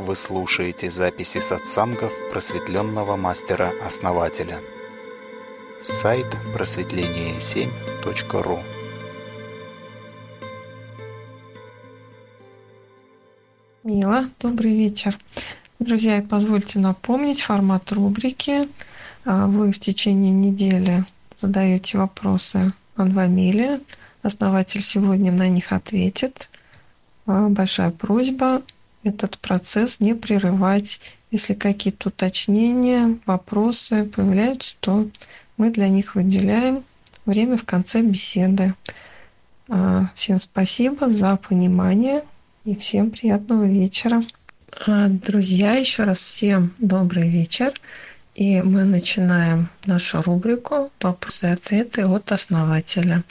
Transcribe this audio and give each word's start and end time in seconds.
Вы 0.00 0.16
слушаете 0.16 0.90
записи 0.90 1.38
сатсангов 1.40 2.10
просветленного 2.32 3.16
мастера-основателя. 3.16 4.58
Сайт 5.82 6.24
просветление7.ру 6.54 8.60
Мила, 13.84 14.30
добрый 14.40 14.74
вечер. 14.74 15.18
Друзья, 15.78 16.24
позвольте 16.26 16.78
напомнить 16.78 17.42
формат 17.42 17.92
рубрики. 17.92 18.70
А, 19.26 19.46
вы 19.46 19.70
в 19.70 19.78
течение 19.78 20.32
недели 20.32 21.04
задаете 21.36 21.98
вопросы 21.98 22.72
Анвамиле. 22.96 23.82
Основатель 24.22 24.80
сегодня 24.80 25.30
на 25.30 25.50
них 25.50 25.72
ответит. 25.72 26.48
А, 27.26 27.48
большая 27.48 27.90
просьба 27.90 28.62
этот 29.02 29.38
процесс 29.38 30.00
не 30.00 30.14
прерывать. 30.14 31.00
Если 31.30 31.54
какие-то 31.54 32.08
уточнения, 32.08 33.18
вопросы 33.26 34.04
появляются, 34.04 34.76
то 34.80 35.08
мы 35.56 35.70
для 35.70 35.88
них 35.88 36.14
выделяем 36.14 36.84
время 37.24 37.56
в 37.56 37.64
конце 37.64 38.02
беседы. 38.02 38.74
А, 39.68 40.10
всем 40.14 40.38
спасибо 40.38 41.10
за 41.10 41.36
понимание 41.36 42.24
и 42.64 42.74
всем 42.74 43.10
приятного 43.10 43.64
вечера. 43.64 44.24
А, 44.86 45.08
друзья, 45.08 45.74
еще 45.74 46.04
раз 46.04 46.18
всем 46.18 46.74
добрый 46.78 47.28
вечер. 47.28 47.72
И 48.34 48.62
мы 48.62 48.84
начинаем 48.84 49.68
нашу 49.86 50.22
рубрику 50.22 50.90
«Вопросы 51.00 51.46
и 51.46 51.50
ответы 51.50 52.06
от 52.06 52.32
основателя». 52.32 53.24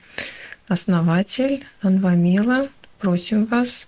Основатель 0.68 1.66
Анвамила, 1.82 2.68
просим 3.00 3.46
вас. 3.46 3.88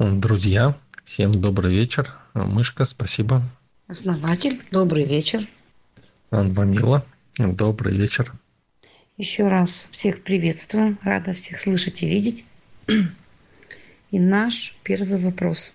Друзья, 0.00 0.78
всем 1.04 1.30
добрый 1.30 1.74
вечер. 1.74 2.10
Мышка, 2.32 2.86
спасибо. 2.86 3.42
Основатель, 3.86 4.62
добрый 4.70 5.04
вечер. 5.04 5.46
Анвамила, 6.30 7.04
добрый 7.36 7.94
вечер. 7.94 8.32
Еще 9.18 9.46
раз 9.46 9.88
всех 9.90 10.22
приветствую, 10.22 10.96
рада 11.02 11.34
всех 11.34 11.58
слышать 11.60 12.02
и 12.02 12.06
видеть. 12.06 12.46
И 14.10 14.18
наш 14.18 14.74
первый 14.84 15.18
вопрос. 15.18 15.74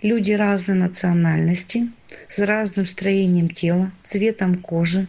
Люди 0.00 0.30
разной 0.30 0.76
национальности, 0.76 1.90
с 2.28 2.38
разным 2.38 2.86
строением 2.86 3.50
тела, 3.50 3.90
цветом 4.04 4.62
кожи, 4.62 5.08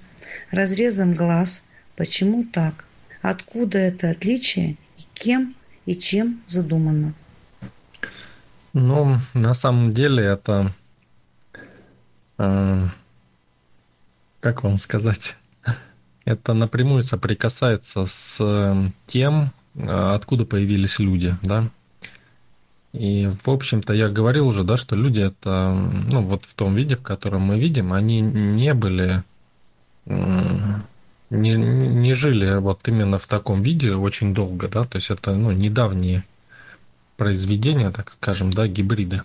разрезом 0.49 1.13
глаз. 1.13 1.61
Почему 1.95 2.43
так? 2.43 2.85
Откуда 3.21 3.77
это 3.77 4.09
отличие 4.09 4.77
и 4.97 5.03
кем 5.13 5.53
и 5.85 5.95
чем 5.95 6.41
задумано? 6.47 7.13
Ну, 8.73 9.17
на 9.33 9.53
самом 9.53 9.89
деле 9.89 10.23
это, 10.23 10.71
э, 12.37 12.87
как 14.39 14.63
вам 14.63 14.77
сказать, 14.77 15.35
это 16.25 16.53
напрямую 16.53 17.01
соприкасается 17.01 18.05
с 18.05 18.93
тем, 19.07 19.51
откуда 19.75 20.45
появились 20.45 20.99
люди, 20.99 21.35
да. 21.41 21.69
И, 22.93 23.31
в 23.43 23.49
общем-то, 23.49 23.93
я 23.93 24.09
говорил 24.09 24.47
уже, 24.47 24.63
да, 24.63 24.75
что 24.75 24.95
люди 24.95 25.21
это, 25.21 25.73
ну, 25.73 26.23
вот 26.23 26.43
в 26.43 26.53
том 26.53 26.75
виде, 26.75 26.95
в 26.95 27.01
котором 27.01 27.41
мы 27.41 27.57
видим, 27.57 27.93
они 27.93 28.19
не 28.19 28.73
были, 28.73 29.23
не, 30.05 31.55
не 31.55 32.13
жили 32.13 32.57
вот 32.57 32.85
именно 32.87 33.17
в 33.17 33.27
таком 33.27 33.63
виде 33.63 33.95
очень 33.95 34.33
долго, 34.33 34.67
да, 34.67 34.83
то 34.83 34.97
есть 34.97 35.09
это, 35.09 35.33
ну, 35.35 35.51
недавние 35.51 36.25
произведения, 37.21 37.91
так 37.91 38.11
скажем, 38.11 38.51
да, 38.51 38.65
гибриды. 38.67 39.21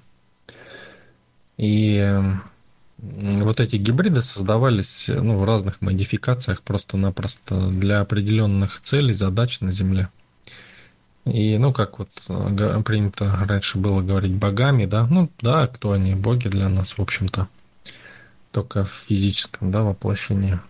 И 1.57 2.23
вот 2.99 3.59
эти 3.59 3.77
гибриды 3.77 4.21
создавались 4.21 5.09
ну, 5.09 5.39
в 5.39 5.45
разных 5.45 5.81
модификациях 5.81 6.61
просто-напросто 6.61 7.71
для 7.71 8.01
определенных 8.01 8.83
целей, 8.83 9.15
задач 9.15 9.61
на 9.61 9.73
Земле. 9.73 10.11
И, 11.25 11.57
ну, 11.57 11.73
как 11.73 11.99
вот 11.99 12.11
принято 12.85 13.35
раньше 13.49 13.79
было 13.79 14.03
говорить 14.03 14.35
богами, 14.35 14.85
да, 14.85 15.07
ну, 15.07 15.31
да, 15.41 15.67
кто 15.67 15.93
они, 15.93 16.15
боги 16.15 16.49
для 16.49 16.69
нас, 16.69 16.99
в 16.99 17.01
общем-то, 17.01 17.49
только 18.53 18.85
в 18.85 18.91
физическом, 18.91 19.71
да, 19.71 19.85
воплощении. 19.85 20.61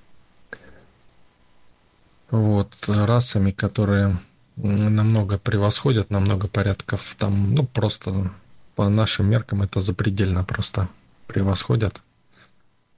Вот, 2.30 2.72
расами, 2.86 3.50
которые 3.50 4.16
намного 4.56 5.38
превосходят, 5.38 6.10
намного 6.10 6.48
порядков 6.48 7.14
там, 7.18 7.54
ну, 7.54 7.64
просто 7.64 8.32
по 8.74 8.88
нашим 8.88 9.28
меркам 9.28 9.62
это 9.62 9.80
запредельно 9.80 10.44
просто 10.44 10.88
превосходят. 11.26 12.02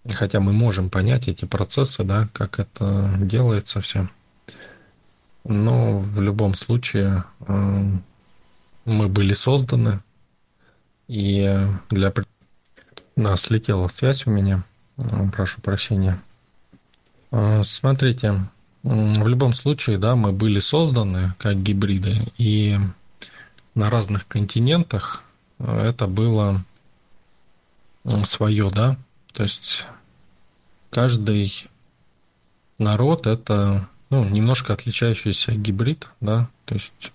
Хотя 0.09 0.41
мы 0.41 0.53
можем 0.53 0.91
понять 0.91 1.29
эти 1.29 1.45
процессы, 1.45 2.05
да, 2.05 2.29
как 2.33 2.59
это 2.59 3.15
делается 3.21 3.81
все. 3.81 4.09
Но 5.45 5.99
в 5.99 6.21
любом 6.21 6.55
случае 6.55 7.25
э, 7.41 7.85
мы 8.85 9.09
были 9.09 9.33
созданы, 9.33 10.01
и 11.09 11.67
для... 11.91 12.13
Да, 13.17 13.37
слетела 13.37 13.89
связь 13.89 14.27
у 14.27 14.31
меня, 14.31 14.63
э, 14.99 15.03
прошу 15.33 15.61
прощения. 15.61 16.21
Э, 17.31 17.63
смотрите, 17.65 18.49
в 18.83 19.27
любом 19.27 19.53
случае, 19.53 19.99
да, 19.99 20.17
мы 20.17 20.33
были 20.33 20.61
созданы 20.61 21.35
как 21.39 21.63
гибриды, 21.63 22.33
и 22.39 22.79
на 23.75 23.91
разных 23.91 24.27
континентах 24.27 25.25
это 25.59 26.07
было 26.07 26.65
свое, 28.25 28.71
да, 28.71 28.97
то 29.33 29.43
есть 29.43 29.85
каждый 30.91 31.69
народ 32.79 33.27
это 33.27 33.89
ну, 34.11 34.25
немножко 34.25 34.73
отличающийся 34.73 35.53
гибрид, 35.53 36.09
да, 36.21 36.49
то 36.65 36.75
есть 36.75 37.13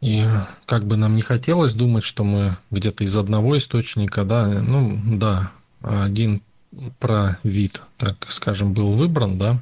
и 0.00 0.26
как 0.66 0.84
бы 0.84 0.96
нам 0.98 1.16
не 1.16 1.22
хотелось 1.22 1.72
думать, 1.72 2.04
что 2.04 2.24
мы 2.24 2.58
где-то 2.70 3.04
из 3.04 3.16
одного 3.16 3.56
источника, 3.56 4.24
да, 4.24 4.46
ну 4.46 5.00
да, 5.18 5.50
один 5.80 6.42
про 6.98 7.38
вид, 7.42 7.82
так 7.96 8.26
скажем, 8.30 8.74
был 8.74 8.92
выбран, 8.92 9.38
да, 9.38 9.60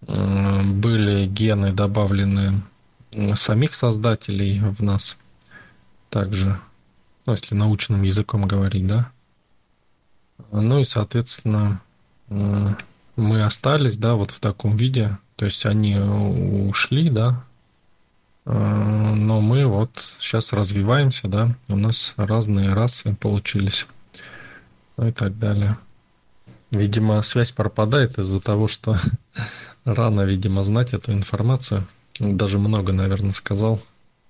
были 0.00 1.26
гены 1.26 1.72
добавлены 1.72 2.62
самих 3.34 3.74
создателей 3.74 4.60
в 4.60 4.82
нас, 4.82 5.16
также, 6.10 6.60
ну, 7.26 7.32
если 7.32 7.54
научным 7.54 8.02
языком 8.02 8.46
говорить, 8.46 8.86
да, 8.86 9.10
ну 10.50 10.80
и, 10.80 10.84
соответственно, 10.84 11.80
мы 12.28 13.44
остались, 13.44 13.96
да, 13.96 14.14
вот 14.14 14.30
в 14.30 14.40
таком 14.40 14.76
виде, 14.76 15.18
то 15.36 15.44
есть 15.44 15.64
они 15.66 15.96
ушли, 15.96 17.10
да, 17.10 17.44
э, 18.44 18.52
но 18.52 19.40
мы 19.40 19.66
вот 19.66 19.90
сейчас 20.18 20.52
развиваемся, 20.52 21.28
да, 21.28 21.54
у 21.68 21.76
нас 21.76 22.14
разные 22.16 22.72
расы 22.72 23.14
получились, 23.14 23.86
ну 24.96 25.08
и 25.08 25.12
так 25.12 25.38
далее. 25.38 25.76
Видимо, 26.74 27.22
связь 27.22 27.52
пропадает 27.52 28.18
из-за 28.18 28.40
того, 28.40 28.68
что 28.68 28.98
рано, 29.84 30.22
видимо, 30.22 30.62
знать 30.62 30.92
эту 30.92 31.12
информацию. 31.12 31.86
Даже 32.18 32.58
много, 32.58 32.92
наверное, 32.92 33.32
сказал. 33.32 33.82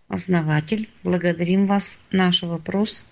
Основатель, 0.09 0.89
благодарим 1.03 1.67
вас. 1.67 1.99
Наш 2.13 2.43
вопрос. 2.43 3.05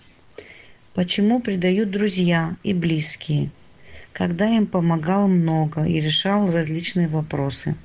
Почему 0.93 1.41
предают 1.41 1.91
друзья 1.91 2.55
и 2.63 2.73
близкие– 2.73 3.51
когда 4.13 4.47
им 4.47 4.67
помогал 4.67 5.27
много 5.27 5.83
и 5.83 5.99
решал 5.99 6.49
различные 6.49 7.07
вопросы. 7.07 7.75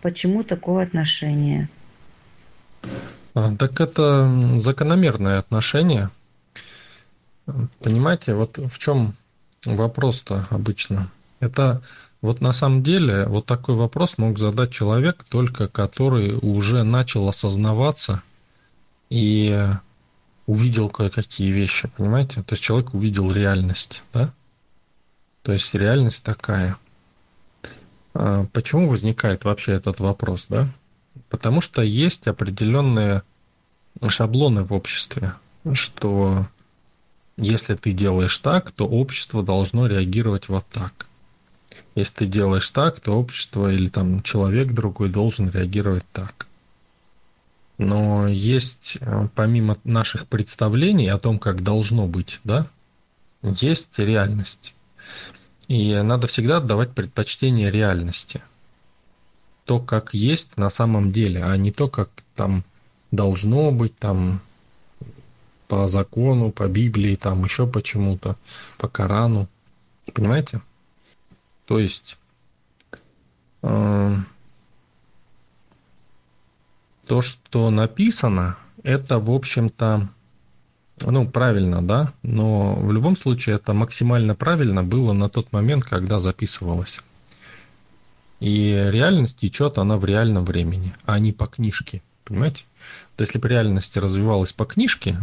Почему 0.00 0.44
такое 0.44 0.86
отношение? 0.86 1.68
А, 3.34 3.54
так 3.56 3.80
это 3.80 4.58
закономерное 4.58 5.38
отношение. 5.38 6.10
Понимаете, 7.80 8.34
вот 8.34 8.58
в 8.58 8.78
чем 8.78 9.14
вопрос-то 9.64 10.46
обычно? 10.50 11.10
Это 11.40 11.82
вот 12.22 12.40
на 12.40 12.52
самом 12.52 12.82
деле 12.82 13.26
вот 13.26 13.46
такой 13.46 13.74
вопрос 13.74 14.18
мог 14.18 14.38
задать 14.38 14.70
человек, 14.70 15.24
только 15.24 15.68
который 15.68 16.34
уже 16.34 16.82
начал 16.82 17.28
осознаваться 17.28 18.22
и 19.08 19.68
увидел 20.46 20.88
кое-какие 20.88 21.50
вещи, 21.50 21.88
понимаете? 21.96 22.42
То 22.42 22.52
есть 22.54 22.62
человек 22.62 22.94
увидел 22.94 23.30
реальность, 23.30 24.02
да? 24.12 24.32
То 25.42 25.52
есть 25.52 25.74
реальность 25.74 26.22
такая. 26.22 26.76
А 28.14 28.46
почему 28.52 28.88
возникает 28.88 29.44
вообще 29.44 29.72
этот 29.72 30.00
вопрос, 30.00 30.46
да? 30.48 30.68
Потому 31.28 31.60
что 31.60 31.82
есть 31.82 32.26
определенные 32.28 33.22
шаблоны 34.08 34.64
в 34.64 34.72
обществе, 34.72 35.34
что 35.72 36.46
если 37.40 37.74
ты 37.74 37.92
делаешь 37.92 38.38
так, 38.38 38.70
то 38.70 38.86
общество 38.86 39.42
должно 39.42 39.86
реагировать 39.86 40.48
вот 40.48 40.66
так. 40.70 41.06
Если 41.94 42.14
ты 42.14 42.26
делаешь 42.26 42.68
так, 42.70 43.00
то 43.00 43.18
общество 43.18 43.72
или 43.72 43.88
там 43.88 44.22
человек 44.22 44.72
другой 44.72 45.08
должен 45.08 45.50
реагировать 45.50 46.04
так. 46.12 46.46
Но 47.78 48.28
есть, 48.28 48.98
э, 49.00 49.28
помимо 49.34 49.78
наших 49.84 50.26
представлений 50.26 51.08
о 51.08 51.18
том, 51.18 51.38
как 51.38 51.62
должно 51.62 52.06
быть, 52.06 52.38
да, 52.44 52.66
есть 53.42 53.98
реальность. 53.98 54.74
И 55.66 55.94
надо 55.94 56.26
всегда 56.26 56.58
отдавать 56.58 56.92
предпочтение 56.92 57.70
реальности. 57.70 58.42
То, 59.64 59.80
как 59.80 60.12
есть 60.12 60.58
на 60.58 60.68
самом 60.68 61.10
деле, 61.10 61.42
а 61.42 61.56
не 61.56 61.72
то, 61.72 61.88
как 61.88 62.10
там 62.34 62.64
должно 63.10 63.70
быть, 63.70 63.96
там 63.96 64.42
по 65.70 65.86
закону, 65.86 66.50
по 66.50 66.66
Библии, 66.66 67.14
там 67.14 67.44
еще 67.44 67.64
почему-то, 67.64 68.36
по 68.76 68.88
Корану. 68.88 69.46
Понимаете? 70.12 70.60
То 71.64 71.78
есть 71.78 72.18
э, 73.62 74.16
то, 77.06 77.22
что 77.22 77.70
написано, 77.70 78.56
это, 78.82 79.20
в 79.20 79.30
общем-то, 79.30 80.08
ну, 81.02 81.28
правильно, 81.28 81.86
да, 81.86 82.12
но 82.24 82.74
в 82.74 82.90
любом 82.90 83.14
случае 83.14 83.54
это 83.54 83.72
максимально 83.72 84.34
правильно 84.34 84.82
было 84.82 85.12
на 85.12 85.28
тот 85.28 85.52
момент, 85.52 85.84
когда 85.84 86.18
записывалось. 86.18 86.98
И 88.40 88.88
реальность 88.90 89.38
течет 89.38 89.78
она 89.78 89.98
в 89.98 90.04
реальном 90.04 90.44
времени, 90.44 90.96
а 91.04 91.20
не 91.20 91.32
по 91.32 91.46
книжке, 91.46 92.02
понимаете? 92.24 92.64
Есть, 93.18 93.30
если 93.30 93.38
бы 93.38 93.48
реальность 93.48 93.96
развивалась 93.96 94.52
по 94.52 94.64
книжке, 94.64 95.16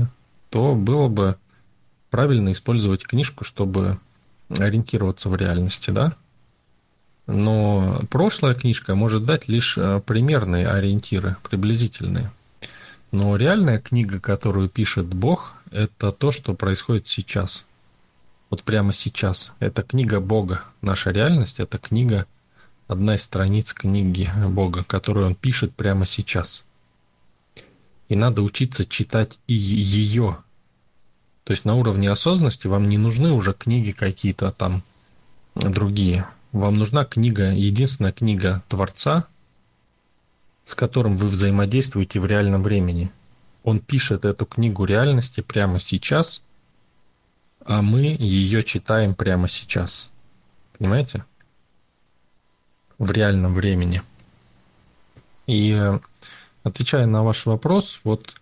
то 0.50 0.76
было 0.76 1.08
бы 1.08 1.38
правильно 2.10 2.52
использовать 2.52 3.04
книжку, 3.04 3.44
чтобы 3.44 4.00
ориентироваться 4.50 5.30
в 5.30 5.36
реальности, 5.36 5.92
да? 5.92 6.16
Но 7.26 8.02
прошлая 8.10 8.56
книжка 8.56 8.96
может 8.96 9.24
дать 9.24 9.50
лишь 9.50 9.78
э, 9.78 10.02
примерные 10.06 10.68
ориентиры, 10.68 11.36
приблизительные. 11.44 12.32
Но 13.12 13.36
реальная 13.36 13.80
книга, 13.80 14.22
которую 14.22 14.70
пишет 14.70 15.08
Бог, 15.08 15.54
это 15.72 16.14
то, 16.14 16.32
что 16.32 16.54
происходит 16.54 17.08
сейчас. 17.08 17.66
Вот 18.50 18.64
прямо 18.64 18.94
сейчас. 18.94 19.52
Это 19.60 19.84
книга 19.84 20.22
Бога. 20.22 20.64
Наша 20.82 21.12
реальность– 21.12 21.60
это 21.60 21.78
книга, 21.78 22.26
одна 22.88 23.16
из 23.16 23.24
страниц 23.24 23.74
книги 23.74 24.30
Бога, 24.48 24.86
которую 24.86 25.28
Он 25.28 25.36
пишет 25.36 25.76
прямо 25.76 26.06
сейчас. 26.06 26.64
И 28.10 28.16
надо 28.16 28.42
учиться 28.42 28.86
читать 28.86 29.40
и 29.48 29.54
ее. 29.54 30.38
То 31.44 31.52
есть 31.52 31.66
на 31.66 31.76
уровне 31.76 32.10
осознанности 32.10 32.68
вам 32.68 32.88
не 32.88 32.98
нужны 32.98 33.32
уже 33.32 33.54
книги 33.54 33.92
какие-то 33.92 34.52
там 34.52 34.84
другие. 35.56 36.28
Вам 36.52 36.76
нужна 36.76 37.06
книга, 37.06 37.52
единственная 37.52 38.12
книга 38.12 38.64
Творца, 38.68 39.28
с 40.64 40.76
которым 40.76 41.18
вы 41.18 41.28
взаимодействуете 41.28 42.20
в 42.20 42.26
реальном 42.26 42.64
времени. 42.64 43.12
Он 43.64 43.80
пишет 43.80 44.26
эту 44.26 44.46
книгу 44.46 44.86
реальности 44.86 45.42
прямо 45.42 45.80
сейчас, 45.80 46.42
а 47.66 47.82
мы 47.82 48.16
ее 48.20 48.64
читаем 48.64 49.14
прямо 49.14 49.48
сейчас. 49.48 50.10
Понимаете? 50.78 51.26
В 52.98 53.12
реальном 53.12 53.54
времени. 53.54 54.02
И 55.48 56.00
отвечая 56.68 57.06
на 57.06 57.24
ваш 57.24 57.46
вопрос, 57.46 58.00
вот 58.04 58.36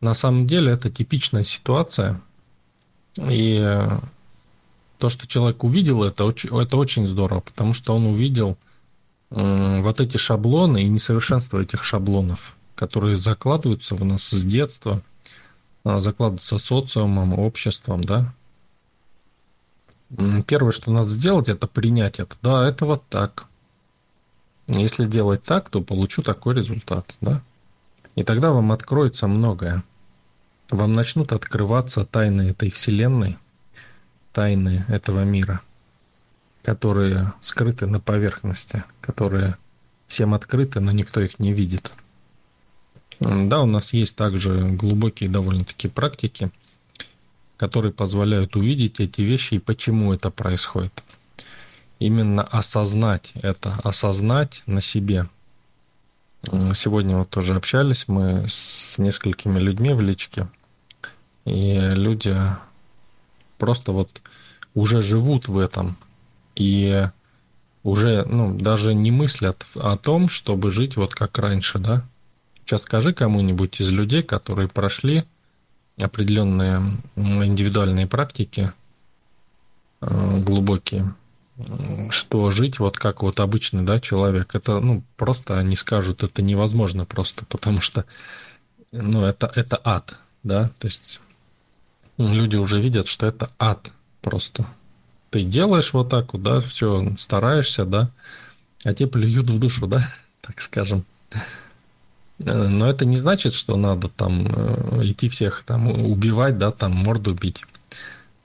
на 0.00 0.14
самом 0.14 0.46
деле 0.46 0.72
это 0.72 0.90
типичная 0.90 1.44
ситуация. 1.44 2.20
И 3.18 3.58
то, 4.98 5.08
что 5.08 5.26
человек 5.26 5.64
увидел, 5.64 6.04
это 6.04 6.24
очень, 6.24 6.56
это 6.58 6.76
очень 6.76 7.06
здорово, 7.06 7.40
потому 7.40 7.72
что 7.74 7.94
он 7.94 8.06
увидел 8.06 8.56
вот 9.30 10.00
эти 10.00 10.16
шаблоны 10.16 10.82
и 10.82 10.88
несовершенство 10.88 11.60
этих 11.60 11.84
шаблонов, 11.84 12.56
которые 12.74 13.16
закладываются 13.16 13.94
в 13.94 14.04
нас 14.04 14.24
с 14.24 14.42
детства, 14.42 15.02
а, 15.84 16.00
закладываются 16.00 16.58
социумом, 16.58 17.38
обществом, 17.38 18.02
да. 18.04 18.34
Первое, 20.46 20.72
что 20.72 20.90
надо 20.90 21.08
сделать, 21.08 21.48
это 21.48 21.68
принять 21.68 22.18
это. 22.18 22.34
Да, 22.42 22.68
это 22.68 22.84
вот 22.84 23.04
так. 23.08 23.46
Если 24.70 25.04
делать 25.04 25.42
так, 25.42 25.68
то 25.68 25.80
получу 25.80 26.22
такой 26.22 26.54
результат, 26.54 27.16
да? 27.20 27.42
И 28.14 28.22
тогда 28.22 28.52
вам 28.52 28.70
откроется 28.70 29.26
многое. 29.26 29.82
Вам 30.70 30.92
начнут 30.92 31.32
открываться 31.32 32.04
тайны 32.04 32.42
этой 32.50 32.70
вселенной, 32.70 33.36
тайны 34.32 34.84
этого 34.86 35.24
мира, 35.24 35.60
которые 36.62 37.32
скрыты 37.40 37.86
на 37.86 37.98
поверхности, 37.98 38.84
которые 39.00 39.56
всем 40.06 40.34
открыты, 40.34 40.78
но 40.78 40.92
никто 40.92 41.20
их 41.20 41.40
не 41.40 41.52
видит. 41.52 41.92
Да, 43.18 43.62
у 43.62 43.66
нас 43.66 43.92
есть 43.92 44.14
также 44.14 44.68
глубокие 44.68 45.28
довольно-таки 45.28 45.88
практики, 45.88 46.52
которые 47.56 47.92
позволяют 47.92 48.54
увидеть 48.54 49.00
эти 49.00 49.22
вещи 49.22 49.54
и 49.54 49.58
почему 49.58 50.12
это 50.12 50.30
происходит 50.30 51.02
именно 52.00 52.42
осознать 52.42 53.32
это, 53.34 53.78
осознать 53.84 54.64
на 54.66 54.80
себе. 54.80 55.28
Сегодня 56.74 57.18
вот 57.18 57.28
тоже 57.28 57.54
общались 57.54 58.08
мы 58.08 58.46
с 58.48 58.98
несколькими 58.98 59.60
людьми 59.60 59.92
в 59.92 60.00
личке, 60.00 60.48
и 61.44 61.78
люди 61.78 62.34
просто 63.58 63.92
вот 63.92 64.22
уже 64.74 65.02
живут 65.02 65.48
в 65.48 65.58
этом 65.58 65.96
и 66.56 67.06
уже 67.82 68.24
ну, 68.24 68.56
даже 68.58 68.94
не 68.94 69.10
мыслят 69.10 69.66
о 69.74 69.96
том, 69.98 70.28
чтобы 70.28 70.70
жить 70.70 70.96
вот 70.96 71.14
как 71.14 71.38
раньше, 71.38 71.78
да. 71.78 72.04
Сейчас 72.64 72.82
скажи 72.82 73.12
кому-нибудь 73.12 73.80
из 73.80 73.90
людей, 73.90 74.22
которые 74.22 74.68
прошли 74.68 75.24
определенные 75.98 76.98
индивидуальные 77.16 78.06
практики 78.06 78.72
э, 80.00 80.40
глубокие, 80.40 81.14
что 82.10 82.50
жить 82.50 82.78
вот 82.78 82.98
как 82.98 83.22
вот 83.22 83.40
обычный, 83.40 83.82
да, 83.82 84.00
человек, 84.00 84.54
это, 84.54 84.80
ну, 84.80 85.02
просто 85.16 85.58
они 85.58 85.76
скажут, 85.76 86.22
это 86.22 86.42
невозможно 86.42 87.04
просто, 87.04 87.44
потому 87.46 87.80
что, 87.80 88.04
ну, 88.92 89.24
это, 89.24 89.50
это 89.54 89.80
ад, 89.82 90.18
да, 90.42 90.70
то 90.78 90.86
есть 90.86 91.20
люди 92.18 92.56
уже 92.56 92.80
видят, 92.80 93.08
что 93.08 93.26
это 93.26 93.50
ад 93.58 93.92
просто. 94.20 94.66
Ты 95.30 95.44
делаешь 95.44 95.92
вот 95.92 96.08
так 96.08 96.32
вот, 96.32 96.42
да, 96.42 96.60
все, 96.60 97.14
стараешься, 97.18 97.84
да, 97.84 98.10
а 98.84 98.92
те 98.94 99.06
плюют 99.06 99.48
в 99.48 99.58
душу, 99.58 99.86
да, 99.86 100.06
так 100.40 100.60
скажем. 100.60 101.04
Но 102.38 102.88
это 102.88 103.04
не 103.04 103.18
значит, 103.18 103.52
что 103.52 103.76
надо 103.76 104.08
там 104.08 104.46
э, 104.46 105.04
идти 105.04 105.28
всех 105.28 105.62
там 105.66 105.88
убивать, 105.88 106.56
да, 106.56 106.70
там 106.70 106.92
морду 106.92 107.34
бить. 107.34 107.64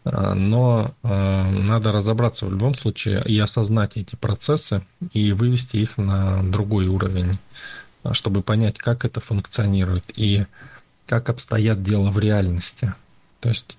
А, 0.06 0.36
но 0.36 0.94
а, 1.02 1.50
надо 1.50 1.92
разобраться 1.92 2.46
в 2.46 2.52
любом 2.52 2.76
случае 2.76 3.24
и 3.26 3.38
осознать 3.40 3.98
эти 3.98 4.16
процессы 4.16 4.86
и 5.12 5.32
вывести 5.32 5.78
их 5.78 5.98
на 5.98 6.44
другой 6.44 6.88
уровень, 6.88 7.40
а, 8.04 8.14
чтобы 8.14 8.44
понять, 8.44 8.78
как 8.78 9.04
это 9.04 9.20
функционирует 9.20 10.14
и 10.16 10.46
как 11.08 11.30
обстоят 11.30 11.82
дела 11.82 12.12
в 12.12 12.20
реальности. 12.20 12.94
То 13.40 13.50
есть 13.50 13.78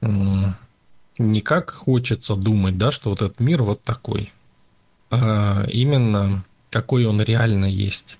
не 0.00 1.40
как 1.40 1.70
хочется 1.70 2.36
думать, 2.36 2.76
да, 2.76 2.90
что 2.90 3.10
вот 3.10 3.22
этот 3.22 3.40
мир 3.40 3.62
вот 3.62 3.82
такой, 3.82 4.32
а 5.10 5.64
именно 5.68 6.44
какой 6.70 7.06
он 7.06 7.22
реально 7.22 7.64
есть. 7.64 8.18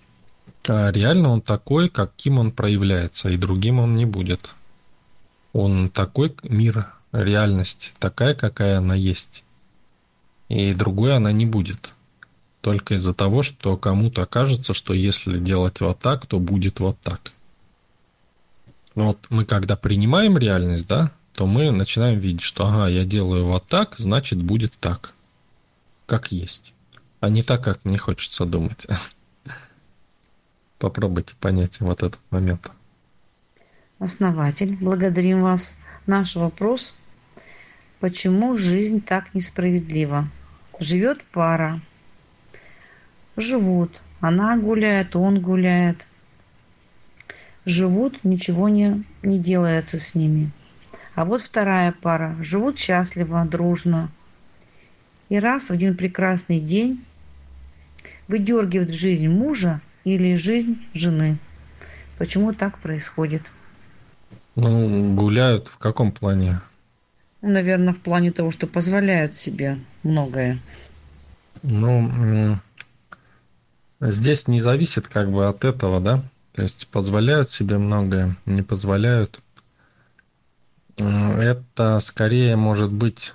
А 0.68 0.90
реально 0.90 1.30
он 1.30 1.40
такой, 1.42 1.88
каким 1.88 2.38
он 2.38 2.52
проявляется, 2.52 3.28
и 3.28 3.36
другим 3.36 3.78
он 3.78 3.94
не 3.94 4.06
будет. 4.06 4.54
Он 5.52 5.90
такой 5.90 6.34
мир, 6.42 6.95
реальность 7.22 7.94
такая, 7.98 8.34
какая 8.34 8.78
она 8.78 8.94
есть. 8.94 9.44
И 10.48 10.74
другой 10.74 11.16
она 11.16 11.32
не 11.32 11.46
будет. 11.46 11.92
Только 12.60 12.94
из-за 12.94 13.14
того, 13.14 13.42
что 13.42 13.76
кому-то 13.76 14.26
кажется, 14.26 14.74
что 14.74 14.92
если 14.92 15.38
делать 15.38 15.80
вот 15.80 15.98
так, 15.98 16.26
то 16.26 16.38
будет 16.38 16.80
вот 16.80 16.98
так. 17.00 17.32
Но 18.94 19.08
вот 19.08 19.18
мы 19.28 19.44
когда 19.44 19.76
принимаем 19.76 20.38
реальность, 20.38 20.86
да, 20.86 21.10
то 21.32 21.46
мы 21.46 21.70
начинаем 21.70 22.18
видеть, 22.18 22.42
что 22.42 22.66
ага, 22.66 22.88
я 22.88 23.04
делаю 23.04 23.44
вот 23.44 23.66
так, 23.66 23.96
значит 23.98 24.42
будет 24.42 24.72
так. 24.78 25.12
Как 26.06 26.32
есть. 26.32 26.72
А 27.20 27.28
не 27.28 27.42
так, 27.42 27.62
как 27.62 27.84
мне 27.84 27.98
хочется 27.98 28.46
думать. 28.46 28.86
Попробуйте 30.78 31.34
понять 31.40 31.80
вот 31.80 32.02
этот 32.02 32.20
момент. 32.30 32.70
Основатель, 33.98 34.76
благодарим 34.76 35.42
вас. 35.42 35.76
Наш 36.06 36.36
вопрос– 36.36 36.94
Почему 38.00 38.56
жизнь 38.56 39.00
так 39.00 39.34
несправедлива? 39.34 40.28
Живет 40.78 41.22
пара. 41.24 41.80
Живут. 43.36 44.00
Она 44.20 44.56
гуляет, 44.56 45.16
он 45.16 45.40
гуляет. 45.40 46.06
Живут, 47.64 48.24
ничего 48.24 48.68
не, 48.68 49.04
не 49.22 49.38
делается 49.38 49.98
с 49.98 50.14
ними. 50.14 50.50
А 51.14 51.24
вот 51.24 51.40
вторая 51.40 51.92
пара. 51.92 52.36
Живут 52.40 52.78
счастливо, 52.78 53.44
дружно. 53.44 54.10
И 55.28 55.38
раз 55.38 55.68
в 55.68 55.72
один 55.72 55.96
прекрасный 55.96 56.60
день 56.60 57.04
выдергивает 58.28 58.94
жизнь 58.94 59.28
мужа 59.28 59.80
или 60.04 60.34
жизнь 60.34 60.78
жены– 60.92 61.38
Почему 62.18 62.54
так 62.54 62.78
происходит? 62.78 63.42
Ну, 64.54 65.14
гуляют 65.14 65.68
в 65.68 65.76
каком 65.76 66.12
плане? 66.12 66.60
Ну, 67.42 67.50
наверное, 67.50 67.92
в 67.92 68.00
плане 68.00 68.32
того, 68.32 68.50
что 68.50 68.66
позволяют 68.66 69.34
себе 69.34 69.78
многое. 70.02 70.60
Ну, 71.62 72.58
здесь 74.00 74.48
не 74.48 74.60
зависит 74.60 75.08
как 75.08 75.30
бы 75.30 75.46
от 75.46 75.64
этого, 75.64 76.00
да? 76.00 76.22
То 76.52 76.62
есть 76.62 76.88
позволяют 76.88 77.50
себе 77.50 77.78
многое, 77.78 78.36
не 78.46 78.62
позволяют. 78.62 79.42
Это 80.96 81.98
скорее 82.00 82.56
может 82.56 82.92
быть 82.92 83.34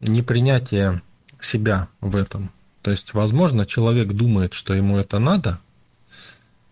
непринятие 0.00 1.02
себя 1.38 1.88
в 2.00 2.16
этом. 2.16 2.50
То 2.82 2.90
есть, 2.90 3.14
возможно, 3.14 3.64
человек 3.64 4.08
думает, 4.12 4.52
что 4.52 4.74
ему 4.74 4.98
это 4.98 5.18
надо, 5.18 5.60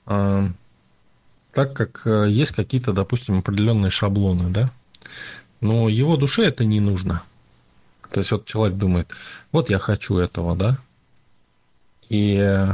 а, 0.05 0.51
так 1.53 1.75
как 1.75 2.03
э, 2.07 2.27
есть 2.29 2.53
какие-то, 2.53 2.93
допустим, 2.93 3.39
определенные 3.39 3.91
шаблоны, 3.91 4.51
да, 4.51 4.71
но 5.63 5.89
его 5.89 6.17
душе 6.19 6.45
это 6.45 6.65
не 6.65 6.81
нужно. 6.81 7.23
То 8.11 8.19
есть 8.21 8.31
вот 8.33 8.45
человек 8.45 8.77
думает, 8.77 9.09
вот 9.53 9.71
я 9.71 9.79
хочу 9.79 10.19
этого, 10.19 10.55
да, 10.55 10.79
и 12.11 12.69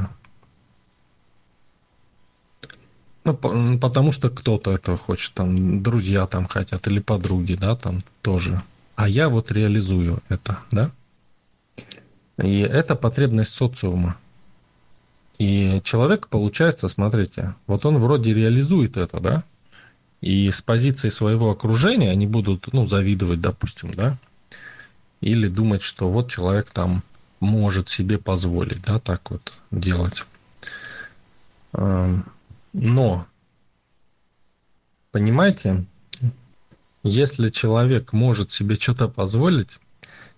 ну, 3.24 3.34
потому 3.78 4.10
что 4.10 4.30
кто-то 4.30 4.72
этого 4.72 4.96
хочет, 4.96 5.34
там, 5.34 5.82
друзья 5.82 6.26
там 6.26 6.48
хотят 6.48 6.86
или 6.86 6.98
подруги, 6.98 7.54
да, 7.54 7.76
там 7.76 8.02
тоже. 8.22 8.62
А 8.96 9.06
я 9.08 9.28
вот 9.28 9.52
реализую 9.52 10.22
это, 10.28 10.58
да. 10.70 10.90
И 12.42 12.60
это 12.60 12.96
потребность 12.96 13.52
социума. 13.52 14.16
И 15.38 15.80
человек, 15.84 16.28
получается, 16.28 16.88
смотрите, 16.88 17.54
вот 17.66 17.84
он 17.84 17.98
вроде 17.98 18.32
реализует 18.32 18.96
это, 18.96 19.20
да, 19.20 19.44
и 20.20 20.50
с 20.50 20.60
позиции 20.62 21.08
своего 21.10 21.50
окружения 21.50 22.10
они 22.10 22.26
будут, 22.26 22.72
ну, 22.72 22.86
завидовать, 22.86 23.40
допустим, 23.40 23.92
да, 23.92 24.18
или 25.20 25.46
думать, 25.48 25.82
что 25.82 26.10
вот 26.10 26.30
человек 26.30 26.70
там 26.70 27.02
может 27.40 27.88
себе 27.88 28.18
позволить, 28.18 28.82
да, 28.82 28.98
так 28.98 29.30
вот 29.30 29.54
делать. 29.70 30.24
Но, 31.72 33.26
понимаете, 35.12 35.84
если 37.04 37.48
человек 37.50 38.12
может 38.12 38.50
себе 38.50 38.74
что-то 38.74 39.08
позволить, 39.08 39.78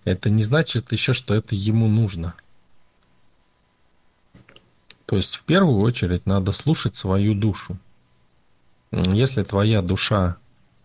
это 0.03 0.29
не 0.29 0.43
значит 0.43 0.91
еще, 0.91 1.13
что 1.13 1.33
это 1.33 1.55
ему 1.55 1.87
нужно. 1.87 2.35
То 5.05 5.15
есть 5.15 5.35
в 5.35 5.43
первую 5.43 5.79
очередь 5.79 6.25
надо 6.25 6.51
слушать 6.51 6.95
свою 6.95 7.33
душу. 7.33 7.77
Если 8.91 9.43
твоя 9.43 9.81
душа 9.81 10.37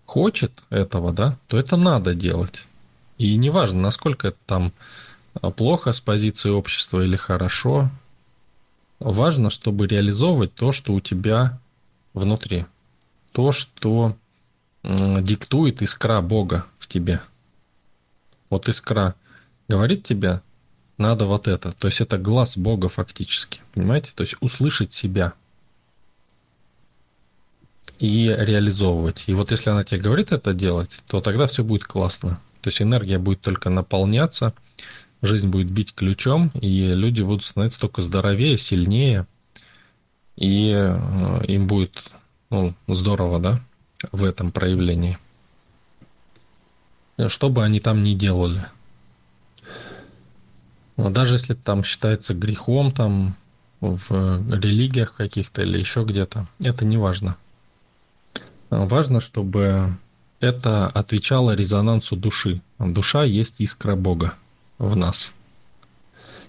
хочет 0.05 0.53
этого, 0.71 1.13
да, 1.13 1.37
то 1.49 1.59
это 1.59 1.77
надо 1.77 2.15
делать. 2.15 2.65
И 3.19 3.37
неважно, 3.37 3.81
насколько 3.81 4.29
это 4.29 4.39
там 4.47 4.73
а, 5.35 5.51
плохо 5.51 5.93
с 5.93 6.01
позиции 6.01 6.51
общества 6.51 7.03
или 7.03 7.17
хорошо, 7.17 7.91
важно, 9.01 9.51
чтобы 9.51 9.87
реализовывать 9.87 10.55
то, 10.55 10.73
что 10.73 10.93
у 10.93 11.01
тебя 11.01 11.59
внутри. 12.15 12.67
То, 13.33 13.53
что 13.53 14.17
диктует 14.83 15.83
искра 15.83 16.21
Бога 16.21 16.67
в 16.79 16.87
тебе. 16.87 17.21
Вот 18.51 18.69
искра 18.69 19.17
говорит 19.69 20.05
тебе, 20.05 20.43
надо 20.97 21.27
вот 21.27 21.49
это. 21.49 21.73
То 21.73 21.89
есть 21.89 22.01
это 22.01 22.19
глаз 22.19 22.57
Бога 22.57 22.89
фактически. 22.89 23.61
Понимаете? 23.75 24.13
То 24.15 24.23
есть 24.23 24.37
услышать 24.41 24.93
себя 24.93 25.35
и 27.99 28.35
реализовывать. 28.37 29.25
И 29.27 29.35
вот 29.35 29.51
если 29.51 29.71
она 29.71 29.85
тебе 29.85 30.01
говорит 30.01 30.33
это 30.33 30.53
делать, 30.53 30.99
то 31.07 31.21
тогда 31.21 31.47
все 31.47 31.65
будет 31.65 31.85
классно. 31.85 32.41
То 32.61 32.69
есть 32.69 32.83
энергия 32.83 33.19
будет 33.19 33.41
только 33.41 33.71
наполняться, 33.71 34.53
жизнь 35.23 35.49
будет 35.49 35.71
бить 35.71 35.95
ключом, 35.95 36.51
и 36.55 36.95
люди 36.95 37.23
будут 37.23 37.45
становиться 37.45 37.81
только 37.81 38.03
здоровее, 38.03 38.59
сильнее, 38.59 39.27
и 40.37 40.73
э, 40.75 41.45
им 41.47 41.67
будет 41.67 42.13
ну, 42.51 42.75
здорово, 42.89 43.41
да, 43.41 43.61
в 44.13 44.25
этом 44.25 44.53
проявлении. 44.53 45.19
Что 47.29 47.49
бы 47.49 47.65
они 47.65 47.81
там 47.81 48.03
ни 48.03 48.15
делали. 48.15 48.67
Но 50.99 51.11
даже 51.11 51.37
если 51.37 51.55
там 51.55 51.83
считается 51.85 52.35
грехом 52.35 52.93
там 52.93 53.37
в 53.81 54.11
религиях 54.53 55.15
каких-то 55.15 55.63
или 55.63 55.79
еще 55.79 56.05
где-то, 56.05 56.47
это 56.61 56.85
не 56.85 56.97
важно. 56.97 57.37
Важно, 58.71 59.21
чтобы 59.21 59.97
это 60.41 60.87
отвечало 60.89 61.55
резонансу 61.55 62.17
души. 62.17 62.61
Душа 62.79 63.25
есть 63.25 63.61
искра 63.61 63.97
Бога 63.97 64.35
в 64.79 64.97
нас. 64.97 65.33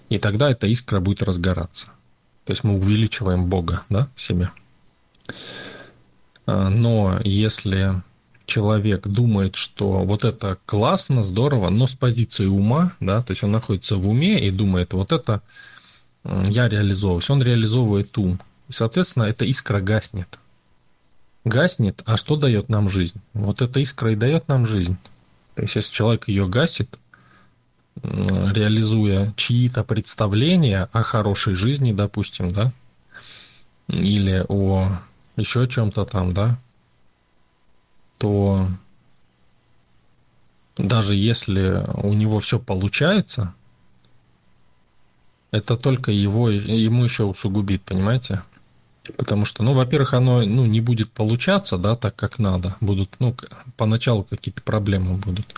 И 0.08 0.18
тогда 0.18 0.50
эта 0.50 0.66
искра 0.66 1.00
будет 1.00 1.22
разгораться. 1.22 1.86
То 2.44 2.52
есть 2.52 2.64
мы 2.64 2.76
увеличиваем 2.76 3.46
Бога 3.46 3.82
да, 3.90 4.08
в 4.14 4.20
себе. 4.20 4.50
А, 6.46 6.70
но 6.70 7.20
если 7.24 8.02
человек 8.46 9.06
думает, 9.06 9.54
что 9.54 10.04
вот 10.04 10.24
это 10.24 10.58
классно, 10.64 11.22
здорово, 11.22 11.68
но 11.68 11.86
с 11.86 11.94
позиции 11.94 12.46
ума, 12.46 12.92
да, 13.00 13.22
то 13.22 13.32
есть 13.32 13.44
он 13.44 13.52
находится 13.52 13.96
в 13.96 14.08
уме 14.08 14.40
и 14.40 14.50
думает, 14.50 14.94
вот 14.94 15.12
это 15.12 15.42
я 16.24 16.68
реализовываю, 16.68 17.22
он 17.28 17.42
реализовывает 17.42 18.16
ум. 18.16 18.40
И, 18.68 18.72
соответственно, 18.72 19.24
эта 19.24 19.44
искра 19.44 19.80
гаснет. 19.80 20.38
Гаснет, 21.44 22.02
а 22.04 22.16
что 22.16 22.36
дает 22.36 22.68
нам 22.68 22.88
жизнь? 22.88 23.20
Вот 23.32 23.62
эта 23.62 23.80
искра 23.80 24.12
и 24.12 24.16
дает 24.16 24.48
нам 24.48 24.66
жизнь. 24.66 24.96
То 25.54 25.62
есть, 25.62 25.76
если 25.76 25.92
человек 25.92 26.28
ее 26.28 26.48
гасит, 26.48 26.98
реализуя 28.02 29.32
чьи-то 29.36 29.84
представления 29.84 30.88
о 30.92 31.02
хорошей 31.02 31.54
жизни, 31.54 31.92
допустим, 31.92 32.52
да, 32.52 32.72
или 33.88 34.44
о 34.48 35.00
еще 35.36 35.66
чем-то 35.66 36.04
там, 36.04 36.34
да, 36.34 36.58
то 38.18 38.68
даже 40.76 41.14
если 41.14 41.84
у 41.94 42.12
него 42.12 42.40
все 42.40 42.58
получается, 42.58 43.54
это 45.50 45.76
только 45.76 46.12
его, 46.12 46.50
ему 46.50 47.04
еще 47.04 47.24
усугубит, 47.24 47.82
понимаете? 47.82 48.42
Потому 49.16 49.44
что, 49.44 49.62
ну, 49.62 49.72
во-первых, 49.72 50.14
оно 50.14 50.42
ну, 50.42 50.66
не 50.66 50.80
будет 50.80 51.10
получаться, 51.10 51.78
да, 51.78 51.96
так 51.96 52.16
как 52.16 52.38
надо. 52.38 52.76
Будут, 52.80 53.16
ну, 53.18 53.34
поначалу 53.76 54.24
какие-то 54.24 54.62
проблемы 54.62 55.16
будут. 55.16 55.54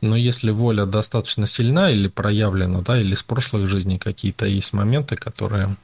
Но 0.00 0.16
если 0.16 0.50
воля 0.50 0.86
достаточно 0.86 1.46
сильна 1.46 1.90
или 1.90 2.08
проявлена, 2.08 2.80
да, 2.80 2.98
или 2.98 3.14
с 3.14 3.22
прошлых 3.22 3.68
жизней 3.68 3.98
какие-то 3.98 4.46
есть 4.46 4.72
моменты, 4.72 5.16
которые 5.16 5.76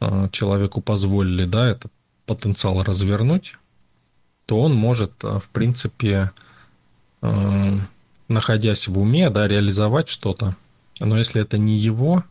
э, 0.00 0.28
человеку 0.32 0.80
позволили, 0.80 1.44
да, 1.44 1.68
этот 1.68 1.92
потенциал 2.26 2.82
развернуть, 2.82 3.56
то 4.46 4.60
он 4.60 4.74
может, 4.74 5.12
э, 5.22 5.38
в 5.38 5.50
принципе, 5.50 6.32
э, 7.22 7.78
находясь 8.26 8.88
в 8.88 8.98
уме, 8.98 9.30
да, 9.30 9.46
реализовать 9.46 10.08
что-то. 10.08 10.56
Но 10.98 11.16
если 11.16 11.40
это 11.40 11.58
не 11.58 11.76
его, 11.76 12.24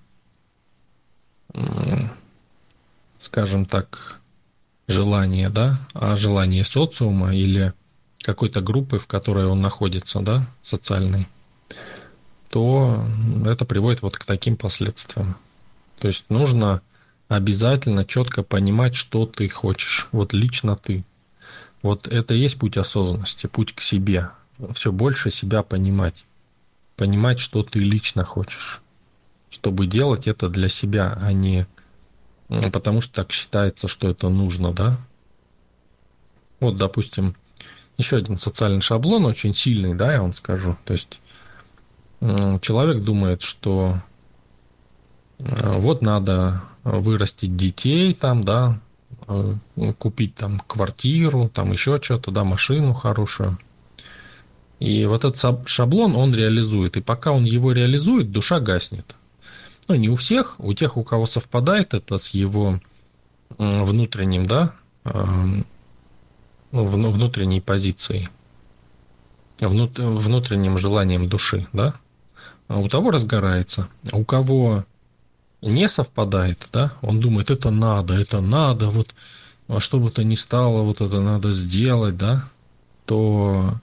скажем 3.20 3.66
так, 3.66 4.20
желание, 4.88 5.50
да, 5.50 5.80
а 5.94 6.16
желание 6.16 6.64
социума 6.64 7.36
или 7.36 7.74
какой-то 8.22 8.62
группы, 8.62 9.00
в 9.00 9.08
которой 9.08 9.46
он 9.46 9.62
находится, 9.62 10.22
да, 10.22 10.48
социальной, 10.62 11.28
то 12.50 13.06
это 13.46 13.66
приводит 13.66 14.02
вот 14.02 14.18
к 14.18 14.26
таким 14.26 14.56
последствиям. 14.56 15.36
То 16.00 16.08
есть 16.08 16.26
нужно 16.30 16.82
обязательно 17.28 18.06
четко 18.06 18.44
понимать, 18.44 18.96
что 18.96 19.26
ты 19.26 19.50
хочешь, 19.50 20.08
вот 20.12 20.34
лично 20.34 20.76
ты. 20.76 21.04
Вот 21.82 22.08
это 22.08 22.34
и 22.34 22.40
есть 22.40 22.58
путь 22.58 22.78
осознанности, 22.78 23.48
путь 23.48 23.74
к 23.74 23.82
себе. 23.82 24.30
Все 24.74 24.92
больше 24.92 25.30
себя 25.30 25.62
понимать. 25.64 26.26
Понимать, 26.96 27.40
что 27.40 27.64
ты 27.64 27.80
лично 27.80 28.24
хочешь. 28.24 28.82
Чтобы 29.50 29.88
делать 29.88 30.28
это 30.28 30.50
для 30.50 30.68
себя, 30.68 31.18
а 31.22 31.32
не 31.32 31.68
потому 32.48 33.02
что 33.02 33.14
так 33.14 33.32
считается, 33.32 33.88
что 33.88 34.08
это 34.10 34.30
нужно, 34.30 34.74
да? 34.74 35.00
Вот, 36.60 36.78
допустим, 36.78 37.36
еще 37.98 38.18
один 38.18 38.38
социальный 38.38 38.82
шаблон, 38.82 39.26
очень 39.26 39.54
сильный, 39.54 39.96
да, 39.96 40.14
я 40.14 40.22
вам 40.22 40.34
скажу. 40.34 40.78
То 40.86 40.94
есть 40.94 41.20
человек 42.20 43.04
думает, 43.04 43.42
что 43.42 44.02
э, 45.40 45.80
вот 45.80 46.02
надо 46.02 46.64
вырастить 46.84 47.56
детей 47.56 48.14
там, 48.14 48.44
да, 48.44 48.80
э, 49.28 49.54
купить 50.00 50.36
там 50.36 50.60
квартиру, 50.62 51.50
там 51.54 51.72
еще 51.72 52.00
что-то, 52.02 52.32
да, 52.32 52.44
машину 52.44 52.94
хорошую. 52.94 53.58
И 54.80 55.06
вот 55.06 55.26
этот 55.26 55.68
шаблон 55.68 56.16
он 56.16 56.34
реализует. 56.34 56.98
И 56.98 57.02
пока 57.02 57.32
он 57.32 57.44
его 57.44 57.72
реализует, 57.72 58.32
душа 58.32 58.60
гаснет. 58.60 59.17
Ну, 59.88 59.96
не 59.96 60.10
у 60.10 60.16
всех, 60.16 60.56
у 60.60 60.74
тех, 60.74 60.98
у 60.98 61.04
кого 61.04 61.26
совпадает 61.26 61.94
это 61.94 62.18
с 62.18 62.30
его 62.32 62.80
внутренним, 63.58 64.46
да, 64.46 64.74
ну, 65.04 65.64
внутренней 66.72 67.62
позицией, 67.62 68.30
внутренним 69.60 70.78
желанием 70.78 71.30
души, 71.30 71.68
да, 71.72 71.96
а 72.68 72.80
у 72.80 72.90
того 72.90 73.12
разгорается. 73.12 73.88
А 74.12 74.18
у 74.18 74.26
кого 74.26 74.84
не 75.62 75.88
совпадает, 75.88 76.68
да, 76.74 76.94
он 77.02 77.22
думает, 77.22 77.50
это 77.50 77.72
надо, 77.72 78.14
это 78.14 78.42
надо, 78.42 78.90
вот 78.90 79.16
во 79.68 79.80
что 79.80 80.00
бы 80.00 80.12
то 80.12 80.24
ни 80.24 80.36
стало, 80.36 80.84
вот 80.84 81.00
это 81.00 81.22
надо 81.22 81.52
сделать, 81.52 82.18
да, 82.18 82.50
то 83.06 83.76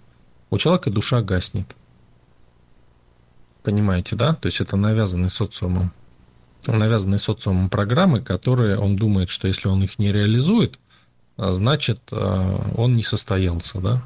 у 0.50 0.58
человека 0.58 0.90
душа 0.90 1.22
гаснет. 1.22 1.74
Понимаете, 3.64 4.14
да? 4.14 4.34
То 4.34 4.46
есть 4.46 4.60
это 4.60 4.76
навязанный 4.76 5.30
социумом. 5.30 5.90
Навязанные 6.66 7.18
социумом 7.18 7.70
программы, 7.70 8.20
которые 8.20 8.78
он 8.78 8.96
думает, 8.96 9.30
что 9.30 9.48
если 9.48 9.68
он 9.68 9.82
их 9.82 9.98
не 9.98 10.12
реализует, 10.12 10.78
а 11.38 11.52
значит, 11.54 12.00
а, 12.12 12.72
он 12.76 12.92
не 12.92 13.02
состоялся, 13.02 13.80
да? 13.80 14.02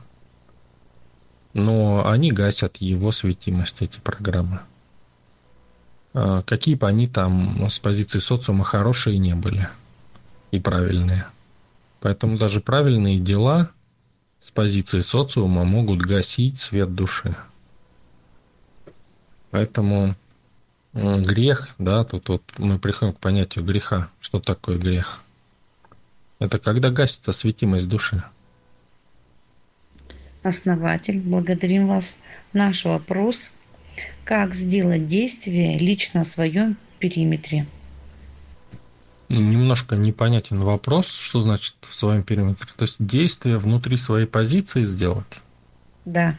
Но 1.54 2.08
они 2.08 2.30
гасят 2.30 2.76
его 2.76 3.10
светимость, 3.10 3.82
эти 3.82 3.98
программы. 3.98 4.60
А, 6.14 6.42
какие 6.42 6.76
бы 6.76 6.86
они 6.86 7.08
там 7.08 7.68
с 7.68 7.80
позиции 7.80 8.20
социума 8.20 8.62
хорошие 8.62 9.18
не 9.18 9.34
были 9.34 9.68
и 10.52 10.60
правильные. 10.60 11.26
Поэтому 12.00 12.38
даже 12.38 12.60
правильные 12.60 13.18
дела 13.18 13.70
с 14.38 14.52
позиции 14.52 15.00
социума 15.00 15.64
могут 15.64 16.00
гасить 16.00 16.60
свет 16.60 16.94
души. 16.94 17.36
Поэтому 19.50 20.14
грех, 20.92 21.74
да, 21.78 22.04
тут 22.04 22.28
вот 22.28 22.42
мы 22.58 22.78
приходим 22.78 23.14
к 23.14 23.18
понятию 23.18 23.64
греха. 23.64 24.10
Что 24.20 24.40
такое 24.40 24.78
грех? 24.78 25.22
Это 26.38 26.58
когда 26.58 26.90
гасится 26.90 27.32
светимость 27.32 27.88
души. 27.88 28.22
Основатель, 30.42 31.20
благодарим 31.20 31.88
вас. 31.88 32.18
Наш 32.52 32.84
вопрос– 32.84 33.50
как 34.24 34.54
сделать 34.54 35.06
действие 35.06 35.78
лично 35.78 36.24
в 36.24 36.28
своем 36.28 36.76
периметре? 36.98 37.66
Немножко 39.28 39.96
непонятен 39.96 40.60
вопрос, 40.60 41.08
что 41.08 41.40
значит 41.40 41.74
в 41.80 41.94
своем 41.94 42.22
периметре. 42.22 42.68
То 42.76 42.84
есть 42.84 42.96
действие 42.98 43.58
внутри 43.58 43.96
своей 43.96 44.26
позиции 44.26 44.84
сделать? 44.84 45.42
Да. 46.04 46.38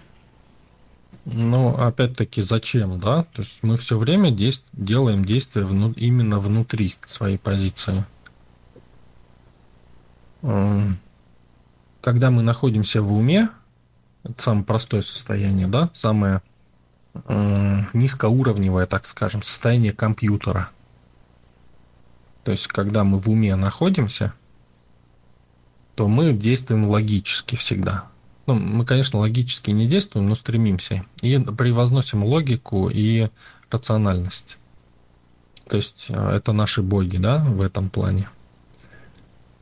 Ну, 1.32 1.76
опять-таки, 1.78 2.42
зачем, 2.42 3.00
да? 3.00 3.24
То 3.24 3.42
есть 3.44 3.60
мы 3.62 3.78
все 3.78 3.98
время 3.98 4.32
действ... 4.32 4.66
делаем 4.74 5.24
действия 5.24 5.64
вну... 5.64 5.92
именно 5.92 6.40
внутри 6.40 6.96
своей 7.06 7.38
позиции. 7.38 8.04
Когда 10.42 12.32
мы 12.32 12.42
находимся 12.42 13.02
в 13.04 13.14
уме, 13.14 13.50
это 14.24 14.42
самое 14.42 14.66
простое 14.66 15.02
состояние, 15.02 15.68
да, 15.68 15.90
самое 15.94 16.42
низкоуровневое, 17.94 18.88
так 18.88 19.06
скажем, 19.06 19.42
состояние 19.42 19.94
компьютера. 19.94 20.70
То 22.44 22.52
есть, 22.52 22.68
когда 22.68 23.04
мы 23.04 23.20
в 23.20 23.30
уме 23.30 23.56
находимся, 23.56 24.34
то 25.96 26.08
мы 26.08 26.34
действуем 26.34 26.86
логически 26.86 27.56
всегда. 27.56 28.08
Ну, 28.50 28.56
мы, 28.56 28.84
конечно, 28.84 29.20
логически 29.20 29.70
не 29.70 29.86
действуем, 29.86 30.28
но 30.28 30.34
стремимся. 30.34 31.06
И 31.22 31.38
превозносим 31.38 32.24
логику 32.24 32.90
и 32.90 33.30
рациональность. 33.70 34.58
То 35.68 35.78
есть 35.78 36.08
э, 36.10 36.32
это 36.32 36.52
наши 36.52 36.82
боги, 36.82 37.18
да, 37.18 37.46
в 37.46 37.62
этом 37.62 37.92
плане. 37.92 38.28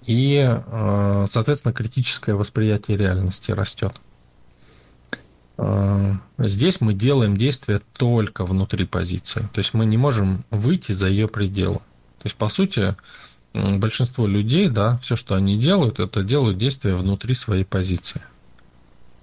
И, 0.05 0.37
э, 0.39 1.25
соответственно, 1.27 1.73
критическое 1.73 2.33
восприятие 2.35 2.95
реальности 2.95 3.51
растет. 3.51 3.93
Э, 5.57 6.13
здесь 6.37 6.79
мы 6.79 6.93
делаем 6.93 7.35
действия 7.35 7.81
только 7.91 8.45
внутри 8.45 8.85
позиции. 8.85 9.49
То 9.51 9.57
есть 9.59 9.73
мы 9.73 9.85
не 9.85 9.97
можем 9.97 10.45
выйти 10.49 10.93
за 10.93 11.09
ее 11.09 11.27
пределы. 11.27 11.79
То 12.19 12.23
есть, 12.23 12.37
по 12.37 12.47
сути, 12.47 12.95
большинство 13.53 14.27
людей, 14.27 14.69
да, 14.69 14.97
все, 14.99 15.17
что 15.17 15.35
они 15.35 15.57
делают, 15.57 15.99
это 15.99 16.23
делают 16.23 16.57
действия 16.57 16.95
внутри 16.95 17.33
своей 17.33 17.65
позиции. 17.65 18.21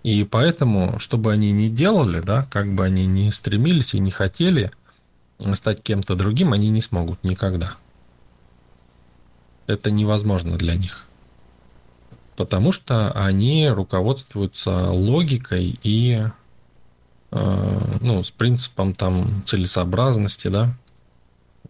И 0.05 0.23
поэтому, 0.23 1.01
чтобы 1.01 1.33
они 1.33 1.51
не 1.51 1.69
делали, 1.69 2.21
да, 2.21 2.47
как 2.51 2.73
бы 2.73 2.85
они 2.85 3.07
ни 3.07 3.31
стремились 3.31 3.95
и 3.95 3.99
не 3.99 4.13
хотели 4.13 4.71
стать 5.55 5.83
кем-то 5.83 6.15
другим, 6.15 6.53
они 6.53 6.71
не 6.71 6.81
смогут 6.81 7.25
никогда. 7.25 7.77
Это 9.67 9.91
невозможно 9.91 10.57
для 10.57 10.77
них 10.77 11.05
потому 12.37 12.73
что 12.73 13.13
они 13.13 13.69
руководствуются 13.69 14.91
логикой 14.91 15.79
и 15.83 16.27
э, 17.31 17.99
ну, 18.01 18.23
с 18.23 18.31
принципом 18.31 18.95
там 18.95 19.43
целесообразности, 19.45 20.49
да, 20.49 20.75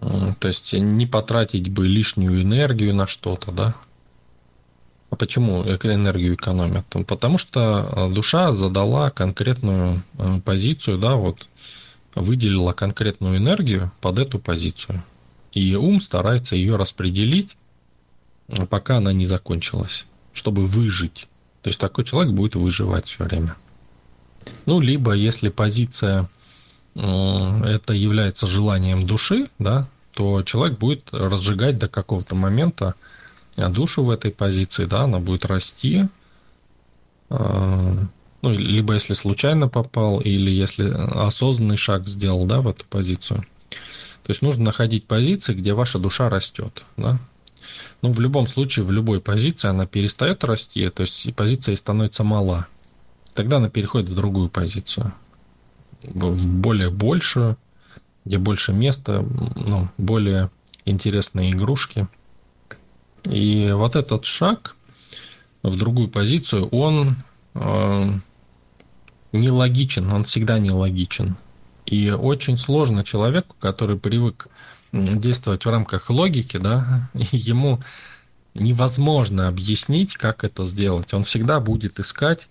э, 0.01 0.35
то 0.39 0.49
есть 0.49 0.73
не 0.73 1.07
потратить 1.07 1.71
бы 1.71 1.87
лишнюю 1.87 2.43
энергию 2.43 2.95
на 2.95 3.07
что-то, 3.07 3.53
да. 3.53 3.75
А 5.15 5.17
почему 5.17 5.63
энергию 5.63 6.35
экономят? 6.35 6.87
Потому 7.07 7.39
что 7.39 8.11
душа 8.13 8.51
задала 8.51 9.13
конкретную 9.13 10.03
э, 10.19 10.41
позицию, 10.41 10.99
да, 10.99 11.15
вот 11.15 11.47
выделила 12.17 12.73
конкретную 12.73 13.37
энергию 13.37 13.93
под 14.01 14.19
эту 14.19 14.41
позицию. 14.41 15.05
И 15.53 15.77
ум 15.77 16.01
старается 16.01 16.57
ее 16.57 16.75
распределить, 16.75 17.57
пока 18.69 18.97
она 18.97 19.13
не 19.13 19.25
закончилась 19.25 20.05
чтобы 20.33 20.67
выжить. 20.67 21.29
То 21.63 21.69
есть 21.69 21.79
такой 21.79 22.03
человек 22.03 22.33
будет 22.35 22.57
выживать 22.57 23.07
все 23.07 23.23
время. 23.23 23.55
Ну, 24.67 24.81
либо 24.81 25.13
если 25.13 25.49
позиция 25.49 26.29
э, 26.97 27.01
это 27.01 27.93
является 27.93 28.49
желанием 28.49 29.07
души, 29.07 29.47
да, 29.61 29.87
то 30.13 30.43
человек 30.43 30.77
будет 30.81 31.09
разжигать 31.13 31.79
до 31.79 31.87
какого-то 31.87 32.35
момента 32.35 32.97
душу 33.57 34.03
в 34.03 34.11
этой 34.11 34.31
позиции, 34.31 34.87
да, 34.87 35.03
она 35.03 35.19
будет 35.19 35.45
расти. 35.45 36.07
Э, 37.31 38.05
ну, 38.43 38.51
либо 38.51 38.95
если 38.95 39.15
случайно 39.15 39.69
попал, 39.69 40.21
или 40.21 40.51
если 40.51 40.91
осознанный 40.91 41.77
шаг 41.77 42.07
сделал, 42.07 42.47
да, 42.47 42.61
в 42.61 42.69
эту 42.69 42.85
позицию. 42.87 43.45
То 44.25 44.31
есть 44.31 44.43
нужно 44.43 44.65
находить 44.65 45.07
позиции, 45.07 45.55
где 45.55 45.75
ваша 45.75 45.99
душа 45.99 46.29
растет, 46.29 46.85
да, 46.97 47.19
ну, 48.05 48.13
в 48.13 48.21
любом 48.21 48.47
случае, 48.47 48.85
в 48.85 48.93
любой 48.93 49.21
позиции 49.21 49.69
она 49.69 49.87
перестает 49.87 50.45
расти, 50.45 50.91
то 50.91 51.01
есть 51.01 51.25
и 51.25 51.33
позиция 51.33 51.75
становится 51.75 52.23
мала. 52.23 52.67
Тогда 53.33 53.57
она 53.57 53.71
переходит 53.71 54.11
в 54.11 54.15
другую 54.15 54.51
позицию. 54.51 55.15
В 56.03 56.47
более 56.47 56.91
большую, 56.91 57.57
где 58.27 58.37
больше 58.37 58.75
места, 58.75 59.23
ну, 59.57 59.89
более 59.97 60.51
интересные 60.85 61.53
игрушки. 61.53 62.07
И 63.25 63.71
вот 63.73 63.97
этот 63.97 64.25
шаг 64.25 64.77
в 65.63 65.77
другую 65.79 66.09
позицию, 66.09 66.69
он 66.69 67.17
э, 67.55 68.11
нелогичен, 69.33 70.13
он 70.13 70.25
всегда 70.25 70.59
нелогичен. 70.59 71.37
И 71.87 72.11
очень 72.11 72.57
сложно 72.57 73.05
человеку, 73.05 73.57
который 73.61 73.99
привык 73.99 74.49
действовать 74.93 75.65
в 75.65 75.69
рамках 75.69 76.09
логики, 76.11 76.57
да, 76.57 77.11
ему 77.15 77.81
невозможно 78.55 79.49
объяснить, 79.49 80.17
как 80.17 80.45
это 80.45 80.65
сделать. 80.65 81.13
Он 81.13 81.25
всегда 81.25 81.61
будет 81.61 81.99
искать, 81.99 82.49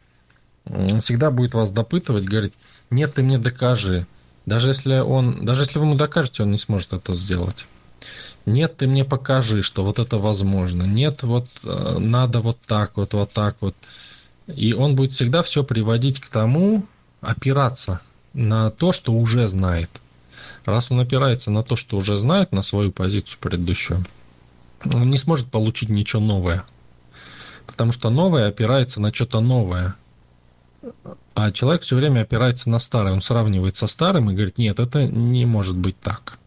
он 0.66 1.02
всегда 1.02 1.32
будет 1.32 1.54
вас 1.54 1.70
допытывать, 1.70 2.26
говорить, 2.26 2.54
нет, 2.90 3.16
ты 3.16 3.24
мне 3.24 3.38
докажи. 3.38 4.06
Даже 4.46 4.70
если 4.70 5.00
он, 5.00 5.46
даже 5.46 5.64
если 5.64 5.80
вы 5.80 5.86
ему 5.86 5.96
докажете, 5.96 6.44
он 6.44 6.52
не 6.52 6.58
сможет 6.58 6.94
это 6.94 7.14
сделать. 7.14 7.66
Нет, 8.45 8.77
ты 8.77 8.88
мне 8.88 9.06
покажи, 9.06 9.62
что 9.62 9.84
вот 9.84 9.99
это 9.99 10.17
возможно. 10.17 10.84
Нет, 10.84 11.23
вот 11.23 11.47
э, 11.63 11.97
надо 11.97 12.41
вот 12.41 12.58
так 12.67 12.97
вот, 12.97 13.13
вот 13.13 13.32
так 13.32 13.56
вот. 13.62 13.75
И 14.47 14.73
он 14.73 14.95
будет 14.95 15.13
всегда 15.13 15.43
все 15.43 15.63
приводить 15.63 16.19
к 16.19 16.27
тому, 16.27 16.86
опираться 17.21 18.01
на 18.34 18.69
то, 18.69 18.91
что 18.91 19.13
уже 19.13 19.47
знает. 19.47 19.89
Раз 20.65 20.91
он 20.91 20.99
опирается 20.99 21.51
на 21.51 21.63
то, 21.63 21.75
что 21.75 21.97
уже 21.97 22.17
знает, 22.17 22.51
на 22.51 22.62
свою 22.62 22.91
позицию 22.91 23.38
предыдущую, 23.39 24.06
он 24.86 25.10
не 25.10 25.17
сможет 25.17 25.49
получить 25.49 25.89
ничего 25.89 26.21
новое. 26.21 26.65
Потому 27.65 27.93
что 27.93 28.10
новое 28.10 28.49
опирается 28.49 28.99
на 28.99 29.13
что-то 29.13 29.39
новое. 29.39 29.95
А 31.34 31.51
человек 31.51 31.84
все 31.84 31.95
время 31.95 32.21
опирается 32.21 32.69
на 32.69 32.79
старое. 32.79 33.13
Он 33.13 33.21
сравнивает 33.21 33.77
со 33.77 33.88
старым 33.88 34.29
и 34.29 34.34
говорит, 34.34 34.58
нет, 34.58 34.79
это 34.79 35.06
не 35.06 35.45
может 35.45 35.77
быть 35.77 35.97
так. 35.99 36.38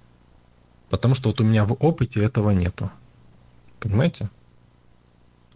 Потому 0.90 1.14
что 1.14 1.30
вот 1.30 1.40
у 1.40 1.44
меня 1.44 1.64
в 1.64 1.76
опыте 1.80 2.22
этого 2.22 2.50
нету. 2.50 2.90
Понимаете? 3.80 4.30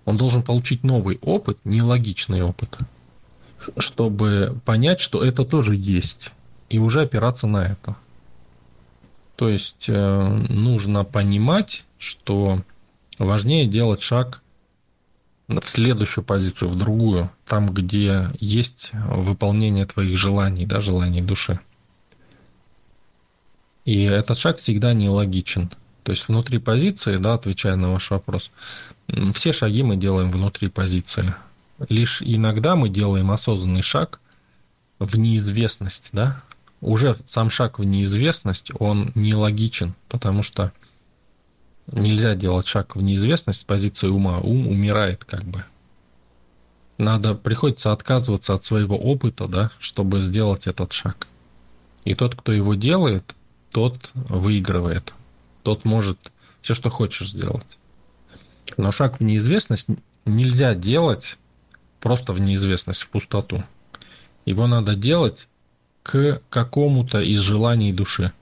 Он 0.04 0.16
должен 0.16 0.42
получить 0.42 0.82
новый 0.82 1.18
опыт, 1.22 1.58
нелогичный 1.64 2.42
опыт, 2.42 2.78
чтобы 3.78 4.58
понять, 4.64 5.00
что 5.00 5.22
это 5.22 5.44
тоже 5.44 5.74
есть, 5.76 6.32
и 6.68 6.78
уже 6.78 7.02
опираться 7.02 7.46
на 7.46 7.66
это. 7.66 7.96
То 9.36 9.48
есть 9.48 9.88
э, 9.88 10.28
нужно 10.48 11.04
понимать, 11.04 11.84
что 11.98 12.62
Важнее 13.20 13.66
делать 13.66 14.00
шаг 14.00 14.42
в 15.46 15.60
следующую 15.66 16.24
позицию, 16.24 16.70
в 16.70 16.74
другую, 16.74 17.30
там, 17.44 17.68
где 17.68 18.30
есть 18.40 18.92
выполнение 18.92 19.84
твоих 19.84 20.16
желаний, 20.16 20.64
да, 20.64 20.80
желаний 20.80 21.20
души. 21.20 21.60
И 23.90 24.04
этот 24.04 24.38
шаг 24.38 24.58
всегда 24.58 24.92
нелогичен. 24.92 25.68
То 26.04 26.12
есть 26.12 26.28
внутри 26.28 26.58
позиции, 26.58 27.16
да, 27.16 27.34
отвечая 27.34 27.74
на 27.74 27.90
ваш 27.90 28.12
вопрос, 28.12 28.52
все 29.34 29.52
шаги 29.52 29.82
мы 29.82 29.96
делаем 29.96 30.30
внутри 30.30 30.68
позиции. 30.68 31.34
Лишь 31.88 32.22
иногда 32.22 32.76
мы 32.76 32.88
делаем 32.88 33.32
осознанный 33.32 33.82
шаг 33.82 34.20
в 35.00 35.18
неизвестность, 35.18 36.10
да. 36.12 36.40
Уже 36.80 37.16
сам 37.24 37.50
шаг 37.50 37.80
в 37.80 37.82
неизвестность, 37.82 38.70
он 38.78 39.10
нелогичен, 39.16 39.94
потому 40.08 40.44
что 40.44 40.70
нельзя 41.90 42.36
делать 42.36 42.68
шаг 42.68 42.94
в 42.94 43.02
неизвестность 43.02 43.62
с 43.62 43.64
позиции 43.64 44.06
ума. 44.06 44.38
Ум 44.38 44.68
умирает 44.68 45.24
как 45.24 45.42
бы. 45.42 45.64
Надо, 46.96 47.34
приходится 47.34 47.90
отказываться 47.90 48.54
от 48.54 48.62
своего 48.62 48.96
опыта, 48.96 49.48
да, 49.48 49.72
чтобы 49.80 50.20
сделать 50.20 50.68
этот 50.68 50.92
шаг. 50.92 51.26
И 52.04 52.14
тот, 52.14 52.36
кто 52.36 52.52
его 52.52 52.76
делает, 52.76 53.34
тот 53.70 54.10
выигрывает. 54.14 55.14
Тот 55.62 55.84
может 55.84 56.32
все, 56.62 56.74
что 56.74 56.90
хочешь 56.90 57.30
сделать. 57.30 57.78
Но 58.76 58.92
шаг 58.92 59.20
в 59.20 59.22
неизвестность 59.22 59.88
нельзя 60.24 60.74
делать 60.74 61.38
просто 62.00 62.32
в 62.32 62.40
неизвестность, 62.40 63.02
в 63.02 63.08
пустоту. 63.08 63.62
Его 64.44 64.66
надо 64.66 64.94
делать 64.94 65.48
к 66.02 66.40
какому-то 66.48 67.20
из 67.20 67.40
желаний 67.40 67.92
души. 67.92 68.32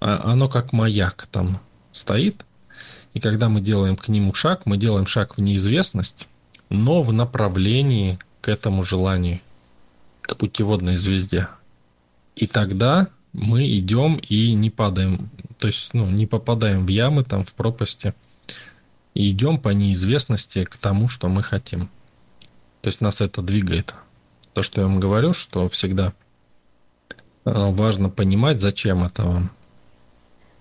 А 0.00 0.32
оно 0.32 0.48
как 0.48 0.72
маяк 0.72 1.28
там 1.30 1.60
стоит. 1.92 2.44
И 3.14 3.20
когда 3.20 3.48
мы 3.48 3.60
делаем 3.60 3.96
к 3.96 4.08
нему 4.08 4.32
шаг, 4.32 4.62
мы 4.64 4.78
делаем 4.78 5.06
шаг 5.06 5.36
в 5.36 5.40
неизвестность, 5.40 6.26
но 6.70 7.02
в 7.02 7.12
направлении 7.12 8.18
к 8.40 8.48
этому 8.48 8.82
желанию, 8.84 9.40
к 10.22 10.36
путеводной 10.36 10.96
звезде. 10.96 11.48
И 12.34 12.46
тогда 12.46 13.08
мы 13.32 13.66
идем 13.78 14.16
и 14.16 14.52
не 14.54 14.70
падаем, 14.70 15.30
то 15.58 15.66
есть 15.66 15.94
ну, 15.94 16.08
не 16.08 16.26
попадаем 16.26 16.86
в 16.86 16.88
ямы, 16.88 17.24
там, 17.24 17.44
в 17.44 17.54
пропасти, 17.54 18.14
и 19.14 19.30
идем 19.30 19.58
по 19.58 19.70
неизвестности 19.70 20.64
к 20.64 20.76
тому, 20.76 21.08
что 21.08 21.28
мы 21.28 21.42
хотим. 21.42 21.88
То 22.80 22.88
есть 22.88 23.00
нас 23.00 23.20
это 23.20 23.42
двигает. 23.42 23.94
То, 24.52 24.62
что 24.62 24.80
я 24.80 24.86
вам 24.86 25.00
говорю, 25.00 25.32
что 25.32 25.68
всегда 25.68 26.12
э, 27.14 27.20
важно 27.44 28.08
понимать, 28.08 28.60
зачем 28.60 29.04
это 29.04 29.24
вам. 29.24 29.50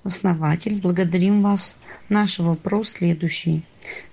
Основатель, 0.03 0.81
благодарим 0.81 1.43
вас. 1.43 1.77
Наш 2.09 2.39
вопрос 2.39 2.89
следующий. 2.89 3.63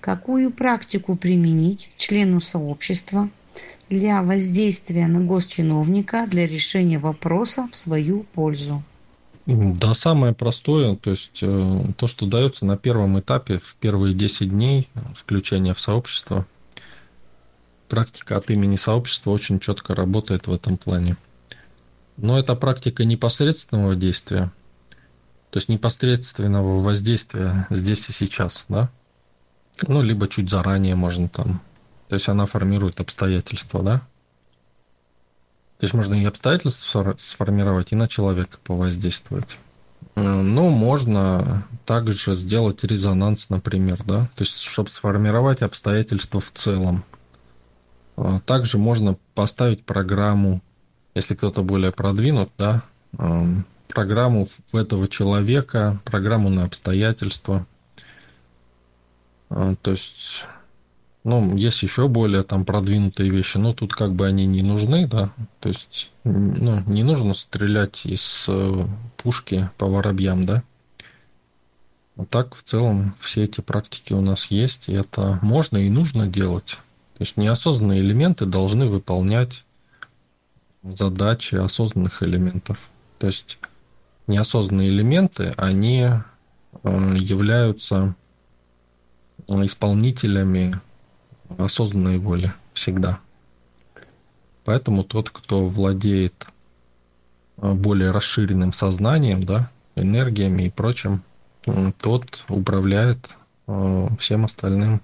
Какую 0.01 0.51
практику 0.51 1.17
применить 1.17 1.91
члену 1.97 2.41
сообщества 2.41 3.31
для 3.89 4.23
воздействия 4.23 5.07
на 5.07 5.21
госчиновника 5.21 6.27
для 6.27 6.47
решения 6.47 6.99
вопроса 6.99 7.69
в 7.73 7.77
свою 7.77 8.25
пользу? 8.35 8.83
Да, 9.47 9.95
самое 9.95 10.35
простое, 10.35 10.95
то 10.97 11.11
есть 11.11 11.39
э, 11.41 11.93
то, 11.97 12.07
что 12.07 12.27
дается 12.27 12.67
на 12.67 12.77
первом 12.77 13.19
этапе, 13.19 13.59
в 13.59 13.77
первые 13.77 14.13
10 14.15 14.51
дней 14.51 14.89
включения 15.17 15.73
в 15.73 15.81
сообщество. 15.81 16.47
Практика 17.89 18.37
от 18.37 18.51
имени 18.51 18.77
сообщества 18.77 19.31
очень 19.31 19.59
четко 19.59 19.95
работает 19.95 20.47
в 20.47 20.53
этом 20.53 20.77
плане. 20.77 21.17
Но 22.19 22.39
это 22.39 22.55
практика 22.57 23.07
непосредственного 23.07 23.97
действия, 23.97 24.53
то 25.51 25.57
есть 25.57 25.71
непосредственного 25.71 26.83
воздействия 26.83 27.67
здесь 27.71 28.07
и 28.11 28.13
сейчас, 28.13 28.67
да? 28.69 28.91
Ну, 29.87 30.03
либо 30.03 30.29
чуть 30.29 30.51
заранее 30.51 30.95
можно 30.95 31.29
там 31.29 31.63
то 32.09 32.15
есть 32.15 32.29
она 32.29 32.47
формирует 32.47 33.01
обстоятельства, 33.01 33.83
да? 33.83 33.99
То 35.79 35.85
есть 35.85 35.95
можно 35.95 36.15
и 36.15 36.25
обстоятельства 36.25 37.15
сформировать, 37.19 37.93
и 37.93 37.97
на 37.97 38.09
человека 38.09 38.59
повоздействовать. 38.65 39.59
Э, 40.17 40.21
ну, 40.21 40.71
можно 40.71 41.67
также 41.87 42.35
сделать 42.35 42.83
резонанс, 42.83 43.51
например, 43.51 44.03
да, 44.05 44.29
то 44.35 44.43
есть, 44.43 44.61
чтобы 44.63 44.89
сформировать 44.89 45.63
обстоятельства 45.63 46.41
в 46.41 46.51
целом. 46.51 47.05
Э, 48.17 48.41
также 48.45 48.79
можно 48.79 49.17
поставить 49.35 49.85
программу, 49.85 50.63
если 51.15 51.35
кто-то 51.35 51.63
более 51.63 51.93
продвинут, 51.93 52.51
да, 52.59 52.83
э, 53.17 53.45
программу 53.87 54.49
этого 54.73 55.09
человека, 55.09 56.01
программу 56.05 56.49
на 56.49 56.65
обстоятельства. 56.65 57.67
То 59.49 59.91
есть 59.91 60.45
ну, 61.29 61.55
есть 61.57 61.83
еще 61.83 62.09
более 62.09 62.43
там 62.43 62.65
продвинутые 62.65 63.29
вещи, 63.29 63.59
но 63.59 63.75
тут 63.75 63.95
как 63.95 64.15
бы 64.15 64.27
они 64.27 64.47
не 64.47 64.63
нужны, 64.63 65.07
да. 65.07 65.31
То 65.61 65.69
есть, 65.69 66.11
ну, 66.25 66.83
не 66.87 67.03
нужно 67.03 67.35
стрелять 67.35 68.07
из 68.07 68.47
э, 68.49 68.87
пушки 69.19 69.69
по 69.77 69.87
воробьям, 69.87 70.43
да. 70.43 70.63
А 72.17 72.25
так, 72.25 72.55
в 72.55 72.63
целом, 72.63 73.15
все 73.21 73.45
эти 73.45 73.61
практики 73.61 74.15
у 74.15 74.23
нас 74.23 74.47
есть, 74.47 74.89
и 74.89 74.95
это 74.95 75.39
можно 75.43 75.77
и 75.77 75.91
нужно 75.91 76.27
делать. 76.27 76.79
То 77.19 77.25
есть 77.25 77.37
неосознанные 77.37 78.01
элементы 78.01 78.47
должны 78.47 78.87
выполнять 78.87 79.67
задачи 80.83 81.57
осознанных 81.57 82.23
элементов. 82.23 82.89
То 83.19 83.27
есть 83.27 83.59
неосознанные 84.29 84.89
элементы, 84.89 85.53
они 85.59 86.07
э, 86.85 87.17
являются 87.19 88.15
исполнителями 89.47 90.81
осознанной 91.57 92.19
воли 92.19 92.53
всегда. 92.75 93.21
Поэтому 94.65 95.05
тот, 95.05 95.31
кто 95.31 95.67
владеет 95.67 96.47
а, 97.57 97.75
более 97.75 98.11
расширенным 98.11 98.73
сознанием, 98.73 99.45
да, 99.45 99.71
энергиями 99.97 100.65
и 100.65 100.71
прочим, 100.71 101.23
тот 101.99 102.45
управляет 102.49 103.37
а, 103.67 104.09
всем 104.19 104.45
остальным. 104.45 105.01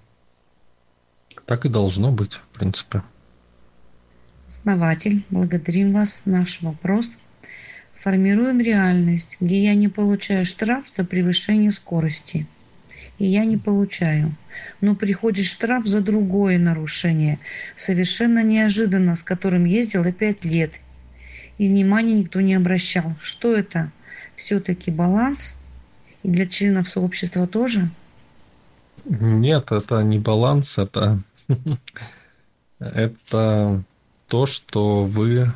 Так 1.47 1.67
и 1.67 1.69
должно 1.69 2.11
быть, 2.11 2.35
в 2.35 2.49
принципе. 2.59 3.03
Основатель, 4.47 5.25
благодарим 5.31 5.93
вас. 5.93 6.23
Наш 6.25 6.61
вопрос. 6.63 7.19
Формируем 7.95 8.61
реальность, 8.61 9.39
где 9.41 9.65
я 9.65 9.75
не 9.75 9.89
получаю 9.89 10.45
штраф 10.45 10.89
за 10.89 11.05
превышение 11.05 11.71
скорости. 11.71 12.47
И 13.19 13.27
я 13.27 13.45
не 13.45 13.57
получаю 13.57 14.35
но 14.81 14.95
приходит 14.95 15.47
штраф 15.47 15.87
за 15.87 16.01
другое 16.01 16.59
нарушение, 16.59 17.39
совершенно 17.77 18.43
неожиданно, 18.43 19.17
с 19.17 19.23
которым 19.23 19.65
ездила 19.65 20.13
пять 20.13 20.45
лет. 20.45 20.81
И 21.59 21.69
внимания 21.69 22.15
никто 22.15 22.41
не 22.41 22.55
обращал. 22.55 23.15
Что 23.21 23.55
это? 23.55 23.91
Все-таки 24.37 24.91
баланс? 24.91 25.55
И 26.23 26.29
для 26.29 26.47
членов 26.47 26.89
сообщества 26.89 27.47
тоже? 27.47 27.91
Нет, 29.05 29.71
это 29.71 30.03
не 30.03 30.19
баланс, 30.19 30.79
это, 30.79 31.23
это 32.79 33.83
то, 34.29 34.47
что 34.47 35.05
вы 35.05 35.53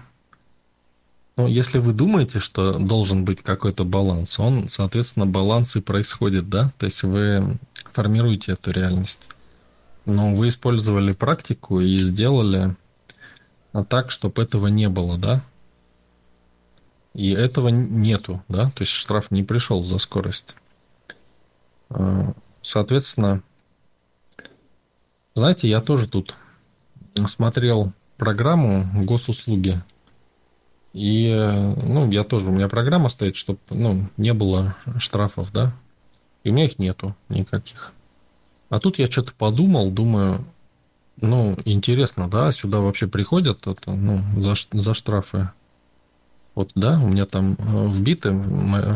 ну, 1.38 1.46
если 1.46 1.78
вы 1.78 1.92
думаете, 1.92 2.40
что 2.40 2.80
должен 2.80 3.24
быть 3.24 3.42
какой-то 3.42 3.84
баланс, 3.84 4.40
он, 4.40 4.66
соответственно, 4.66 5.24
баланс 5.24 5.76
и 5.76 5.80
происходит, 5.80 6.48
да? 6.48 6.72
То 6.78 6.86
есть 6.86 7.04
вы 7.04 7.58
формируете 7.92 8.52
эту 8.52 8.72
реальность. 8.72 9.28
Но 10.04 10.34
вы 10.34 10.48
использовали 10.48 11.12
практику 11.12 11.78
и 11.78 11.96
сделали 11.98 12.74
так, 13.88 14.10
чтобы 14.10 14.42
этого 14.42 14.66
не 14.66 14.88
было, 14.88 15.16
да? 15.16 15.44
И 17.14 17.30
этого 17.30 17.68
нету, 17.68 18.42
да? 18.48 18.72
То 18.72 18.82
есть 18.82 18.90
штраф 18.90 19.30
не 19.30 19.44
пришел 19.44 19.84
за 19.84 19.98
скорость. 19.98 20.56
А, 21.88 22.32
соответственно, 22.62 23.44
знаете, 25.34 25.68
я 25.68 25.80
тоже 25.82 26.08
тут 26.08 26.34
смотрел 27.28 27.92
программу 28.16 28.90
госуслуги 29.04 29.80
и, 30.98 31.32
ну, 31.32 32.10
я 32.10 32.24
тоже, 32.24 32.46
у 32.48 32.50
меня 32.50 32.66
программа 32.66 33.08
стоит, 33.08 33.36
чтобы, 33.36 33.60
ну, 33.70 34.08
не 34.16 34.34
было 34.34 34.74
штрафов, 34.98 35.52
да. 35.52 35.72
И 36.42 36.50
у 36.50 36.52
меня 36.52 36.64
их 36.64 36.80
нету 36.80 37.14
никаких. 37.28 37.92
А 38.68 38.80
тут 38.80 38.98
я 38.98 39.08
что-то 39.08 39.32
подумал, 39.32 39.92
думаю, 39.92 40.44
ну, 41.20 41.56
интересно, 41.64 42.28
да, 42.28 42.50
сюда 42.50 42.80
вообще 42.80 43.06
приходят 43.06 43.64
это, 43.68 43.92
ну, 43.92 44.24
за, 44.42 44.54
за 44.72 44.92
штрафы. 44.92 45.50
Вот, 46.56 46.72
да, 46.74 46.98
у 46.98 47.06
меня 47.06 47.26
там 47.26 47.52
э, 47.52 47.88
вбиты 47.92 48.34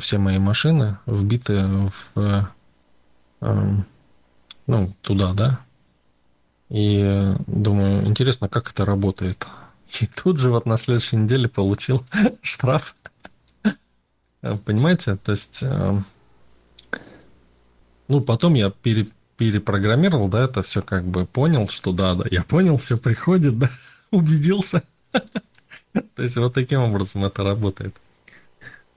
все 0.00 0.18
мои 0.18 0.40
машины, 0.40 0.98
вбиты 1.06 1.92
в, 2.14 2.48
э, 3.40 3.54
ну, 4.66 4.92
туда, 5.02 5.34
да. 5.34 5.60
И 6.68 7.36
думаю, 7.46 8.08
интересно, 8.08 8.48
как 8.48 8.72
это 8.72 8.84
работает. 8.84 9.46
И 10.00 10.06
тут 10.06 10.38
же 10.38 10.50
вот 10.50 10.66
на 10.66 10.76
следующей 10.76 11.16
неделе 11.16 11.48
получил 11.48 12.04
штраф. 12.42 12.96
Понимаете? 14.64 15.16
То 15.16 15.32
есть, 15.32 15.62
э, 15.62 16.02
Ну, 18.08 18.20
потом 18.20 18.54
я 18.54 18.70
пере, 18.70 19.08
перепрограммировал, 19.36 20.28
да, 20.28 20.44
это 20.44 20.62
все 20.62 20.82
как 20.82 21.04
бы 21.04 21.26
понял, 21.26 21.68
что 21.68 21.92
да, 21.92 22.14
да, 22.14 22.24
я 22.30 22.42
понял, 22.42 22.76
все 22.76 22.96
приходит, 22.98 23.58
да, 23.60 23.70
убедился. 24.10 24.82
То 25.12 26.22
есть 26.22 26.36
вот 26.36 26.54
таким 26.54 26.80
образом 26.80 27.24
это 27.24 27.42
работает. 27.44 27.96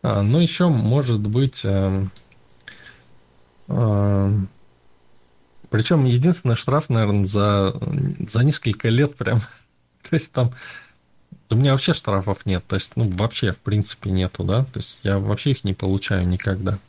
А, 0.01 0.21
ну, 0.21 0.39
еще 0.39 0.69
может 0.69 1.21
быть... 1.21 1.61
Э, 1.65 2.07
э, 3.67 4.31
причем 5.69 6.05
единственный 6.05 6.55
штраф, 6.55 6.89
наверное, 6.89 7.25
за, 7.25 7.75
за 8.27 8.43
несколько 8.43 8.89
лет 8.89 9.15
прям. 9.15 9.41
То 10.09 10.15
есть 10.15 10.31
там... 10.31 10.51
У 11.51 11.55
меня 11.55 11.73
вообще 11.73 11.93
штрафов 11.93 12.45
нет. 12.45 12.65
То 12.67 12.75
есть, 12.75 12.95
ну, 12.95 13.09
вообще, 13.11 13.51
в 13.51 13.59
принципе, 13.59 14.09
нету, 14.09 14.43
да. 14.43 14.63
То 14.65 14.79
есть 14.79 15.01
я 15.03 15.19
вообще 15.19 15.51
их 15.51 15.63
не 15.63 15.73
получаю 15.73 16.27
никогда. 16.27 16.79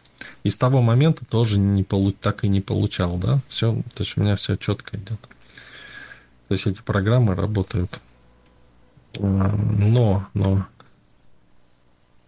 И 0.45 0.51
с 0.51 0.57
того 0.57 0.81
момента 0.81 1.27
тоже 1.27 1.59
не 1.59 1.83
полу... 1.83 2.13
так 2.13 2.45
и 2.45 2.49
не 2.49 2.61
получал, 2.61 3.19
да. 3.19 3.41
Все, 3.49 3.75
то 3.95 4.03
есть 4.03 4.17
у 4.17 4.23
меня 4.23 4.37
все 4.37 4.57
четко 4.57 4.97
идет. 4.97 5.21
То 6.49 6.53
есть 6.53 6.67
эти 6.67 6.81
программы 6.81 7.35
работают. 7.35 8.01
Но, 9.19 10.27
но 10.33 10.67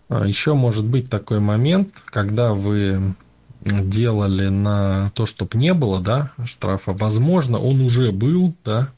а, 0.09 0.27
еще 0.27 0.55
может 0.55 0.85
быть 0.85 1.09
такой 1.11 1.41
момент, 1.41 2.03
когда 2.07 2.53
вы 2.53 3.15
делали 3.61 4.49
на 4.49 5.11
то, 5.15 5.27
чтобы 5.27 5.59
не 5.59 5.75
было, 5.75 6.01
да, 6.01 6.33
штрафа, 6.45 6.93
возможно, 6.93 7.59
он 7.59 7.81
уже 7.81 8.13
был, 8.13 8.55
да, 8.65 8.91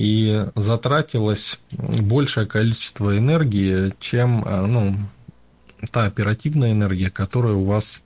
и 0.00 0.46
затратилось 0.54 1.60
большее 1.72 2.46
количество 2.46 3.16
энергии, 3.16 3.94
чем, 3.98 4.44
а, 4.46 4.66
ну, 4.66 4.96
та 5.92 6.04
оперативная 6.04 6.72
энергия, 6.72 7.10
которая 7.10 7.54
у 7.54 7.64
вас, 7.64 8.02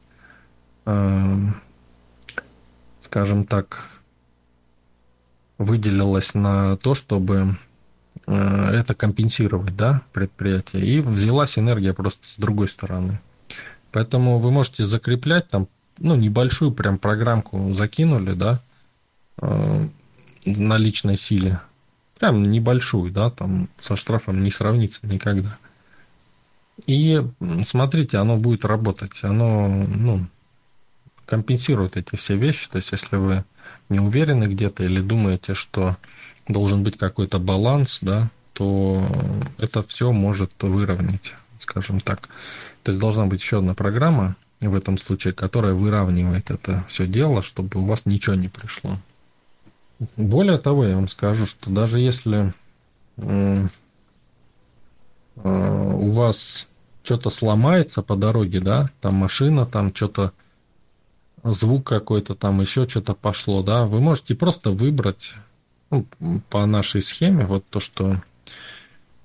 э, 0.87 1.37
скажем 3.01 3.45
так, 3.45 3.89
выделилась 5.59 6.35
на 6.35 6.77
то, 6.77 6.95
чтобы 6.95 7.57
Э, 8.27 8.71
это 8.71 8.95
компенсировать, 8.95 9.77
да, 9.77 10.03
предприятие. 10.13 10.85
И 10.85 11.01
взялась 11.01 11.59
энергия 11.59 11.93
просто 11.93 12.27
с 12.27 12.37
другой 12.37 12.69
стороны. 12.69 13.21
Поэтому 13.93 14.39
вы 14.39 14.51
можете 14.51 14.85
закреплять 14.85 15.49
там, 15.49 15.69
ну, 15.99 16.15
небольшую 16.17 16.73
прям 16.73 16.99
программку 16.99 17.73
закинули, 17.73 18.33
да, 18.33 18.61
э, 19.41 19.89
на 20.45 20.77
личной 20.77 21.17
силе. 21.17 21.61
Прям 22.25 22.43
небольшую, 22.43 23.13
да, 23.13 23.29
там 23.29 23.69
со 23.77 23.97
штрафом 23.97 24.43
не 24.43 24.51
сравнится 24.51 25.01
никогда. 25.03 25.59
И 26.87 27.23
смотрите, 27.65 28.17
оно 28.17 28.39
будет 28.39 28.65
работать. 28.65 29.23
Оно, 29.23 29.69
ну, 29.69 30.27
компенсирует 31.27 31.99
эти 31.99 32.17
все 32.17 32.39
вещи. 32.39 32.71
То 32.71 32.77
есть, 32.77 32.93
если 32.93 33.17
вы 33.17 33.45
не 33.91 34.01
уверены 34.01 34.45
где-то 34.45 34.85
или 34.85 35.01
думаете, 35.03 35.53
что 35.53 35.99
должен 36.49 36.83
быть 36.83 36.97
какой-то 36.97 37.39
баланс, 37.39 37.99
да, 38.01 38.31
то 38.55 39.07
это 39.59 39.83
все 39.83 40.11
может 40.11 40.63
выровнять, 40.63 41.35
скажем 41.59 42.01
так. 42.01 42.31
То 42.85 42.91
есть 42.91 42.99
должна 42.99 43.27
быть 43.27 43.43
еще 43.43 43.59
одна 43.59 43.75
программа 43.75 44.35
в 44.63 44.75
этом 44.75 44.97
случае, 44.97 45.35
которая 45.35 45.75
выравнивает 45.75 46.51
это 46.51 46.87
все 46.89 47.07
дело, 47.07 47.43
чтобы 47.43 47.81
у 47.81 47.85
вас 47.85 48.07
ничего 48.07 48.35
не 48.35 48.49
пришло. 48.49 48.99
Более 50.17 50.59
того, 50.59 50.85
я 50.85 50.97
вам 50.97 51.09
скажу, 51.09 51.47
что 51.47 51.71
даже 51.71 52.01
если 52.01 52.53
э, 53.17 53.67
у 55.37 56.11
вас 56.11 56.69
что-то 57.03 57.31
сломается 57.31 58.03
по 58.03 58.17
дороге, 58.17 58.61
да, 58.61 58.91
там 59.01 59.15
машина, 59.15 59.67
там 59.67 59.95
что-то 59.95 60.33
звук 61.43 61.87
какой-то, 61.87 62.35
там 62.35 62.61
еще 62.61 62.89
что-то 62.89 63.15
пошло, 63.15 63.63
да, 63.63 63.87
вы 63.87 64.01
можете 64.01 64.35
просто 64.35 64.71
выбрать 64.71 65.35
ну, 65.91 66.07
по 66.51 66.65
нашей 66.67 67.03
схеме, 67.03 67.47
вот 67.47 67.65
то, 67.69 67.81
что 67.81 68.23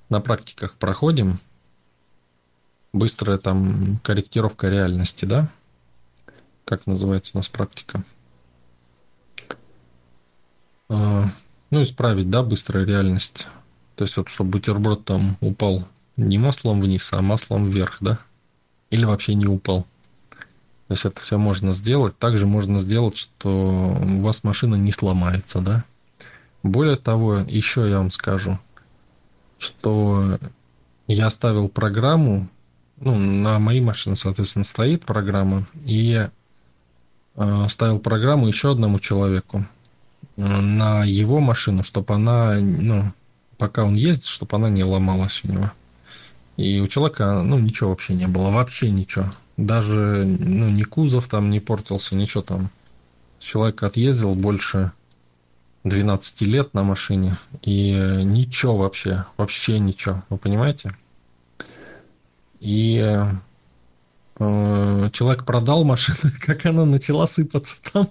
на 0.10 0.20
практиках 0.20 0.76
проходим, 0.76 1.40
быстрая 2.94 3.38
там 3.38 4.00
корректировка 4.04 4.70
реальности, 4.70 5.26
да? 5.26 5.50
Как 6.66 6.86
называется 6.86 7.32
у 7.36 7.38
нас 7.38 7.48
практика? 7.48 8.04
А, 10.90 11.30
ну, 11.70 11.84
исправить, 11.84 12.30
да, 12.30 12.44
быстрая 12.44 12.86
реальность. 12.86 13.48
То 13.96 14.06
есть 14.06 14.18
вот, 14.18 14.30
чтобы 14.30 14.52
бутерброд 14.52 15.06
там 15.06 15.38
упал 15.40 15.88
не 16.18 16.38
маслом 16.38 16.82
вниз, 16.82 17.10
а 17.14 17.22
маслом 17.22 17.70
вверх, 17.70 17.98
да? 18.02 18.20
Или 18.90 19.06
вообще 19.06 19.36
не 19.36 19.46
упал. 19.46 19.86
То 20.88 20.94
есть 20.94 21.06
это 21.06 21.22
все 21.22 21.38
можно 21.38 21.74
сделать. 21.74 22.18
Также 22.18 22.48
можно 22.48 22.80
сделать, 22.80 23.16
что 23.18 23.50
у 23.50 24.22
вас 24.22 24.44
машина 24.44 24.76
не 24.76 24.92
сломается, 24.92 25.62
да? 25.62 25.86
Более 26.64 26.98
того, 26.98 27.36
еще 27.38 27.88
я 27.90 28.00
вам 28.00 28.10
скажу, 28.10 28.60
что 29.60 30.40
я 31.08 31.28
оставил 31.28 31.70
программу, 31.70 32.50
ну, 33.00 33.16
на 33.16 33.60
моей 33.60 33.82
машине, 33.82 34.16
соответственно, 34.16 34.66
стоит 34.66 35.06
программа, 35.06 35.68
и 35.86 36.28
э, 37.36 37.66
ставил 37.70 38.00
программу 38.00 38.48
еще 38.48 38.72
одному 38.72 39.00
человеку 39.00 39.66
на 40.36 41.04
его 41.04 41.40
машину, 41.40 41.84
чтобы 41.84 42.14
она, 42.14 42.60
ну, 42.60 43.12
пока 43.58 43.84
он 43.84 43.96
ездит, 43.96 44.26
чтобы 44.26 44.56
она 44.56 44.70
не 44.70 44.84
ломалась 44.84 45.42
у 45.44 45.50
него. 45.50 45.72
И 46.58 46.80
у 46.82 46.88
человека, 46.88 47.42
ну, 47.42 47.60
ничего 47.60 47.90
вообще 47.90 48.14
не 48.14 48.28
было, 48.28 48.50
вообще 48.50 48.90
ничего. 48.90 49.26
Даже, 49.58 50.24
ну, 50.26 50.70
ни 50.70 50.84
кузов 50.84 51.28
там 51.28 51.50
не 51.50 51.60
портился, 51.60 52.16
ничего 52.16 52.44
там. 52.44 52.70
Человек 53.40 53.84
отъездил 53.84 54.36
больше 54.36 54.92
12 55.84 56.42
лет 56.42 56.74
на 56.74 56.84
машине, 56.84 57.38
и 57.62 57.92
ничего 58.24 58.78
вообще, 58.78 59.26
вообще 59.38 59.80
ничего, 59.80 60.24
вы 60.30 60.38
понимаете? 60.38 60.96
И 62.60 62.98
э, 64.40 65.10
человек 65.14 65.46
продал 65.46 65.86
машину, 65.86 66.34
как 66.42 66.66
она 66.66 66.86
начала 66.86 67.26
сыпаться 67.28 67.78
там. 67.94 68.10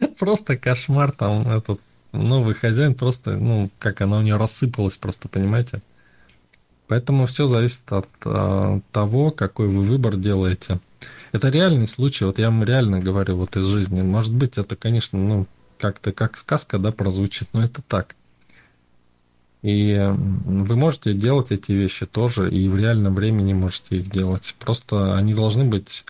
Просто 0.18 0.56
кошмар 0.56 1.12
там 1.12 1.48
этот 1.48 1.80
новый 2.12 2.54
хозяин 2.54 2.94
просто, 2.94 3.36
ну, 3.36 3.70
как 3.78 4.00
она 4.00 4.18
у 4.18 4.22
нее 4.22 4.36
рассыпалась 4.36 4.96
просто, 4.96 5.28
понимаете? 5.28 5.82
Поэтому 6.86 7.26
все 7.26 7.46
зависит 7.46 7.82
от, 7.92 8.08
э, 8.24 8.80
того, 8.92 9.30
какой 9.30 9.68
вы 9.68 9.82
выбор 9.82 10.16
делаете. 10.16 10.80
Это 11.32 11.50
реальный 11.50 11.86
случай, 11.86 12.24
вот 12.24 12.38
я 12.38 12.46
вам 12.46 12.64
реально 12.64 12.98
говорю 12.98 13.36
вот 13.36 13.56
из 13.56 13.64
жизни. 13.64 14.00
Может 14.00 14.34
быть, 14.34 14.56
это, 14.56 14.74
конечно, 14.74 15.18
ну, 15.18 15.46
как-то 15.78 16.12
как 16.12 16.36
сказка, 16.36 16.78
да, 16.78 16.90
прозвучит, 16.90 17.48
но 17.52 17.62
это 17.62 17.82
так. 17.82 18.16
И 19.62 19.94
вы 20.14 20.76
можете 20.76 21.12
делать 21.12 21.50
эти 21.50 21.72
вещи 21.72 22.06
тоже, 22.06 22.50
и 22.50 22.68
в 22.68 22.76
реальном 22.76 23.14
времени 23.14 23.52
можете 23.52 23.96
их 23.96 24.10
делать. 24.10 24.54
Просто 24.58 25.16
они 25.16 25.34
должны 25.34 25.64
быть, 25.64 26.04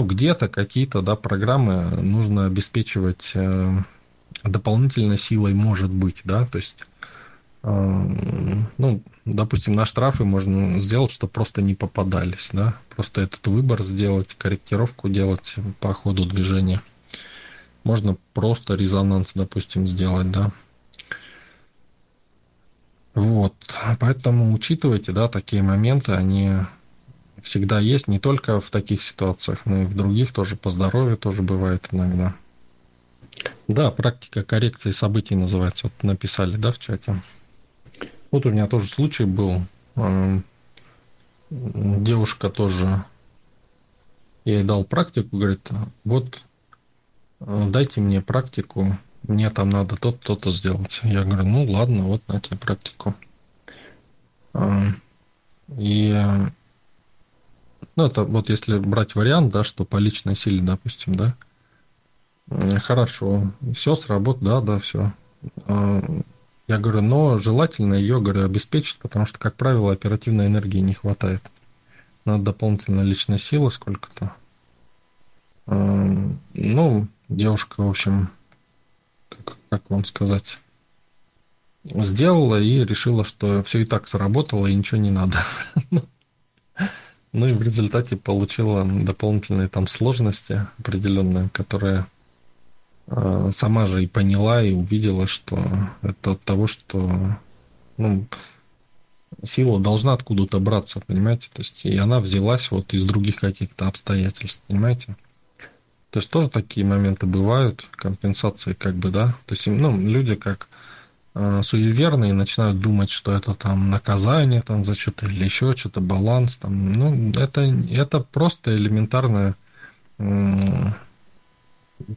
ну, 0.00 0.06
где-то 0.06 0.48
какие-то, 0.48 1.02
да, 1.02 1.14
программы 1.14 1.90
нужно 1.90 2.46
обеспечивать 2.46 3.32
э, 3.34 3.76
дополнительной 4.42 5.18
силой, 5.18 5.52
может 5.52 5.90
быть, 5.90 6.22
да, 6.24 6.46
то 6.46 6.56
есть, 6.56 6.76
э, 7.64 7.68
ну, 8.78 9.02
допустим, 9.26 9.74
на 9.74 9.84
штрафы 9.84 10.24
можно 10.24 10.78
сделать, 10.78 11.10
что 11.10 11.26
просто 11.26 11.60
не 11.60 11.74
попадались, 11.74 12.48
да, 12.54 12.76
просто 12.96 13.20
этот 13.20 13.46
выбор 13.46 13.82
сделать, 13.82 14.34
корректировку 14.38 15.10
делать 15.10 15.56
по 15.80 15.92
ходу 15.92 16.24
движения. 16.24 16.80
Можно 17.84 18.16
просто 18.32 18.76
резонанс, 18.76 19.32
допустим, 19.34 19.86
сделать, 19.86 20.30
да. 20.30 20.50
Вот, 23.12 23.54
поэтому 23.98 24.54
учитывайте, 24.54 25.12
да, 25.12 25.28
такие 25.28 25.62
моменты, 25.62 26.12
они 26.12 26.60
всегда 27.42 27.80
есть, 27.80 28.08
не 28.08 28.18
только 28.18 28.60
в 28.60 28.70
таких 28.70 29.02
ситуациях, 29.02 29.66
но 29.66 29.82
и 29.82 29.84
в 29.86 29.94
других 29.94 30.32
тоже, 30.32 30.56
по 30.56 30.70
здоровью 30.70 31.16
тоже 31.16 31.42
бывает 31.42 31.88
иногда. 31.90 32.34
Да, 33.68 33.90
практика 33.90 34.42
коррекции 34.42 34.90
событий 34.90 35.36
называется, 35.36 35.88
вот 35.88 36.02
написали, 36.02 36.56
да, 36.56 36.72
в 36.72 36.78
чате. 36.78 37.22
Вот 38.32 38.46
у 38.46 38.50
меня 38.50 38.66
тоже 38.66 38.86
случай 38.86 39.24
был, 39.24 39.62
эм, 39.96 40.44
девушка 41.50 42.50
тоже, 42.50 43.04
я 44.44 44.54
ей 44.54 44.64
дал 44.64 44.84
практику, 44.84 45.36
говорит, 45.36 45.68
вот 46.04 46.42
Э, 47.40 47.68
дайте 47.70 48.00
мне 48.00 48.20
практику, 48.20 48.98
мне 49.22 49.50
там 49.50 49.70
надо 49.70 49.96
то-то, 49.96 50.36
то 50.36 50.50
сделать. 50.50 51.00
Я 51.02 51.24
говорю, 51.24 51.44
ну 51.44 51.70
ладно, 51.70 52.04
вот 52.04 52.26
на 52.28 52.40
тебе 52.40 52.58
практику. 52.58 53.14
Э, 54.54 54.92
и 55.78 56.14
ну, 58.00 58.06
это 58.06 58.24
вот 58.24 58.48
если 58.48 58.78
брать 58.78 59.14
вариант, 59.14 59.52
да, 59.52 59.62
что 59.62 59.84
по 59.84 59.98
личной 59.98 60.34
силе, 60.34 60.62
допустим, 60.62 61.14
да, 61.14 61.34
э, 62.48 62.78
хорошо, 62.78 63.52
все 63.74 63.94
сработает, 63.94 64.44
да, 64.44 64.60
да, 64.62 64.78
все. 64.78 65.12
Я 65.66 66.78
говорю, 66.78 67.02
но 67.02 67.36
желательно 67.36 67.94
ее, 67.94 68.20
говорю, 68.20 68.44
обеспечить, 68.44 68.98
потому 68.98 69.26
что, 69.26 69.38
как 69.38 69.56
правило, 69.56 69.92
оперативной 69.92 70.46
энергии 70.46 70.78
не 70.78 70.94
хватает. 70.94 71.42
Надо 72.24 72.44
дополнительно 72.44 73.02
личной 73.02 73.38
силы 73.38 73.70
сколько-то. 73.70 74.34
Ну, 75.66 77.08
девушка, 77.28 77.82
в 77.82 77.88
общем, 77.88 78.30
как, 79.28 79.56
как 79.68 79.90
вам 79.90 80.04
сказать, 80.04 80.58
сделала 81.84 82.60
и 82.60 82.84
решила, 82.84 83.24
что 83.24 83.62
все 83.62 83.80
и 83.80 83.84
так 83.84 84.08
сработало 84.08 84.66
и 84.66 84.74
ничего 84.74 85.00
не 85.00 85.10
надо. 85.10 85.38
Ну 87.32 87.46
и 87.46 87.52
в 87.52 87.62
результате 87.62 88.16
получила 88.16 88.84
дополнительные 88.84 89.68
там 89.68 89.86
сложности 89.86 90.66
определенные, 90.78 91.48
которые 91.50 92.06
э, 93.06 93.50
сама 93.52 93.86
же 93.86 94.02
и 94.02 94.08
поняла 94.08 94.62
и 94.62 94.72
увидела, 94.72 95.28
что 95.28 95.64
это 96.02 96.32
от 96.32 96.40
того, 96.42 96.66
что 96.66 97.38
ну, 97.96 98.26
сила 99.44 99.78
должна 99.78 100.14
откуда-то 100.14 100.58
браться, 100.58 101.00
понимаете? 101.00 101.48
То 101.52 101.62
есть 101.62 101.84
и 101.84 101.96
она 101.96 102.20
взялась 102.20 102.70
вот 102.70 102.92
из 102.94 103.04
других 103.04 103.36
каких-то 103.36 103.86
обстоятельств, 103.86 104.62
понимаете? 104.66 105.16
То 106.10 106.18
есть 106.18 106.30
тоже 106.30 106.50
такие 106.50 106.84
моменты 106.84 107.26
бывают, 107.26 107.86
компенсации 107.92 108.72
как 108.72 108.96
бы, 108.96 109.10
да? 109.10 109.28
То 109.46 109.54
есть 109.54 109.68
ну, 109.68 109.96
люди 109.96 110.34
как 110.34 110.68
э, 111.34 111.62
суеверные 111.62 112.32
начинают 112.32 112.80
думать, 112.80 113.10
что 113.10 113.32
это 113.32 113.54
там 113.54 113.90
наказание 113.90 114.62
там 114.62 114.84
за 114.84 114.94
что-то 114.94 115.26
или 115.26 115.44
еще 115.44 115.74
что-то, 115.76 116.00
баланс 116.00 116.56
там. 116.56 116.92
Ну, 116.92 117.30
это, 117.32 117.62
это 117.62 118.20
просто 118.20 118.76
элементарное 118.76 119.54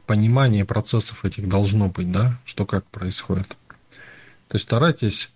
понимание 0.06 0.64
процессов 0.64 1.24
этих 1.24 1.48
должно 1.48 1.88
быть, 1.88 2.10
да, 2.10 2.38
что 2.44 2.66
как 2.66 2.84
происходит. 2.86 3.56
То 4.48 4.56
есть 4.56 4.66
старайтесь 4.66 5.32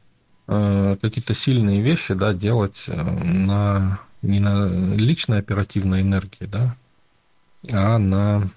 э, 0.46 0.96
какие-то 1.00 1.34
сильные 1.34 1.80
вещи, 1.80 2.14
да, 2.14 2.34
делать 2.34 2.84
э, 2.88 3.02
на 3.02 4.00
не 4.22 4.40
на 4.40 4.66
личной 4.96 5.38
оперативной 5.38 6.02
энергии, 6.02 6.46
да, 6.46 6.76
а 7.70 7.98
на 7.98 8.48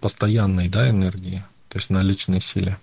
постоянной, 0.00 0.68
да, 0.68 0.90
энергии, 0.90 1.44
то 1.68 1.78
есть 1.78 1.90
на 1.90 2.02
личной 2.02 2.40
силе. 2.40 2.78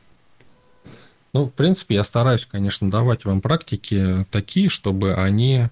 Ну, 1.35 1.47
в 1.47 1.51
принципе, 1.51 1.95
я 1.95 2.05
стараюсь, 2.05 2.45
конечно, 2.49 2.89
давать 2.89 3.25
вам 3.25 3.41
практики 3.41 4.25
такие, 4.31 4.69
чтобы 4.69 5.15
они 5.15 5.67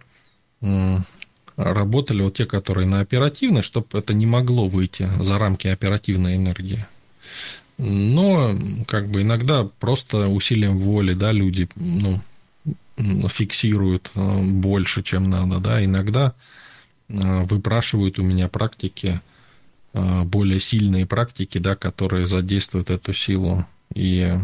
работали, 1.56 2.21
вот 2.21 2.34
те, 2.34 2.45
которые 2.45 2.86
на 2.86 2.99
оперативной, 2.99 3.62
чтобы 3.62 3.88
это 3.93 4.13
не 4.13 4.26
могло 4.26 4.67
выйти 4.67 5.08
за 5.21 5.38
рамки 5.38 5.69
оперативной 5.69 6.36
энергии. 6.36 6.86
Но, 7.78 8.54
как 8.88 9.08
бы, 9.08 9.21
иногда 9.21 9.63
просто 9.80 10.28
усилием 10.28 10.78
воли, 10.80 11.13
да, 11.13 11.32
люди, 11.32 11.69
ну, 11.78 12.19
фиксируют 13.30 14.12
э, 14.15 14.41
больше, 14.43 15.02
чем 15.02 15.30
надо, 15.30 15.62
да, 15.62 15.82
иногда 15.82 16.34
э, 17.08 17.45
выпрашивают 17.45 18.19
у 18.19 18.23
меня 18.23 18.49
практики, 18.49 19.21
э, 19.93 20.23
более 20.23 20.60
сильные 20.60 21.06
практики, 21.06 21.58
да, 21.58 21.78
которые 21.78 22.26
задействуют 22.26 22.89
эту 22.89 23.13
силу. 23.13 23.65
И 23.93 24.38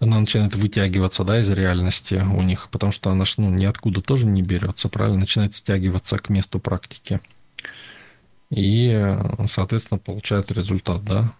она 0.00 0.18
начинает 0.18 0.54
вытягиваться, 0.54 1.24
да, 1.24 1.40
из 1.40 1.50
реальности 1.50 2.14
у 2.14 2.40
них, 2.42 2.68
потому 2.70 2.90
что 2.90 3.10
она 3.10 3.26
ж, 3.26 3.34
ну, 3.36 3.50
ниоткуда 3.50 4.00
тоже 4.00 4.26
не 4.26 4.42
берется, 4.42 4.88
правильно, 4.88 5.20
начинает 5.20 5.54
стягиваться 5.54 6.16
к 6.18 6.30
месту 6.30 6.58
практики. 6.58 7.20
И, 8.50 9.16
соответственно, 9.46 9.98
получает 9.98 10.50
результат, 10.50 11.04
да. 11.04 11.34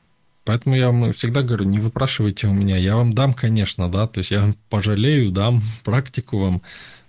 Поэтому 0.45 0.77
я 0.77 0.91
вам 0.91 1.13
всегда 1.13 1.43
говорю, 1.43 1.65
не 1.65 1.79
выпрашивайте 1.79 2.47
у 2.49 2.53
меня, 2.53 2.77
я 2.77 2.97
вам 2.97 3.13
дам, 3.13 3.33
конечно, 3.33 3.91
да, 3.91 4.07
то 4.07 4.19
есть 4.19 4.31
я 4.31 4.43
вам 4.43 4.57
пожалею, 4.69 5.31
дам 5.31 5.63
практику 5.85 6.39
вам, 6.39 6.63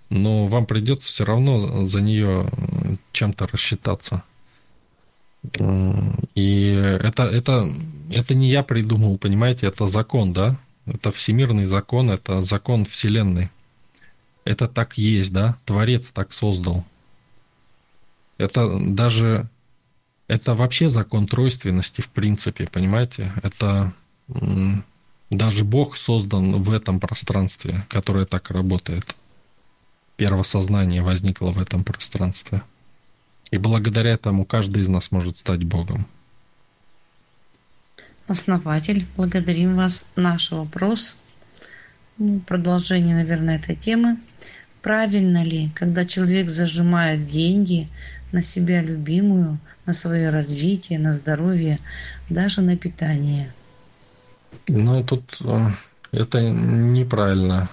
но 0.08 0.46
вам 0.46 0.66
придется 0.66 1.10
все 1.10 1.24
равно 1.24 1.84
за 1.84 2.00
нее 2.00 2.50
чем-то 3.12 3.46
рассчитаться. 3.46 4.22
И 6.34 6.98
это, 7.02 7.24
это, 7.24 7.74
это 8.10 8.34
не 8.34 8.48
я 8.48 8.62
придумал, 8.62 9.18
понимаете, 9.18 9.66
это 9.66 9.86
закон, 9.86 10.32
да? 10.32 10.56
Это 10.86 11.10
всемирный 11.10 11.64
закон, 11.64 12.10
это 12.10 12.42
закон 12.42 12.84
Вселенной. 12.84 13.50
Это 14.44 14.68
так 14.68 14.98
есть, 14.98 15.32
да? 15.32 15.56
Творец 15.64 16.10
так 16.10 16.32
создал. 16.32 16.84
Это 18.38 18.78
даже... 18.78 19.48
Это 20.28 20.54
вообще 20.54 20.88
закон 20.88 21.26
тройственности 21.26 22.00
в 22.00 22.08
принципе, 22.08 22.66
понимаете? 22.66 23.32
Это 23.42 23.92
даже 25.30 25.64
Бог 25.64 25.96
создан 25.96 26.62
в 26.62 26.70
этом 26.72 27.00
пространстве, 27.00 27.86
которое 27.88 28.24
так 28.24 28.50
работает. 28.50 29.16
Первосознание 30.16 31.02
возникло 31.02 31.50
в 31.50 31.58
этом 31.58 31.84
пространстве. 31.84 32.62
И 33.52 33.58
благодаря 33.58 34.10
этому 34.10 34.44
каждый 34.44 34.82
из 34.82 34.88
нас 34.88 35.12
может 35.12 35.38
стать 35.38 35.62
Богом 35.62 36.06
основатель, 38.32 39.06
благодарим 39.16 39.76
вас. 39.76 40.06
Наш 40.16 40.50
вопрос, 40.50 41.16
ну, 42.18 42.40
продолжение, 42.40 43.14
наверное, 43.14 43.58
этой 43.58 43.76
темы. 43.76 44.18
Правильно 44.82 45.44
ли, 45.44 45.70
когда 45.74 46.04
человек 46.04 46.50
зажимает 46.50 47.28
деньги 47.28 47.88
на 48.32 48.42
себя 48.42 48.82
любимую, 48.82 49.58
на 49.86 49.92
свое 49.92 50.30
развитие, 50.30 50.98
на 50.98 51.14
здоровье, 51.14 51.78
даже 52.28 52.62
на 52.62 52.76
питание? 52.76 53.52
Ну, 54.66 55.04
тут 55.04 55.38
э, 55.40 55.70
это 56.10 56.40
неправильно. 56.40 57.70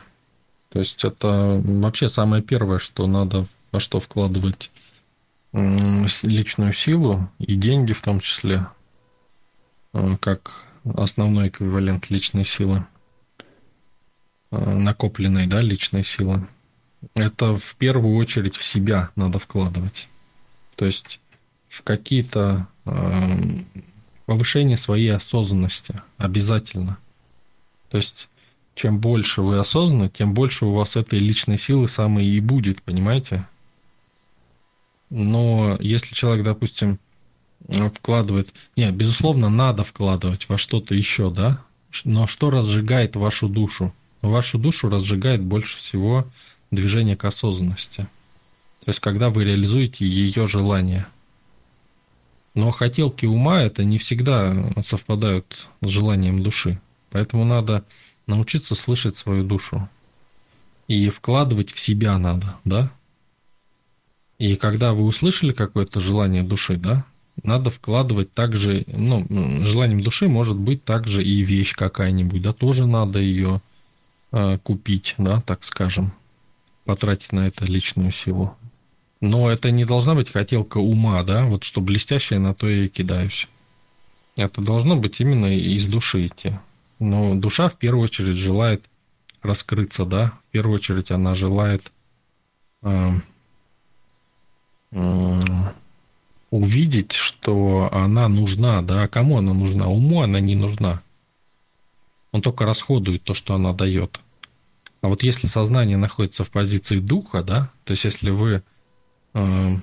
То 0.70 0.80
есть 0.80 1.04
это 1.04 1.62
вообще 1.63 2.10
самое 2.10 2.44
первое, 2.44 2.78
что 2.78 3.08
надо 3.08 3.48
во 3.72 3.80
что 3.80 4.00
вкладывать 4.00 4.70
личную 5.52 6.74
силу 6.74 7.30
и 7.40 7.56
деньги 7.56 7.94
в 7.94 8.02
том 8.02 8.20
числе– 8.20 8.68
Э, 9.94 10.18
как 10.20 10.66
основной 10.96 11.50
эквивалент 11.50 12.10
личной 12.10 12.46
силы, 12.46 12.86
э, 14.52 14.58
накопленной, 14.58 15.48
да, 15.48 15.62
личной 15.62 16.04
силы. 16.04 16.48
Это 17.16 17.58
в 17.58 17.76
первую 17.76 18.16
очередь 18.18 18.56
в 18.56 18.64
себя 18.64 19.10
надо 19.16 19.40
вкладывать. 19.40 20.08
То 20.76 20.86
есть 20.86 21.20
в 21.68 21.82
какие-то 21.84 22.68
э, 22.86 23.64
повышение 24.26 24.78
своей 24.78 25.10
осознанности 25.10 26.02
обязательно. 26.18 26.98
То 27.90 27.98
есть 27.98 28.30
чем 28.76 29.00
больше 29.00 29.42
вы 29.42 29.58
осознаны, 29.58 30.10
тем 30.10 30.34
больше 30.34 30.66
у 30.66 30.74
вас 30.74 30.96
этой 30.96 31.20
личной 31.20 31.58
силы 31.58 31.88
самой 31.88 32.26
и 32.26 32.40
будет, 32.40 32.82
понимаете? 32.84 33.46
Но 35.10 35.78
если 35.80 36.13
человек, 36.13 36.45
допустим, 36.45 37.00
вкладывает. 37.95 38.54
Не, 38.78 38.91
безусловно, 38.91 39.50
надо 39.50 39.84
вкладывать 39.84 40.48
во 40.50 40.58
что-то 40.58 40.95
еще, 40.95 41.32
да? 41.32 41.62
Но 42.06 42.28
что 42.28 42.50
разжигает 42.50 43.15
вашу 43.15 43.50
душу? 43.50 43.93
Вашу 44.22 44.58
душу 44.58 44.89
разжигает 44.89 45.41
больше 45.41 45.78
всего 45.78 46.28
движение 46.72 47.15
к 47.15 47.26
осознанности. 47.26 48.08
То 48.84 48.89
есть, 48.89 49.00
когда 49.00 49.30
вы 49.30 49.43
реализуете 49.43 50.06
ее 50.06 50.48
желание. 50.48 51.08
Но 52.54 52.72
хотелки 52.72 53.26
ума 53.26 53.62
это 53.62 53.84
не 53.84 53.98
всегда 53.98 54.74
совпадают 54.82 55.67
с 55.82 55.88
желанием 55.88 56.43
души. 56.43 56.80
Поэтому 57.12 57.45
надо 57.45 57.86
научиться 58.28 58.76
слышать 58.76 59.15
свою 59.15 59.43
душу. 59.43 59.89
И 60.88 61.10
вкладывать 61.10 61.72
в 61.72 61.80
себя 61.80 62.17
надо, 62.17 62.56
да? 62.65 62.91
И 64.39 64.56
когда 64.56 64.93
вы 64.93 65.04
услышали 65.04 65.52
какое-то 65.52 65.99
желание 65.99 66.43
души, 66.43 66.78
да, 66.78 67.06
надо 67.43 67.69
вкладывать 67.69 68.34
также, 68.34 68.86
ну, 68.88 69.25
желанием 69.65 70.02
души 70.02 70.28
может 70.28 70.58
быть 70.58 70.84
также 70.84 71.23
и 71.23 71.41
вещь 71.41 71.75
какая-нибудь, 71.75 72.41
да, 72.41 72.54
тоже 72.54 72.86
надо 72.86 73.19
ее 73.19 73.62
э, 74.32 74.58
купить, 74.60 75.15
да, 75.17 75.41
так 75.41 75.63
скажем, 75.63 76.13
потратить 76.86 77.34
на 77.34 77.47
это 77.47 77.65
личную 77.65 78.12
силу. 78.12 78.56
Но 79.21 79.50
это 79.50 79.71
не 79.71 79.83
должна 79.83 80.15
быть 80.15 80.31
хотелка 80.31 80.77
ума, 80.77 81.21
да, 81.23 81.46
вот 81.46 81.65
что 81.65 81.81
блестящее, 81.81 82.40
на 82.40 82.54
то 82.54 82.67
и 82.67 82.87
кидаюсь. 82.87 83.50
Это 84.37 84.62
должно 84.62 84.96
быть 84.96 85.19
именно 85.19 85.54
из 85.54 85.87
души 85.87 86.27
идти. 86.27 86.54
Но 87.00 87.35
душа 87.35 87.67
в 87.67 87.75
первую 87.75 88.06
очередь 88.06 88.37
желает 88.37 88.85
раскрыться, 89.42 90.06
да, 90.06 90.33
в 90.48 90.52
первую 90.52 90.75
очередь 90.75 91.12
она 91.12 91.35
желает 91.35 91.92
э, 92.83 92.90
э, 92.90 93.12
увидеть, 96.52 97.13
что 97.13 97.90
она 97.92 98.27
нужна, 98.27 98.81
да, 98.81 99.08
кому 99.08 99.37
она 99.37 99.54
нужна? 99.54 99.87
Уму 99.87 100.21
она 100.21 100.40
не 100.40 100.56
нужна. 100.56 101.02
Он 102.31 102.42
только 102.42 102.65
расходует 102.65 103.23
то, 103.23 103.33
что 103.33 103.56
она 103.56 103.73
дает. 103.73 104.19
А 105.02 105.08
вот 105.08 105.23
если 105.23 105.48
сознание 105.48 105.98
находится 105.98 106.44
в 106.44 106.52
позиции 106.52 107.00
духа, 107.00 107.44
да, 107.44 107.71
то 107.85 107.92
есть 107.92 108.04
если 108.04 108.29
вы 108.31 108.63
э, 109.33 109.75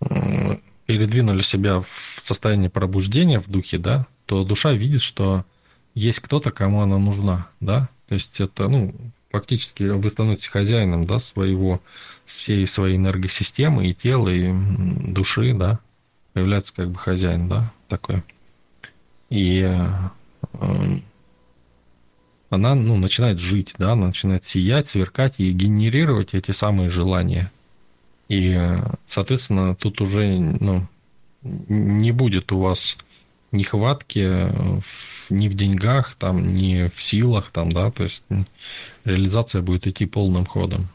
э, 0.00 0.58
передвинули 0.86 1.42
себя 1.42 1.80
в 1.80 2.18
состояние 2.22 2.70
пробуждения 2.70 3.38
в 3.38 3.48
духе, 3.48 3.78
да, 3.78 4.06
то 4.26 4.44
душа 4.44 4.72
видит, 4.72 5.02
что 5.02 5.44
есть 5.94 6.20
кто-то, 6.20 6.50
кому 6.50 6.80
она 6.80 6.98
нужна, 6.98 7.48
да, 7.60 7.88
то 8.08 8.14
есть 8.14 8.40
это, 8.40 8.68
ну, 8.68 8.94
фактически 9.30 9.84
вы 9.84 10.08
становитесь 10.08 10.48
хозяином, 10.48 11.04
да, 11.04 11.18
своего 11.18 11.80
всей 12.24 12.66
своей 12.66 12.96
энергосистемы 12.96 13.88
и 13.88 13.94
тела, 13.94 14.28
и 14.28 14.52
души, 15.12 15.54
да. 15.54 15.78
появляется 16.32 16.74
как 16.74 16.90
бы 16.90 16.98
хозяин, 16.98 17.48
да, 17.48 17.72
такой. 17.88 18.22
И 19.30 19.60
э, 19.60 19.88
она, 22.50 22.74
ну, 22.74 22.96
начинает 22.96 23.38
жить, 23.38 23.74
да, 23.78 23.92
она 23.92 24.08
начинает 24.08 24.44
сиять, 24.44 24.88
сверкать 24.88 25.38
и 25.38 25.50
генерировать 25.52 26.34
эти 26.34 26.50
самые 26.50 26.88
желания. 26.88 27.52
И, 28.28 28.76
соответственно, 29.06 29.74
тут 29.74 30.00
уже, 30.00 30.38
ну, 30.38 30.86
не 31.42 32.12
будет 32.12 32.52
у 32.52 32.58
вас 32.58 32.96
нехватки 33.52 34.48
ни 35.30 35.48
в 35.48 35.54
деньгах, 35.54 36.14
там, 36.14 36.48
ни 36.48 36.88
в 36.88 37.02
силах, 37.02 37.50
там, 37.50 37.72
да, 37.72 37.90
то 37.90 38.04
есть 38.04 38.22
реализация 39.04 39.62
будет 39.62 39.86
идти 39.86 40.06
полным 40.06 40.46
ходом. 40.46 40.88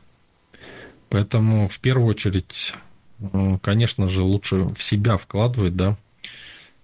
Поэтому 1.10 1.70
в 1.70 1.80
первую 1.80 2.08
очередь, 2.10 2.74
э, 3.20 3.58
конечно 3.62 4.08
же, 4.08 4.22
лучше 4.22 4.64
в 4.76 4.82
себя 4.82 5.18
вкладывать, 5.18 5.76
да. 5.76 5.97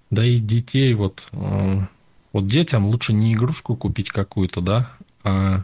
Да 0.09 0.25
и 0.25 0.39
детей 0.39 0.93
вот, 0.93 1.27
э, 1.31 1.81
вот 2.33 2.47
детям 2.47 2.85
лучше 2.85 3.13
не 3.13 3.33
игрушку 3.33 3.75
купить 3.75 4.09
какую-то, 4.11 4.61
да, 4.61 4.91
а 5.23 5.63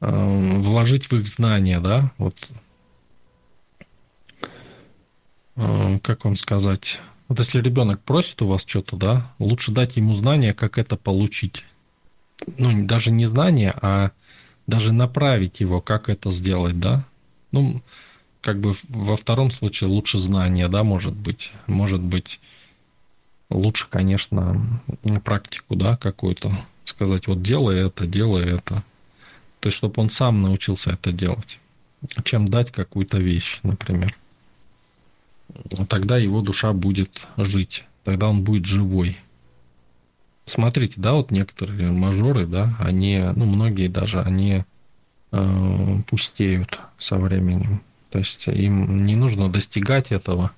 э, 0.00 0.58
вложить 0.60 1.10
в 1.10 1.16
их 1.16 1.26
знания, 1.26 1.80
да, 1.80 2.12
вот 2.18 2.36
как 5.56 6.24
вам 6.24 6.34
сказать, 6.34 7.00
вот 7.28 7.38
если 7.38 7.60
ребенок 7.60 8.02
просит 8.02 8.42
у 8.42 8.48
вас 8.48 8.64
что-то, 8.66 8.96
да, 8.96 9.32
лучше 9.38 9.72
дать 9.72 9.96
ему 9.96 10.12
знания, 10.12 10.52
как 10.52 10.78
это 10.78 10.96
получить. 10.96 11.64
Ну, 12.58 12.86
даже 12.86 13.10
не 13.10 13.24
знания, 13.24 13.74
а 13.80 14.10
даже 14.66 14.92
направить 14.92 15.60
его, 15.60 15.80
как 15.80 16.08
это 16.08 16.30
сделать, 16.30 16.78
да. 16.78 17.04
Ну, 17.52 17.82
как 18.40 18.60
бы 18.60 18.74
во 18.88 19.16
втором 19.16 19.50
случае 19.50 19.88
лучше 19.88 20.18
знания, 20.18 20.68
да, 20.68 20.84
может 20.84 21.14
быть. 21.14 21.52
Может 21.66 22.02
быть, 22.02 22.40
лучше, 23.48 23.86
конечно, 23.88 24.80
практику, 25.24 25.76
да, 25.76 25.96
какую-то. 25.96 26.66
Сказать, 26.84 27.26
вот 27.26 27.40
делай 27.42 27.86
это, 27.86 28.06
делай 28.06 28.44
это. 28.44 28.84
То 29.60 29.68
есть, 29.68 29.78
чтобы 29.78 30.02
он 30.02 30.10
сам 30.10 30.42
научился 30.42 30.90
это 30.90 31.10
делать. 31.12 31.58
Чем 32.24 32.44
дать 32.44 32.70
какую-то 32.70 33.16
вещь, 33.16 33.60
например. 33.62 34.14
Тогда 35.88 36.18
его 36.18 36.40
душа 36.40 36.72
будет 36.72 37.26
жить. 37.36 37.84
Тогда 38.04 38.28
он 38.28 38.44
будет 38.44 38.66
живой. 38.66 39.16
Смотрите, 40.46 41.00
да, 41.00 41.14
вот 41.14 41.30
некоторые 41.30 41.90
мажоры, 41.90 42.46
да, 42.46 42.76
они, 42.78 43.18
ну, 43.34 43.46
многие 43.46 43.88
даже, 43.88 44.20
они 44.20 44.64
э, 45.32 45.96
пустеют 46.06 46.80
со 46.98 47.16
временем. 47.16 47.82
То 48.10 48.18
есть 48.18 48.46
им 48.46 49.06
не 49.06 49.16
нужно 49.16 49.48
достигать 49.48 50.12
этого. 50.12 50.52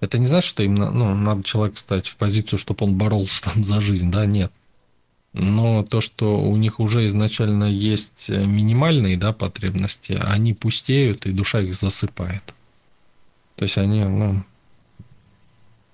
Это 0.00 0.18
не 0.18 0.26
значит, 0.26 0.48
что 0.48 0.62
им 0.62 0.74
ну, 0.74 1.14
надо 1.14 1.42
человек 1.42 1.78
стать 1.78 2.08
в 2.08 2.16
позицию, 2.16 2.58
чтобы 2.58 2.84
он 2.84 2.96
боролся 2.96 3.42
там 3.44 3.64
за 3.64 3.80
жизнь, 3.80 4.10
да, 4.10 4.26
нет. 4.26 4.52
Но 5.32 5.84
то, 5.84 6.00
что 6.00 6.42
у 6.42 6.56
них 6.56 6.80
уже 6.80 7.06
изначально 7.06 7.64
есть 7.64 8.28
минимальные 8.28 9.16
да, 9.16 9.32
потребности, 9.32 10.18
они 10.20 10.54
пустеют, 10.54 11.24
и 11.24 11.32
душа 11.32 11.60
их 11.60 11.74
засыпает. 11.74 12.42
То 13.60 13.64
есть 13.64 13.76
они 13.76 14.02
ну, 14.02 14.42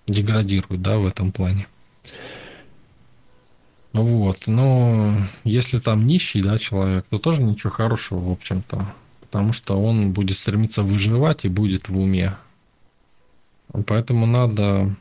деградируют 0.06 0.80
да, 0.82 0.98
в 0.98 1.06
этом 1.06 1.32
плане. 1.32 1.66
Вот. 3.92 4.46
Но 4.46 5.16
если 5.42 5.80
там 5.80 6.06
нищий, 6.06 6.42
да, 6.42 6.58
человек, 6.58 7.06
то 7.10 7.18
тоже 7.18 7.42
ничего 7.42 7.72
хорошего, 7.72 8.20
в 8.20 8.30
общем-то. 8.30 8.94
Потому 9.20 9.52
что 9.52 9.82
он 9.82 10.12
будет 10.12 10.38
стремиться 10.38 10.84
выживать 10.84 11.44
и 11.44 11.48
будет 11.48 11.88
в 11.88 11.98
уме. 11.98 12.36
Поэтому 13.88 14.26
надо 14.26 14.94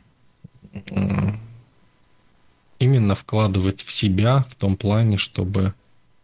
именно 2.80 3.14
вкладывать 3.14 3.84
в 3.84 3.92
себя 3.92 4.44
в 4.50 4.56
том 4.56 4.76
плане, 4.76 5.18
чтобы 5.18 5.72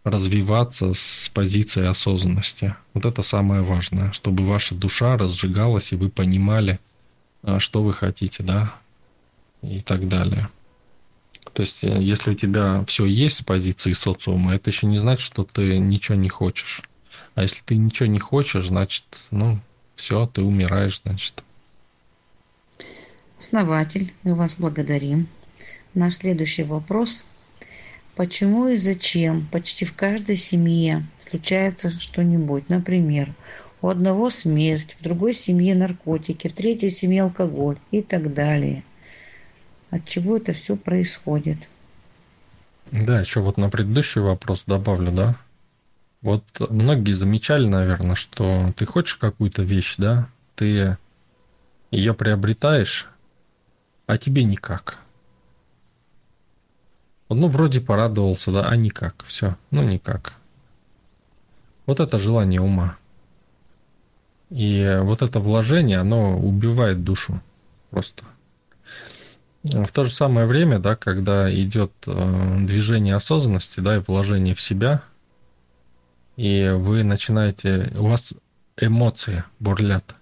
развиваться 0.05 0.95
с 0.95 1.31
позиции 1.33 1.87
осознанности. 1.87 2.75
Вот 2.95 3.05
это 3.05 3.23
самое 3.23 3.63
важное, 3.63 4.13
чтобы 4.13 4.45
ваша 4.45 4.75
душа 4.75 5.17
разжигалась 5.17 5.93
и 5.93 5.97
вы 5.97 6.09
понимали, 6.09 6.81
а, 7.43 7.61
что 7.61 7.83
вы 7.83 7.93
хотите, 7.93 8.43
да, 8.43 8.75
и 9.63 9.81
так 9.81 10.09
далее. 10.09 10.49
То 11.55 11.63
есть, 11.63 11.85
э, 11.85 12.03
если 12.03 12.31
у 12.31 12.35
тебя 12.35 12.85
все 12.87 13.05
есть 13.05 13.39
с 13.39 13.43
позиции 13.43 13.93
социума, 13.93 14.55
это 14.55 14.71
еще 14.71 14.87
не 14.87 14.99
значит, 14.99 15.25
что 15.25 15.45
ты 15.45 15.79
ничего 15.79 16.17
не 16.17 16.29
хочешь. 16.29 16.83
А 17.35 17.43
если 17.43 17.63
ты 17.63 17.77
ничего 17.77 18.09
не 18.09 18.19
хочешь, 18.19 18.67
значит, 18.67 19.05
ну, 19.31 19.61
все, 19.97 20.27
ты 20.27 20.43
умираешь, 20.43 21.01
значит. 21.03 21.43
Основатель, 23.39 24.15
мы 24.23 24.35
вас 24.35 24.57
благодарим. 24.57 25.29
Наш 25.95 26.17
следующий 26.17 26.63
вопрос. 26.63 27.25
Почему 28.15 28.69
и 28.69 28.77
зачем 28.77 29.47
почти 29.51 29.85
в 29.85 29.95
каждой 29.95 30.37
семье 30.37 31.07
случается 31.29 31.91
что-нибудь? 31.91 32.69
Например, 32.69 33.33
у 33.81 33.89
одного 33.89 34.31
смерть, 34.31 34.97
в 34.99 35.03
другой 35.03 35.33
семье 35.33 35.75
наркотики, 35.75 36.49
в 36.49 36.53
третьей 36.53 36.91
семье 36.91 37.23
алкоголь 37.23 37.79
и 37.91 38.03
так 38.03 38.33
далее– 38.35 38.85
от 39.93 40.07
чего 40.07 40.39
это 40.39 40.55
все 40.55 40.75
происходит. 40.75 41.59
Да, 42.91 43.21
еще 43.21 43.41
вот 43.41 43.59
на 43.59 43.69
предыдущий 43.69 44.23
вопрос 44.23 44.65
добавлю, 44.67 45.13
да. 45.13 45.37
Вот 46.23 46.45
многие 46.71 47.13
замечали, 47.13 47.67
наверное, 47.67 48.17
что 48.17 48.73
ты 48.77 48.87
хочешь 48.87 49.17
какую-то 49.17 49.63
вещь, 49.63 49.97
да, 49.99 50.29
ты 50.55 50.97
ее 51.91 52.15
приобретаешь, 52.15 53.07
а 54.07 54.17
тебе 54.17 54.45
никак. 54.45 54.99
Ну, 57.35 57.49
вроде 57.49 57.81
порадовался, 57.81 58.53
да, 58.53 58.69
а 58.69 58.77
никак, 58.77 59.25
все, 59.27 59.57
ну 59.71 59.83
никак. 59.83 60.35
Вот 61.87 62.01
это 62.01 62.19
желание 62.19 62.61
ума. 62.61 62.97
И 64.51 64.99
вот 65.03 65.23
это 65.23 65.41
вложение, 65.41 65.99
оно 65.99 66.39
убивает 66.39 67.05
душу 67.05 67.41
просто. 67.91 68.25
В 69.63 69.91
то 69.93 70.05
же 70.05 70.11
самое 70.11 70.47
время, 70.47 70.79
да, 70.79 70.97
когда 70.97 71.53
идет 71.53 71.93
э, 72.07 72.57
движение 72.67 73.15
осознанности, 73.15 73.81
да, 73.81 73.97
и 73.97 74.01
вложение 74.01 74.55
в 74.55 74.61
себя, 74.61 75.03
и 76.37 76.73
вы 76.75 77.05
начинаете, 77.05 77.93
у 77.97 78.09
вас 78.09 78.35
эмоции 78.77 79.45
бурлят 79.61 80.17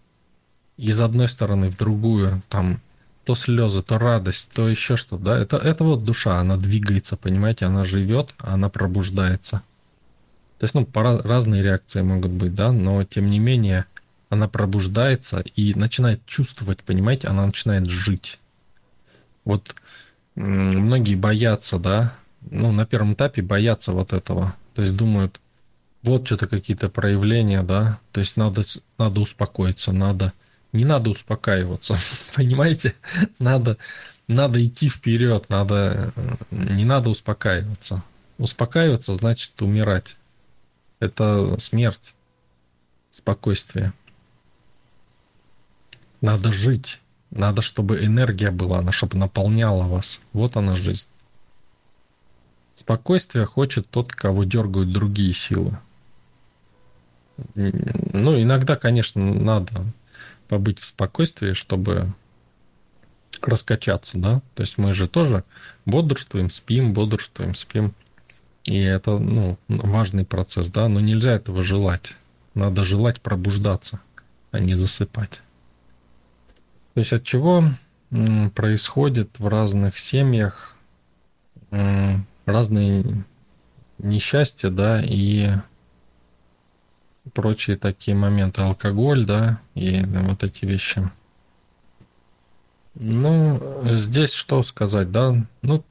из 0.77 1.01
одной 1.01 1.27
стороны 1.27 1.71
в 1.71 1.77
другую, 1.77 2.43
там 2.49 2.81
то 3.25 3.35
слезы, 3.35 3.83
то 3.83 3.99
радость, 3.99 4.51
то 4.53 4.69
еще 4.69 4.97
что, 4.97 5.19
да, 5.19 5.39
это, 5.39 5.57
это 5.57 5.85
вот 5.85 6.05
душа, 6.05 6.39
она 6.39 6.57
двигается, 6.57 7.17
понимаете, 7.17 7.67
она 7.67 7.85
живет, 7.85 8.35
она 8.39 8.69
пробуждается. 8.69 9.63
То 10.59 10.65
есть, 10.65 10.75
ну, 10.75 10.85
по 10.85 11.23
разные 11.23 11.63
реакции 11.63 12.03
могут 12.03 12.33
быть, 12.33 12.55
да, 12.55 12.73
но 12.73 13.03
тем 13.05 13.27
не 13.27 13.39
менее 13.39 13.87
она 14.29 14.49
пробуждается 14.49 15.41
и 15.57 15.75
начинает 15.75 16.25
чувствовать, 16.27 16.83
понимаете, 16.83 17.29
она 17.29 17.47
начинает 17.47 17.87
жить. 17.87 18.39
Вот 19.45 19.75
многие 20.35 21.15
боятся, 21.17 21.79
да, 21.79 22.15
ну, 22.43 22.73
на 22.73 22.87
первом 22.87 23.15
этапе 23.15 23.43
боятся 23.43 23.93
вот 23.93 24.13
этого. 24.13 24.55
То 24.75 24.83
есть 24.83 24.97
думают, 24.97 25.41
вот 26.03 26.27
что-то 26.27 26.47
какие-то 26.47 26.89
проявления, 26.89 27.63
да, 27.63 27.99
то 28.13 28.21
есть 28.21 28.37
надо, 28.37 28.63
надо 28.99 29.21
успокоиться, 29.21 29.93
надо, 29.93 30.33
не 30.73 30.85
надо 30.85 31.11
успокаиваться, 31.11 31.99
понимаете, 32.35 32.95
надо, 33.39 33.77
надо 34.29 34.65
идти 34.65 34.89
вперед, 34.89 35.49
надо, 35.49 36.13
не 36.51 36.85
надо 36.85 37.11
успокаиваться. 37.11 38.03
Успокаиваться 38.39 39.15
значит 39.15 39.61
умирать. 39.61 40.17
Это 40.99 41.59
смерть, 41.59 42.15
спокойствие. 43.11 43.93
Надо 46.21 46.53
жить. 46.53 47.01
Надо, 47.31 47.63
чтобы 47.63 48.05
энергия 48.05 48.51
была, 48.51 48.79
она 48.79 48.93
чтобы 48.93 49.17
наполняла 49.17 49.85
вас. 49.85 50.21
Вот 50.33 50.57
она 50.57 50.75
жизнь. 50.75 51.07
Спокойствие 52.75 53.47
хочет 53.47 53.89
тот, 53.89 54.13
кого 54.13 54.45
дергают 54.45 54.93
другие 54.93 55.33
силы. 55.33 55.79
Ну, 57.55 58.41
иногда, 58.41 58.77
конечно, 58.77 59.23
надо 59.23 59.85
побыть 60.51 60.81
в 60.81 60.85
спокойствии, 60.85 61.53
чтобы 61.53 62.13
раскачаться, 63.41 64.19
да. 64.19 64.43
То 64.57 64.65
есть 64.65 64.79
мы 64.79 64.93
же 64.93 65.07
тоже 65.07 65.45
бодрствуем, 65.87 66.51
спим, 66.51 66.93
бодрствуем, 66.93 67.55
спим. 67.55 67.95
И 68.65 68.77
это, 68.77 69.17
ну, 69.19 69.59
важный 69.69 70.25
процесс, 70.25 70.69
да, 70.69 70.89
но 70.89 70.99
нельзя 70.99 71.35
этого 71.35 71.63
желать. 71.63 72.17
Надо 72.55 72.83
желать 72.83 73.21
пробуждаться, 73.21 74.01
а 74.51 74.59
не 74.59 74.75
засыпать. 74.75 75.41
То 76.95 77.01
есть 77.01 77.13
от 77.13 77.23
чего 77.23 77.65
происходит 78.57 79.39
в 79.39 79.47
разных 79.47 79.99
семьях 79.99 80.75
разные 82.45 83.25
несчастья, 83.99 84.71
да, 84.71 85.01
и 85.01 85.53
прочие 87.33 87.77
такие 87.77 88.17
моменты, 88.17 88.63
алкоголь, 88.63 89.25
да, 89.25 89.61
и 89.75 90.03
вот 90.05 90.43
эти 90.43 90.65
вещи. 90.65 91.09
Ну, 92.95 93.83
здесь 93.97 94.33
что 94.33 94.63
сказать, 94.63 95.13
да? 95.13 95.37
Ну, 95.63 95.85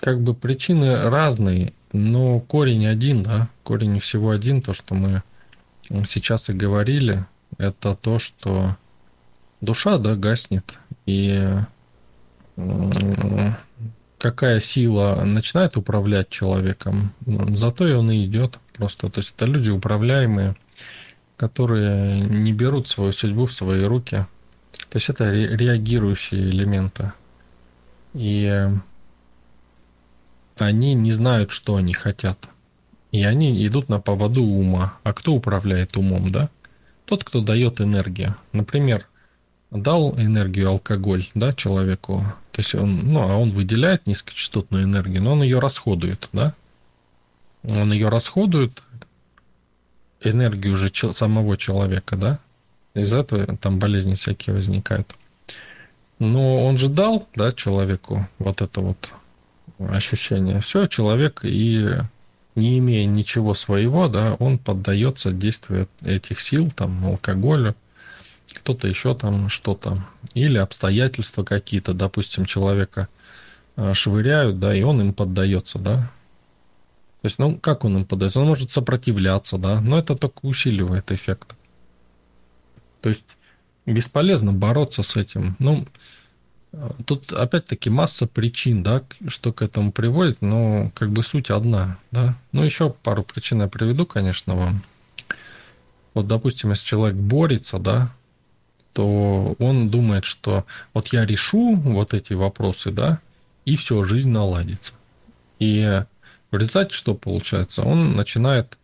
как 0.00 0.20
бы 0.20 0.34
причины 0.34 1.08
разные, 1.10 1.72
но 1.92 2.40
корень 2.40 2.86
один, 2.86 3.22
да? 3.22 3.48
Корень 3.62 3.98
всего 4.00 4.30
один, 4.30 4.62
то, 4.62 4.72
что 4.72 4.94
мы 4.94 5.22
сейчас 6.04 6.48
и 6.50 6.52
говорили, 6.52 7.26
это 7.58 7.94
то, 7.94 8.18
что 8.18 8.76
душа, 9.60 9.98
да, 9.98 10.14
гаснет, 10.14 10.78
и 11.06 11.58
какая 14.18 14.60
сила 14.60 15.22
начинает 15.24 15.76
управлять 15.76 16.30
человеком, 16.30 17.12
зато 17.26 17.86
и 17.88 17.92
он 17.92 18.10
и 18.10 18.24
идет 18.24 18.58
просто. 18.76 19.08
То 19.10 19.20
есть 19.20 19.34
это 19.36 19.46
люди 19.46 19.70
управляемые, 19.70 20.56
которые 21.36 22.20
не 22.20 22.52
берут 22.52 22.88
свою 22.88 23.12
судьбу 23.12 23.46
в 23.46 23.52
свои 23.52 23.84
руки. 23.84 24.26
То 24.90 24.96
есть 24.96 25.08
это 25.08 25.30
реагирующие 25.32 26.42
элементы. 26.42 27.12
И 28.14 28.70
они 30.56 30.94
не 30.94 31.10
знают, 31.10 31.50
что 31.50 31.76
они 31.76 31.92
хотят. 31.92 32.48
И 33.10 33.24
они 33.24 33.66
идут 33.66 33.88
на 33.88 34.00
поводу 34.00 34.42
ума. 34.42 34.98
А 35.02 35.12
кто 35.12 35.34
управляет 35.34 35.96
умом, 35.96 36.30
да? 36.30 36.50
Тот, 37.04 37.24
кто 37.24 37.40
дает 37.40 37.80
энергию. 37.80 38.34
Например, 38.52 39.06
дал 39.70 40.18
энергию 40.18 40.70
алкоголь, 40.70 41.28
да, 41.34 41.52
человеку. 41.52 42.24
То 42.52 42.60
есть 42.60 42.74
он, 42.74 43.12
ну, 43.12 43.22
а 43.22 43.36
он 43.36 43.50
выделяет 43.50 44.06
низкочастотную 44.06 44.84
энергию, 44.84 45.22
но 45.22 45.32
он 45.32 45.42
ее 45.42 45.58
расходует, 45.58 46.28
да? 46.32 46.54
Он 47.68 47.92
ее 47.92 48.08
расходует, 48.08 48.82
энергию 50.20 50.74
уже 50.74 50.90
самого 51.12 51.56
человека, 51.56 52.16
да? 52.16 52.38
Из-за 52.94 53.18
этого 53.18 53.56
там 53.56 53.78
болезни 53.78 54.14
всякие 54.14 54.54
возникают. 54.54 55.14
Но 56.18 56.64
он 56.64 56.78
же 56.78 56.88
дал, 56.88 57.28
да, 57.34 57.52
человеку 57.52 58.28
вот 58.38 58.62
это 58.62 58.80
вот 58.80 59.12
ощущение. 59.78 60.60
Все, 60.60 60.86
человек 60.86 61.40
и 61.42 61.98
не 62.54 62.78
имея 62.78 63.06
ничего 63.06 63.54
своего, 63.54 64.08
да, 64.08 64.34
он 64.34 64.58
поддается 64.58 65.32
действию 65.32 65.88
этих 66.02 66.40
сил, 66.40 66.70
там, 66.70 67.04
алкоголю, 67.04 67.74
кто-то 68.52 68.86
еще 68.86 69.14
там 69.14 69.48
что-то. 69.48 70.04
Или 70.34 70.58
обстоятельства 70.58 71.42
какие-то, 71.42 71.94
допустим, 71.94 72.44
человека 72.44 73.08
э, 73.76 73.92
швыряют, 73.94 74.60
да, 74.60 74.74
и 74.74 74.82
он 74.82 75.00
им 75.00 75.12
поддается, 75.12 75.78
да. 75.78 76.10
То 77.24 77.28
есть, 77.28 77.38
ну, 77.38 77.56
как 77.56 77.86
он 77.86 77.96
им 77.96 78.04
поддается? 78.04 78.38
Он 78.38 78.48
может 78.48 78.70
сопротивляться, 78.70 79.56
да, 79.56 79.80
но 79.80 79.98
это 79.98 80.14
только 80.14 80.40
усиливает 80.42 81.10
эффект. 81.10 81.56
То 83.00 83.08
есть, 83.08 83.24
бесполезно 83.86 84.52
бороться 84.52 85.02
с 85.02 85.16
этим. 85.16 85.56
Ну, 85.58 85.86
Тут 87.06 87.32
опять-таки 87.32 87.88
масса 87.88 88.26
причин, 88.26 88.82
да, 88.82 89.02
что 89.28 89.54
к 89.54 89.62
этому 89.62 89.90
приводит, 89.90 90.42
но 90.42 90.90
как 90.94 91.12
бы 91.12 91.22
суть 91.22 91.48
одна, 91.48 91.96
да. 92.10 92.36
Ну, 92.52 92.62
еще 92.62 92.90
пару 92.90 93.22
причин 93.22 93.62
я 93.62 93.68
приведу, 93.68 94.04
конечно, 94.04 94.54
вам. 94.54 94.82
Вот, 96.12 96.26
допустим, 96.26 96.70
если 96.70 96.84
человек 96.84 97.16
борется, 97.16 97.78
да, 97.78 98.14
то 98.92 99.56
он 99.58 99.88
думает, 99.88 100.26
что 100.26 100.66
вот 100.92 101.08
я 101.08 101.24
решу 101.24 101.74
вот 101.74 102.12
эти 102.12 102.34
вопросы, 102.34 102.90
да, 102.90 103.20
и 103.64 103.76
все, 103.76 104.02
жизнь 104.02 104.28
наладится. 104.28 104.92
И 105.58 106.04
в 106.54 106.58
результате 106.58 106.94
что 106.94 107.14
получается? 107.14 107.82
Он 107.82 108.16
начинает, 108.16 108.78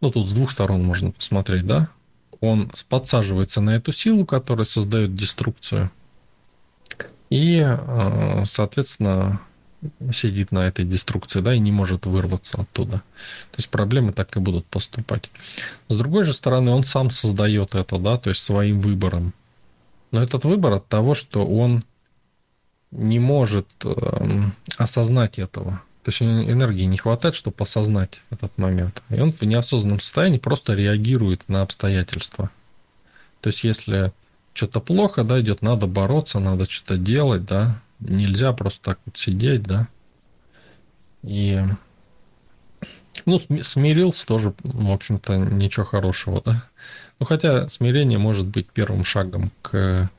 ну 0.00 0.10
тут 0.10 0.28
с 0.28 0.32
двух 0.32 0.50
сторон 0.50 0.84
можно 0.84 1.12
посмотреть, 1.12 1.66
да, 1.66 1.88
он 2.40 2.70
подсаживается 2.88 3.60
на 3.60 3.70
эту 3.70 3.92
силу, 3.92 4.24
которая 4.24 4.64
создает 4.64 5.14
деструкцию– 5.14 5.90
и, 7.30 7.64
э, 7.64 8.44
соответственно, 8.44 9.40
сидит 10.12 10.52
на 10.52 10.66
этой 10.66 10.84
деструкции, 10.84 11.40
да, 11.40 11.54
и 11.54 11.58
не 11.58 11.72
может 11.72 12.04
вырваться 12.04 12.60
оттуда. 12.60 12.98
То 13.52 13.56
есть 13.56 13.70
проблемы 13.70 14.12
так 14.12 14.36
и 14.36 14.40
будут 14.40 14.66
поступать. 14.66 15.30
С 15.88 15.96
другой 15.96 16.24
же 16.24 16.34
стороны, 16.34 16.72
он 16.72 16.84
сам 16.84 17.10
создает 17.10 17.74
это, 17.74 17.98
да, 17.98 18.18
то 18.18 18.30
есть 18.30 18.42
своим 18.42 18.80
выбором. 18.80 19.32
Но 20.10 20.22
этот 20.22 20.44
выбор 20.44 20.74
от 20.74 20.88
того, 20.88 21.14
что 21.14 21.46
он 21.46 21.84
не 22.90 23.20
может 23.20 23.68
э, 23.84 24.42
осознать 24.76 25.38
этого. 25.38 25.80
То 26.02 26.10
есть 26.10 26.22
энергии 26.22 26.84
не 26.84 26.96
хватает, 26.96 27.34
чтобы 27.34 27.56
осознать 27.58 28.22
этот 28.30 28.56
момент. 28.56 29.02
И 29.10 29.20
он 29.20 29.32
в 29.32 29.42
неосознанном 29.42 30.00
состоянии 30.00 30.38
просто 30.38 30.74
реагирует 30.74 31.46
на 31.48 31.62
обстоятельства. 31.62 32.50
То 33.42 33.48
есть 33.48 33.64
если 33.64 34.12
что-то 34.54 34.80
плохо, 34.80 35.24
да, 35.24 35.40
идет, 35.40 35.62
надо 35.62 35.86
бороться, 35.86 36.38
надо 36.38 36.68
что-то 36.68 36.96
делать, 36.96 37.44
да. 37.44 37.80
Нельзя 38.00 38.52
просто 38.52 38.82
так 38.82 38.98
вот 39.04 39.18
сидеть, 39.18 39.62
да. 39.62 39.88
И 41.22 41.62
ну, 43.26 43.38
смирился 43.62 44.26
тоже, 44.26 44.54
в 44.62 44.90
общем-то, 44.90 45.36
ничего 45.36 45.84
хорошего, 45.84 46.40
да. 46.42 46.64
Ну, 47.18 47.26
хотя 47.26 47.68
смирение 47.68 48.18
может 48.18 48.46
быть 48.46 48.68
первым 48.68 49.04
шагом 49.04 49.52
к 49.60 50.10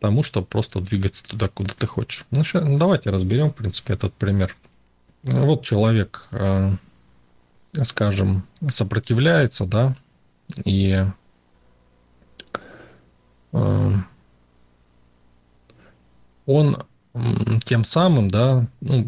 тому, 0.00 0.22
чтобы 0.22 0.46
просто 0.46 0.80
двигаться 0.80 1.24
туда, 1.24 1.48
куда 1.48 1.74
ты 1.76 1.86
хочешь. 1.86 2.24
Ну, 2.30 2.42
ну, 2.54 2.78
давайте 2.78 3.10
разберем, 3.10 3.50
в 3.50 3.56
принципе, 3.56 3.94
этот 3.94 4.14
пример. 4.14 4.54
Вот 5.22 5.64
человек, 5.64 6.26
э, 6.30 6.72
скажем, 7.82 8.46
сопротивляется, 8.68 9.66
да, 9.66 9.96
и 10.64 11.04
Эм, 13.52 14.06
он 16.46 16.84
тем 17.64 17.84
самым, 17.84 18.28
да, 18.28 18.66
ну, 18.80 19.06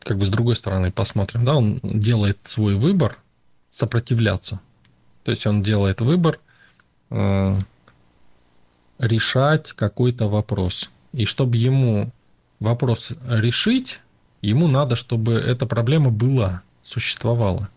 как 0.00 0.18
бы 0.18 0.24
с 0.24 0.28
другой 0.28 0.56
стороны 0.56 0.92
посмотрим, 0.92 1.44
да, 1.44 1.56
он 1.56 1.80
делает 1.82 2.38
свой 2.44 2.76
выбор 2.76 3.18
сопротивляться. 3.70 4.60
То 5.24 5.32
есть 5.32 5.46
он 5.46 5.60
делает 5.60 6.00
выбор 6.00 6.38
э, 7.10 7.54
решать 8.98 9.72
какой-то 9.72 10.28
вопрос. 10.28 10.90
И 11.12 11.24
чтобы 11.24 11.56
ему 11.56 12.12
вопрос 12.60 13.12
решить, 13.26 14.00
ему 14.48 14.68
надо, 14.68 14.96
чтобы 14.96 15.34
эта 15.34 15.66
проблема 15.66 16.10
была, 16.10 16.62
существовала. 16.82 17.68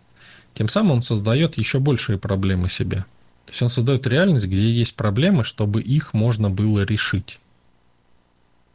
Тем 0.53 0.67
самым 0.67 0.91
он 0.91 1.01
создает 1.01 1.57
еще 1.57 1.79
большие 1.79 2.17
проблемы 2.17 2.69
себе. 2.69 3.05
То 3.45 3.51
есть 3.51 3.61
он 3.61 3.69
создает 3.69 4.05
реальность, 4.05 4.45
где 4.45 4.71
есть 4.71 4.95
проблемы, 4.95 5.43
чтобы 5.43 5.81
их 5.81 6.13
можно 6.13 6.49
было 6.49 6.81
решить. 6.81 7.39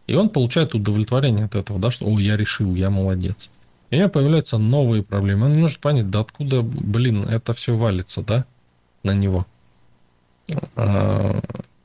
И 0.07 0.15
он 0.15 0.29
получает 0.29 0.75
удовлетворение 0.75 1.47
от 1.47 1.55
этого, 1.55 1.79
да, 1.79 1.91
что 1.91 2.07
«О, 2.07 2.19
я 2.19 2.37
решил, 2.37 2.75
я 2.75 2.91
молодец». 2.91 3.51
И 3.91 3.97
у 3.97 3.99
него 4.01 4.09
появляются 4.09 4.59
новые 4.59 5.03
проблемы. 5.03 5.47
Он 5.47 5.55
не 5.55 5.63
может 5.63 5.79
понять, 5.79 6.11
да 6.11 6.21
откуда, 6.21 6.63
блин, 6.63 7.25
это 7.25 7.55
все 7.55 7.77
валится, 7.77 8.23
да, 8.23 8.45
на 9.03 9.13
него. 9.13 9.47
А, 10.75 11.41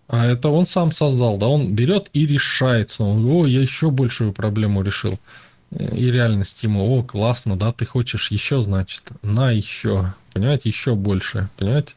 а 0.07 0.25
это 0.25 0.49
он 0.49 0.65
сам 0.65 0.91
создал, 0.91 1.37
да, 1.37 1.47
он 1.47 1.75
берет 1.75 2.09
и 2.13 2.25
решается. 2.25 3.03
Он, 3.03 3.25
о, 3.25 3.45
я 3.45 3.61
еще 3.61 3.91
большую 3.91 4.33
проблему 4.33 4.81
решил. 4.81 5.19
И 5.71 6.09
реальность 6.09 6.63
ему, 6.63 6.97
о, 6.97 7.03
классно, 7.03 7.55
да, 7.55 7.71
ты 7.71 7.85
хочешь 7.85 8.31
еще, 8.31 8.61
значит, 8.61 9.03
на 9.21 9.51
еще, 9.51 10.13
понимаете, 10.33 10.69
еще 10.69 10.95
больше, 10.95 11.49
понимаете? 11.57 11.93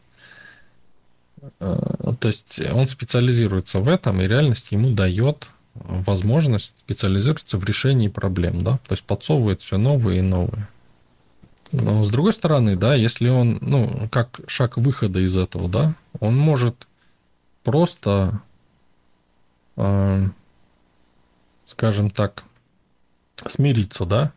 Э, 1.58 2.12
то 2.20 2.28
есть 2.28 2.60
он 2.60 2.86
специализируется 2.86 3.80
в 3.80 3.88
этом, 3.88 4.20
и 4.20 4.28
реальность 4.28 4.72
ему 4.72 4.90
дает 4.90 5.48
возможность 5.74 6.78
специализироваться 6.78 7.56
в 7.56 7.64
решении 7.64 8.08
проблем, 8.08 8.62
да, 8.62 8.72
то 8.86 8.92
есть 8.92 9.04
подсовывает 9.04 9.62
все 9.62 9.78
новые 9.78 10.18
и 10.18 10.22
новые. 10.22 10.68
Но 11.72 12.04
с 12.04 12.10
другой 12.10 12.34
стороны, 12.34 12.76
да, 12.76 12.94
если 12.94 13.30
он, 13.30 13.58
ну, 13.62 14.06
как 14.10 14.40
шаг 14.46 14.76
выхода 14.76 15.20
из 15.20 15.38
этого, 15.38 15.70
да, 15.70 15.94
он 16.20 16.36
может 16.36 16.86
просто, 17.64 18.42
э, 19.76 20.28
скажем 21.64 22.10
так, 22.10 22.44
смириться, 23.49 24.05
да, 24.05 24.32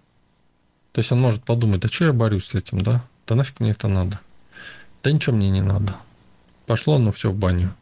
то 0.92 1.00
есть 1.00 1.12
он 1.12 1.22
может 1.22 1.44
подумать, 1.44 1.82
да 1.82 1.88
что 1.88 2.06
я 2.06 2.14
борюсь 2.14 2.46
с 2.46 2.56
этим, 2.56 2.82
да, 2.82 3.04
да 3.28 3.36
нафиг 3.36 3.60
мне 3.60 3.72
это 3.72 3.88
надо, 3.88 4.20
да 5.04 5.12
ничего 5.12 5.36
мне 5.36 5.50
не 5.50 5.62
надо, 5.62 5.96
Пошло 6.66 6.96
оно 6.96 7.12
все 7.12 7.32
в 7.32 7.36
баню. 7.36 7.76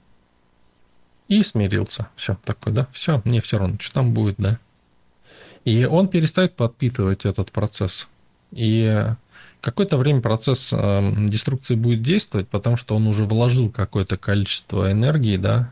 И 1.30 1.42
смирился. 1.44 2.10
Все, 2.16 2.38
такой, 2.44 2.74
да, 2.74 2.88
все, 2.92 3.22
мне 3.24 3.40
все 3.40 3.58
равно, 3.58 3.78
что 3.80 3.94
там 3.96 4.14
будет, 4.14 4.36
да. 4.38 4.60
И 5.64 5.86
он 5.86 6.10
перестает 6.10 6.56
подпитывать 6.56 7.26
этот 7.26 7.52
процесс. 7.52 8.10
И 8.52 9.08
какое-то 9.62 9.98
время 9.98 10.22
процесс 10.22 10.74
э, 10.74 11.14
деструкции 11.28 11.76
будет 11.76 12.02
действовать, 12.02 12.50
потому 12.50 12.76
что 12.76 12.96
он 12.96 13.08
уже 13.08 13.24
вложил 13.24 13.72
какое-то 13.72 14.18
количество 14.18 14.92
энергии, 14.92 15.38
да, 15.38 15.72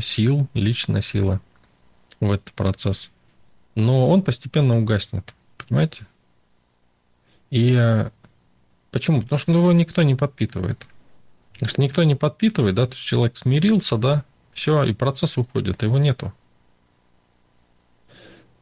сил, 0.00 0.46
личной 0.54 1.02
силы 1.02 1.40
в 2.20 2.30
этот 2.30 2.52
процесс. 2.52 3.10
Но 3.74 4.08
он 4.08 4.22
постепенно 4.22 4.78
угаснет, 4.78 5.34
понимаете? 5.56 6.06
И 7.50 7.74
э, 7.74 8.10
почему? 8.90 9.22
Потому 9.22 9.38
что 9.38 9.52
его 9.52 9.72
никто 9.72 10.02
не 10.02 10.14
подпитывает. 10.14 10.86
Если 11.60 11.82
никто 11.82 12.02
не 12.02 12.14
подпитывает, 12.14 12.74
да, 12.74 12.86
то 12.86 12.92
есть 12.92 13.04
человек 13.04 13.36
смирился, 13.36 13.96
да, 13.96 14.24
все, 14.52 14.82
и 14.84 14.92
процесс 14.92 15.36
уходит, 15.38 15.82
его 15.82 15.98
нету. 15.98 16.32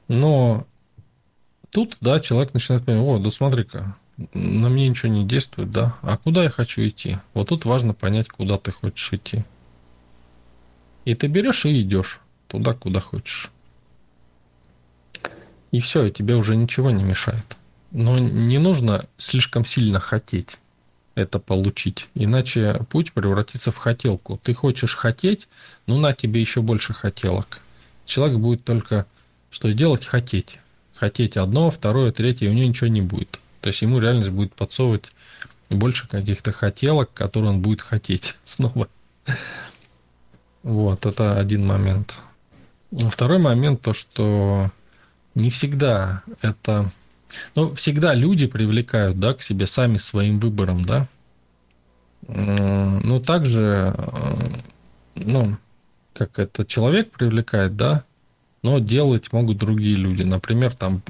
Но 0.08 0.66
тут, 1.70 1.96
да, 2.00 2.20
человек 2.20 2.52
начинает 2.52 2.84
понимать, 2.84 3.06
о, 3.06 3.18
да 3.18 3.30
смотри-ка, 3.30 3.96
на 4.34 4.68
мне 4.68 4.88
ничего 4.88 5.12
не 5.12 5.24
действует, 5.24 5.70
да, 5.70 5.96
а 6.02 6.16
куда 6.16 6.42
я 6.44 6.50
хочу 6.50 6.86
идти? 6.86 7.18
Вот 7.32 7.48
тут 7.48 7.64
важно 7.64 7.94
понять, 7.94 8.28
куда 8.28 8.58
ты 8.58 8.70
хочешь 8.70 9.12
идти. 9.12 9.44
И 11.04 11.14
ты 11.14 11.28
берешь 11.28 11.64
и 11.64 11.80
идешь 11.80 12.20
туда, 12.48 12.74
куда 12.74 13.00
хочешь. 13.00 13.50
И 15.70 15.80
все, 15.80 16.04
и 16.04 16.12
тебе 16.12 16.36
уже 16.36 16.56
ничего 16.56 16.90
не 16.90 17.04
мешает. 17.04 17.56
Но 17.90 18.18
не 18.18 18.58
нужно 18.58 19.06
слишком 19.18 19.64
сильно 19.64 20.00
хотеть 20.00 20.58
это 21.14 21.38
получить, 21.38 22.08
иначе 22.14 22.84
путь 22.88 23.12
превратится 23.12 23.72
в 23.72 23.76
хотелку. 23.76 24.40
Ты 24.42 24.54
хочешь 24.54 24.96
хотеть, 24.96 25.48
ну 25.86 25.98
на 25.98 26.12
тебе 26.12 26.40
еще 26.40 26.62
больше 26.62 26.92
хотелок. 26.92 27.60
Человек 28.06 28.38
будет 28.38 28.64
только 28.64 29.06
что 29.50 29.72
делать 29.72 30.04
хотеть. 30.04 30.58
Хотеть 30.94 31.36
одно, 31.36 31.70
второе, 31.70 32.12
третье, 32.12 32.46
и 32.46 32.48
у 32.50 32.52
него 32.52 32.68
ничего 32.68 32.88
не 32.88 33.00
будет. 33.00 33.40
То 33.60 33.68
есть 33.68 33.82
ему 33.82 33.98
реальность 33.98 34.30
будет 34.30 34.54
подсовывать 34.54 35.12
больше 35.68 36.08
каких-то 36.08 36.52
хотелок, 36.52 37.12
которые 37.12 37.50
он 37.50 37.60
будет 37.60 37.80
хотеть 37.80 38.36
снова. 38.44 38.88
Вот, 40.62 41.06
это 41.06 41.38
один 41.38 41.66
момент. 41.66 42.14
Второй 42.90 43.38
момент, 43.38 43.80
то, 43.82 43.92
что 43.92 44.70
не 45.34 45.50
всегда 45.50 46.22
это... 46.42 46.92
Ну, 47.54 47.74
всегда 47.76 48.14
люди 48.14 48.46
привлекают, 48.48 49.20
да, 49.20 49.34
к 49.34 49.42
себе 49.42 49.66
сами 49.66 49.98
своим 49.98 50.40
выбором, 50.40 50.82
да. 50.82 51.08
Ну, 52.26 53.20
также, 53.20 53.94
ну, 55.14 55.56
как 56.12 56.38
это 56.40 56.64
человек 56.66 57.12
привлекает, 57.12 57.76
да, 57.76 58.04
но 58.62 58.80
делать 58.80 59.32
могут 59.32 59.58
другие 59.58 59.96
люди. 59.96 60.22
Например, 60.22 60.74
там 60.74 61.02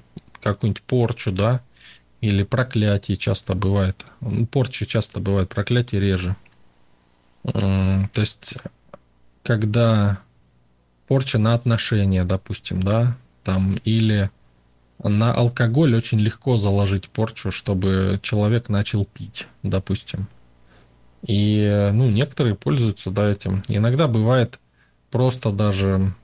какую-нибудь 0.43 0.83
порчу, 0.83 1.33
да, 1.33 1.63
или 2.21 2.43
проклятие 2.43 3.17
часто 3.17 3.55
бывает. 3.55 4.05
Порча 4.51 4.85
часто 4.85 5.21
бывает, 5.21 5.49
проклятие 5.49 6.03
реже. 6.03 6.37
То 7.43 8.09
есть, 8.15 8.57
когда 9.43 10.21
порча 11.09 11.39
на 11.39 11.55
отношения, 11.55 12.25
допустим, 12.25 12.83
да, 12.83 13.17
там, 13.45 13.77
или 13.85 14.31
на 15.03 15.33
алкоголь 15.33 15.95
очень 15.95 16.21
легко 16.21 16.57
заложить 16.57 17.09
порчу, 17.09 17.51
чтобы 17.51 18.21
человек 18.23 18.69
начал 18.69 19.05
пить, 19.05 19.47
допустим. 19.63 20.27
И, 21.27 21.91
ну, 21.93 22.11
некоторые 22.11 22.55
пользуются, 22.55 23.11
да, 23.11 23.29
этим. 23.29 23.63
Иногда 23.69 24.09
бывает 24.09 24.59
просто 25.11 25.51
даже 25.51 26.15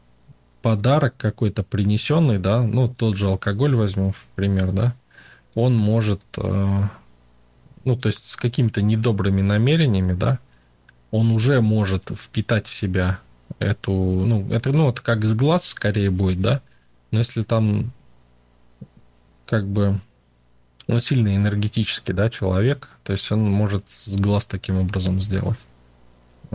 подарок 0.62 1.14
какой-то 1.16 1.62
принесенный, 1.62 2.38
да, 2.38 2.62
ну, 2.62 2.88
тот 2.88 3.16
же 3.16 3.28
алкоголь 3.28 3.76
возьмем 3.76 4.12
в 4.12 4.26
пример, 4.34 4.72
да, 4.72 4.94
он 5.54 5.76
может, 5.76 6.22
э, 6.38 6.82
ну, 7.84 7.96
то 7.96 8.08
есть 8.08 8.28
с 8.28 8.36
какими-то 8.36 8.82
недобрыми 8.82 9.42
намерениями, 9.42 10.12
да, 10.12 10.38
он 11.10 11.30
уже 11.30 11.60
может 11.60 12.10
впитать 12.10 12.66
в 12.66 12.74
себя 12.74 13.20
эту, 13.58 13.92
ну, 13.92 14.50
это, 14.50 14.72
ну, 14.72 14.88
это 14.88 15.02
как 15.02 15.24
с 15.24 15.34
глаз 15.34 15.66
скорее 15.66 16.10
будет, 16.10 16.40
да, 16.40 16.60
но 17.16 17.20
если 17.20 17.44
там 17.44 17.92
как 19.46 19.66
бы 19.66 19.98
он 20.86 21.00
сильно 21.00 21.34
энергетический, 21.34 22.12
да, 22.12 22.28
человек, 22.28 22.90
то 23.04 23.12
есть 23.12 23.32
он 23.32 23.50
может 23.50 23.84
с 23.88 24.16
глаз 24.16 24.44
таким 24.44 24.76
образом 24.76 25.18
сделать. 25.18 25.58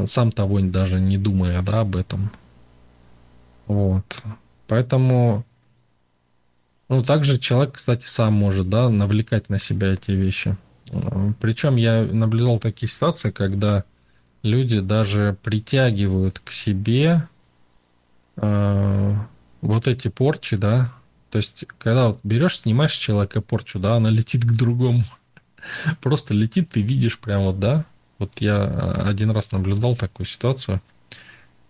Сам 0.05 0.31
того 0.31 0.59
даже 0.59 0.99
не 0.99 1.17
думая, 1.17 1.63
да, 1.63 1.79
об 1.79 1.95
этом. 1.95 2.29
Вот. 3.65 4.23
Поэтому 4.67 5.43
ну, 6.89 7.03
также 7.03 7.39
человек, 7.39 7.73
кстати, 7.73 8.05
сам 8.05 8.33
может, 8.33 8.69
да, 8.69 8.87
навлекать 8.87 9.49
на 9.49 9.59
себя 9.59 9.93
эти 9.93 10.11
вещи. 10.11 10.55
Причем 11.39 11.75
я 11.75 12.03
наблюдал 12.03 12.59
такие 12.59 12.87
ситуации, 12.87 13.31
когда 13.31 13.83
люди 14.43 14.79
даже 14.79 15.35
притягивают 15.41 16.37
к 16.37 16.51
себе 16.51 17.27
э, 18.35 19.15
вот 19.61 19.87
эти 19.87 20.07
порчи, 20.07 20.57
да. 20.57 20.93
То 21.29 21.37
есть, 21.37 21.65
когда 21.77 22.09
вот 22.09 22.19
берешь, 22.23 22.59
снимаешь 22.59 22.93
с 22.93 22.97
человека 22.97 23.41
порчу, 23.41 23.79
да, 23.79 23.95
она 23.95 24.09
летит 24.09 24.43
к 24.43 24.51
другому. 24.51 25.03
Просто 26.01 26.33
летит, 26.33 26.69
ты 26.69 26.81
видишь 26.81 27.19
прям 27.19 27.43
вот, 27.43 27.59
да. 27.59 27.85
Вот 28.19 28.39
я 28.39 28.65
один 29.05 29.31
раз 29.31 29.51
наблюдал 29.51 29.95
такую 29.95 30.27
ситуацию. 30.27 30.81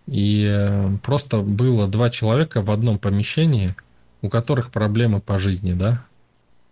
И 0.06 0.44
э, 0.50 0.96
просто 1.02 1.40
было 1.40 1.86
два 1.86 2.10
человека 2.10 2.60
в 2.60 2.70
одном 2.70 2.98
помещении– 2.98 3.74
у 4.22 4.28
которых 4.28 4.70
проблемы 4.70 5.20
по 5.20 5.38
жизни, 5.38 5.74
да, 5.74 6.04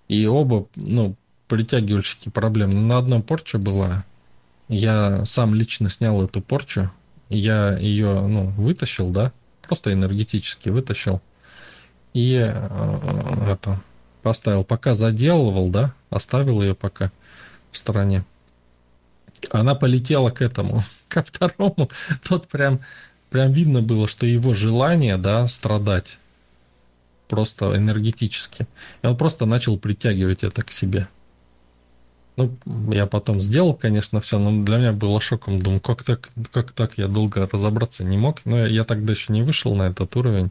и 0.09 0.27
оба, 0.27 0.67
ну, 0.77 1.17
притягивальщики 1.49 2.29
проблем. 2.29 2.71
Но 2.71 2.81
на 2.81 2.99
одном 2.99 3.23
порче 3.23 3.59
была, 3.59 4.05
я 4.69 5.25
сам 5.25 5.55
лично 5.55 5.91
снял 5.91 6.23
эту 6.23 6.41
порчу, 6.41 6.91
я 7.29 7.77
ее, 7.77 8.27
ну, 8.27 8.47
вытащил, 8.51 9.11
да, 9.11 9.33
просто 9.71 9.93
энергетически 9.93 10.69
вытащил, 10.69 11.21
и 12.13 12.35
э, 12.35 13.53
это, 13.53 13.81
поставил, 14.21 14.65
пока 14.65 14.95
заделывал, 14.95 15.69
да, 15.69 15.95
оставил 16.11 16.61
ее 16.61 16.75
пока 16.75 17.13
в 17.71 17.77
стороне. 17.77 18.25
Она 19.53 19.77
полетела 19.77 20.31
к 20.31 20.43
этому, 20.43 20.83
ко 21.09 21.23
второму, 21.23 21.89
тот 22.29 22.49
прям, 22.49 22.81
прям 23.31 23.53
видно 23.53 23.81
было, 23.81 24.09
что 24.09 24.27
его 24.27 24.55
желание, 24.55 25.17
да, 25.19 25.47
страдать, 25.47 26.19
просто 27.29 27.77
энергетически. 27.77 28.67
И 29.03 29.07
он 29.07 29.17
просто 29.17 29.47
начал 29.47 29.79
притягивать 29.79 30.43
это 30.43 30.65
к 30.65 30.73
себе. 30.73 31.07
Ну, 32.41 32.93
я 32.93 33.07
потом 33.07 33.41
сделал, 33.41 33.75
конечно, 33.75 34.21
все, 34.21 34.39
но 34.39 34.65
для 34.65 34.79
меня 34.79 34.93
было 34.93 35.21
шоком. 35.21 35.61
Думаю, 35.61 35.81
как 35.81 36.03
так, 36.03 36.31
как 36.53 36.73
так, 36.73 36.97
я 36.97 37.09
долго 37.09 37.47
разобраться 37.47 38.05
не 38.05 38.17
мог. 38.17 38.45
Но 38.45 38.67
я, 38.67 38.85
тогда 38.85 39.13
еще 39.13 39.33
не 39.33 39.43
вышел 39.43 39.75
на 39.75 39.85
этот 39.85 40.15
уровень, 40.17 40.51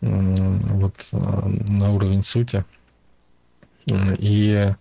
вот 0.00 0.94
на 1.12 1.92
уровень 1.92 2.22
сути. 2.22 2.64
И, 4.18 4.74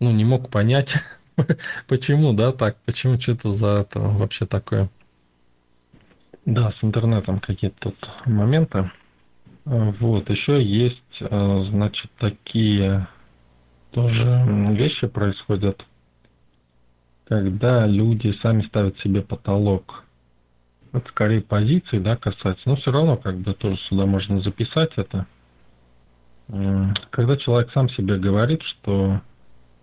ну, 0.00 0.10
не 0.10 0.24
мог 0.24 0.50
понять, 0.50 0.96
почему, 1.86 2.32
да, 2.32 2.52
так, 2.52 2.76
почему 2.84 3.20
что-то 3.20 3.50
за 3.50 3.68
это 3.68 4.00
вообще 4.00 4.46
такое. 4.46 4.88
Да, 6.44 6.72
с 6.72 6.84
интернетом 6.84 7.38
какие-то 7.40 7.76
тут 7.78 7.96
моменты. 8.26 8.90
Вот, 9.64 10.28
еще 10.28 10.60
есть, 10.62 10.96
э, 11.20 11.64
значит, 11.70 12.10
такие 12.18 13.06
тоже 13.92 14.44
вещи 14.72 15.06
происходят, 15.06 15.84
когда 17.26 17.86
люди 17.86 18.32
сами 18.42 18.62
ставят 18.62 18.98
себе 18.98 19.22
потолок. 19.22 20.04
Это 20.92 21.08
скорее 21.10 21.40
позиции, 21.40 21.98
да, 22.00 22.16
касается, 22.16 22.68
но 22.68 22.76
все 22.76 22.90
равно 22.90 23.16
как 23.16 23.38
бы 23.38 23.54
тоже 23.54 23.76
сюда 23.88 24.06
можно 24.06 24.40
записать 24.40 24.90
это. 24.96 25.26
Когда 27.10 27.36
человек 27.36 27.70
сам 27.72 27.88
себе 27.90 28.18
говорит, 28.18 28.60
что, 28.62 29.20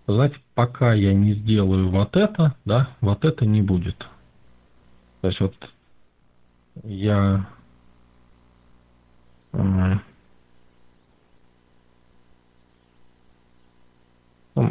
знаете, 0.06 0.36
пока 0.54 0.92
я 0.92 1.14
не 1.14 1.32
сделаю 1.32 1.88
вот 1.88 2.14
это, 2.14 2.54
да, 2.66 2.90
вот 3.00 3.24
это 3.24 3.46
не 3.46 3.62
будет. 3.62 3.96
То 5.22 5.28
есть 5.28 5.40
вот 5.40 5.54
я 6.84 7.48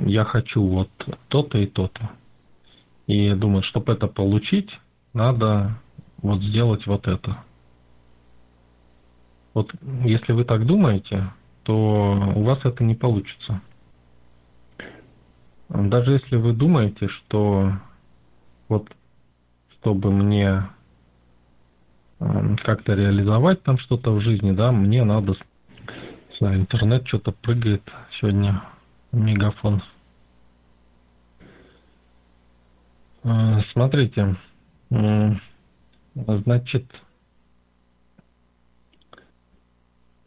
я 0.05 0.23
хочу 0.23 0.61
вот 0.61 0.89
то-то 1.27 1.57
и 1.57 1.65
то-то. 1.65 2.11
И 3.07 3.33
думаю, 3.33 3.63
чтобы 3.63 3.93
это 3.93 4.07
получить, 4.07 4.69
надо 5.13 5.79
вот 6.21 6.41
сделать 6.41 6.85
вот 6.87 7.07
это. 7.07 7.43
Вот 9.53 9.71
если 10.03 10.33
вы 10.33 10.43
так 10.43 10.65
думаете, 10.65 11.31
то 11.63 12.33
у 12.35 12.43
вас 12.43 12.59
это 12.63 12.83
не 12.83 12.95
получится. 12.95 13.61
Даже 15.69 16.13
если 16.13 16.35
вы 16.35 16.53
думаете, 16.53 17.07
что 17.07 17.73
вот 18.69 18.87
чтобы 19.87 20.11
мне 20.11 20.63
как-то 22.19 22.93
реализовать 22.93 23.63
там 23.63 23.77
что-то 23.77 24.11
в 24.11 24.21
жизни, 24.21 24.51
да, 24.51 24.71
мне 24.71 25.03
надо, 25.03 25.35
знаю, 26.39 26.59
интернет 26.59 27.07
что-то 27.07 27.31
прыгает 27.31 27.83
сегодня, 28.19 28.63
мегафон. 29.11 29.81
А, 33.23 33.61
смотрите, 33.73 34.37
значит, 36.15 36.85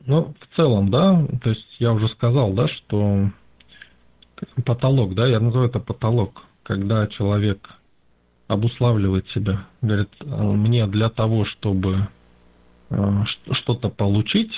ну, 0.06 0.34
в 0.40 0.56
целом, 0.56 0.90
да, 0.90 1.26
то 1.42 1.50
есть 1.50 1.76
я 1.78 1.92
уже 1.92 2.08
сказал, 2.08 2.52
да, 2.52 2.68
что 2.68 3.30
потолок, 4.64 5.14
да, 5.14 5.26
я 5.26 5.40
называю 5.40 5.68
это 5.68 5.80
потолок, 5.80 6.42
когда 6.62 7.06
человек 7.08 7.68
обуславливает 8.48 9.28
себя. 9.28 9.66
Говорит, 9.80 10.10
«А 10.20 10.42
мне 10.42 10.86
для 10.86 11.08
того, 11.08 11.44
чтобы 11.44 12.08
э, 12.90 13.24
что-то 13.52 13.90
получить, 13.90 14.52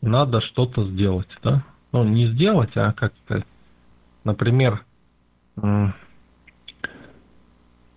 надо 0.00 0.40
что-то 0.40 0.84
сделать, 0.90 1.28
да? 1.42 1.64
Ну, 1.92 2.04
не 2.04 2.26
сделать, 2.32 2.76
а 2.76 2.92
как 2.92 3.14
сказать, 3.24 3.46
например, 4.24 4.84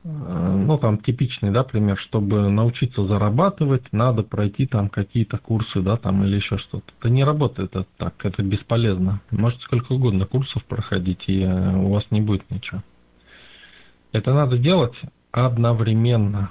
ну, 0.03 0.77
там, 0.79 0.97
типичный, 0.97 1.51
да, 1.51 1.63
пример, 1.63 1.97
чтобы 1.99 2.49
научиться 2.49 3.05
зарабатывать, 3.05 3.83
надо 3.91 4.23
пройти 4.23 4.65
там 4.65 4.89
какие-то 4.89 5.37
курсы, 5.37 5.81
да, 5.81 5.95
там, 5.97 6.23
или 6.23 6.37
еще 6.37 6.57
что-то. 6.57 6.91
Это 6.99 7.09
не 7.09 7.23
работает 7.23 7.75
это 7.75 7.85
так, 7.97 8.15
это 8.25 8.41
бесполезно. 8.41 9.21
Можете 9.29 9.61
сколько 9.63 9.93
угодно 9.93 10.25
курсов 10.25 10.65
проходить, 10.65 11.23
и 11.27 11.41
э, 11.41 11.75
у 11.75 11.89
вас 11.89 12.03
не 12.09 12.21
будет 12.21 12.49
ничего. 12.49 12.81
Это 14.11 14.33
надо 14.33 14.57
делать 14.57 14.95
одновременно. 15.31 16.49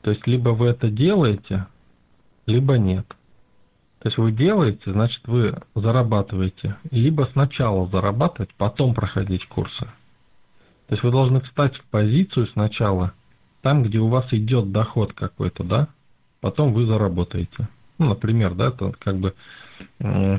То 0.00 0.10
есть, 0.10 0.26
либо 0.26 0.50
вы 0.50 0.68
это 0.68 0.88
делаете, 0.88 1.66
либо 2.46 2.78
нет. 2.78 3.06
То 4.02 4.08
есть 4.08 4.18
вы 4.18 4.32
делаете, 4.32 4.92
значит 4.92 5.20
вы 5.28 5.62
зарабатываете. 5.76 6.74
Либо 6.90 7.28
сначала 7.32 7.86
зарабатывать, 7.86 8.52
потом 8.56 8.94
проходить 8.94 9.46
курсы. 9.46 9.84
То 10.88 10.94
есть 10.94 11.04
вы 11.04 11.12
должны 11.12 11.40
встать 11.42 11.76
в 11.76 11.84
позицию 11.84 12.48
сначала, 12.48 13.12
там, 13.60 13.84
где 13.84 13.98
у 13.98 14.08
вас 14.08 14.26
идет 14.32 14.72
доход 14.72 15.12
какой-то, 15.12 15.62
да, 15.62 15.88
потом 16.40 16.72
вы 16.72 16.84
заработаете. 16.84 17.68
Ну, 17.98 18.08
например, 18.08 18.54
да, 18.54 18.68
это 18.68 18.92
как 18.98 19.18
бы 19.18 19.34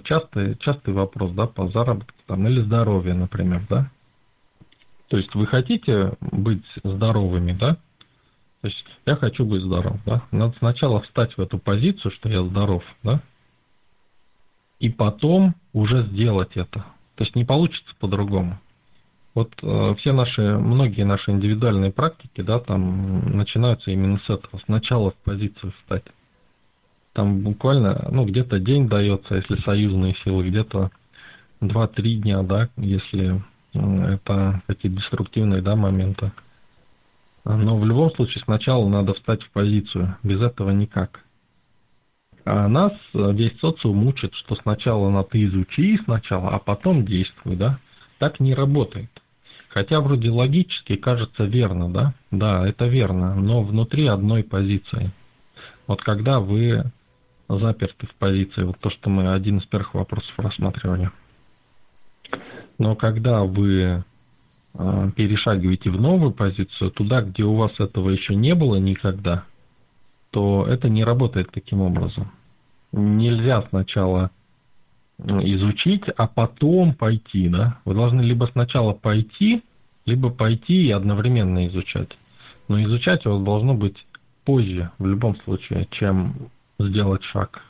частый, 0.03 0.57
частый 0.57 0.93
вопрос, 0.93 1.31
да, 1.31 1.47
по 1.47 1.69
заработку 1.69 2.17
там, 2.27 2.45
или 2.45 2.59
здоровье, 2.59 3.13
например, 3.13 3.61
да. 3.69 3.89
То 5.07 5.15
есть 5.15 5.33
вы 5.35 5.47
хотите 5.47 6.17
быть 6.19 6.65
здоровыми, 6.83 7.53
да? 7.53 7.77
То 8.61 8.67
есть 8.67 8.85
я 9.05 9.15
хочу 9.15 9.45
быть 9.45 9.61
здоров, 9.61 9.97
да? 10.05 10.23
Надо 10.31 10.53
сначала 10.57 11.01
встать 11.03 11.37
в 11.37 11.41
эту 11.41 11.59
позицию, 11.59 12.11
что 12.11 12.27
я 12.27 12.43
здоров, 12.43 12.83
да? 13.03 13.21
И 14.83 14.89
потом 14.89 15.55
уже 15.71 16.03
сделать 16.07 16.57
это. 16.57 16.79
То 17.15 17.23
есть 17.23 17.37
не 17.37 17.45
получится 17.45 17.95
по-другому. 18.01 18.59
Вот 19.33 19.49
э, 19.61 19.95
все 19.97 20.11
наши, 20.11 20.41
многие 20.41 21.03
наши 21.03 21.31
индивидуальные 21.31 21.93
практики, 21.93 22.41
да, 22.41 22.59
там 22.59 23.33
начинаются 23.33 23.91
именно 23.91 24.19
с 24.25 24.29
этого. 24.29 24.59
Сначала 24.65 25.11
в 25.11 25.15
позицию 25.23 25.71
встать. 25.71 26.03
Там 27.13 27.43
буквально, 27.43 28.09
ну, 28.11 28.25
где-то 28.25 28.59
день 28.59 28.89
дается, 28.89 29.35
если 29.35 29.55
союзные 29.61 30.17
силы, 30.25 30.49
где-то 30.49 30.91
2-3 31.61 32.15
дня, 32.15 32.43
да, 32.43 32.67
если 32.75 33.41
э, 33.73 34.15
это 34.15 34.61
какие-то 34.67 34.97
деструктивные, 34.97 35.61
да, 35.61 35.77
моменты. 35.77 36.33
Но 37.45 37.77
в 37.77 37.85
любом 37.85 38.11
случае 38.15 38.43
сначала 38.43 38.85
надо 38.89 39.13
встать 39.13 39.43
в 39.43 39.51
позицию. 39.51 40.17
Без 40.23 40.41
этого 40.41 40.71
никак. 40.71 41.22
А 42.45 42.67
нас 42.67 42.93
весь 43.13 43.57
социум 43.59 44.05
учит, 44.07 44.33
что 44.35 44.55
сначала 44.55 45.09
надо 45.09 45.43
изучи 45.45 45.97
сначала, 46.03 46.49
а 46.49 46.59
потом 46.59 47.05
действуй, 47.05 47.55
да. 47.55 47.79
Так 48.19 48.39
не 48.39 48.53
работает. 48.53 49.09
Хотя 49.69 50.01
вроде 50.01 50.29
логически 50.29 50.95
кажется 50.95 51.45
верно, 51.45 51.89
да? 51.91 52.13
Да, 52.31 52.67
это 52.67 52.85
верно, 52.85 53.33
но 53.35 53.63
внутри 53.63 54.07
одной 54.07 54.43
позиции. 54.43 55.11
Вот 55.87 56.01
когда 56.03 56.39
вы 56.39 56.83
заперты 57.49 58.07
в 58.07 58.15
позиции, 58.15 58.63
вот 58.63 58.77
то, 58.79 58.89
что 58.89 59.09
мы 59.09 59.33
один 59.33 59.57
из 59.57 59.65
первых 59.65 59.93
вопросов 59.93 60.31
рассматривали. 60.37 61.11
Но 62.77 62.95
когда 62.95 63.43
вы 63.43 64.03
э, 64.73 65.11
перешагиваете 65.15 65.89
в 65.89 65.99
новую 65.99 66.31
позицию, 66.31 66.91
туда, 66.91 67.21
где 67.21 67.43
у 67.43 67.55
вас 67.55 67.71
этого 67.79 68.09
еще 68.09 68.35
не 68.35 68.55
было 68.55 68.75
никогда, 68.75 69.45
то 70.33 70.65
это 70.67 70.89
не 70.89 71.03
работает 71.03 71.51
таким 71.51 71.81
образом. 71.81 72.31
Нельзя 72.91 73.61
сначала 73.69 74.31
изучить, 75.19 76.03
а 76.17 76.27
потом 76.27 76.95
пойти, 76.95 77.47
да? 77.47 77.79
Вы 77.85 77.93
должны 77.93 78.21
либо 78.21 78.49
сначала 78.51 78.93
пойти, 78.93 79.63
либо 80.05 80.31
пойти 80.31 80.87
и 80.87 80.91
одновременно 80.91 81.67
изучать. 81.67 82.09
Но 82.67 82.81
изучать 82.81 83.25
у 83.27 83.33
вас 83.33 83.43
должно 83.43 83.75
быть 83.75 83.95
позже, 84.43 84.89
в 84.97 85.05
любом 85.05 85.35
случае, 85.43 85.87
чем 85.91 86.49
сделать 86.79 87.23
шаг. 87.25 87.61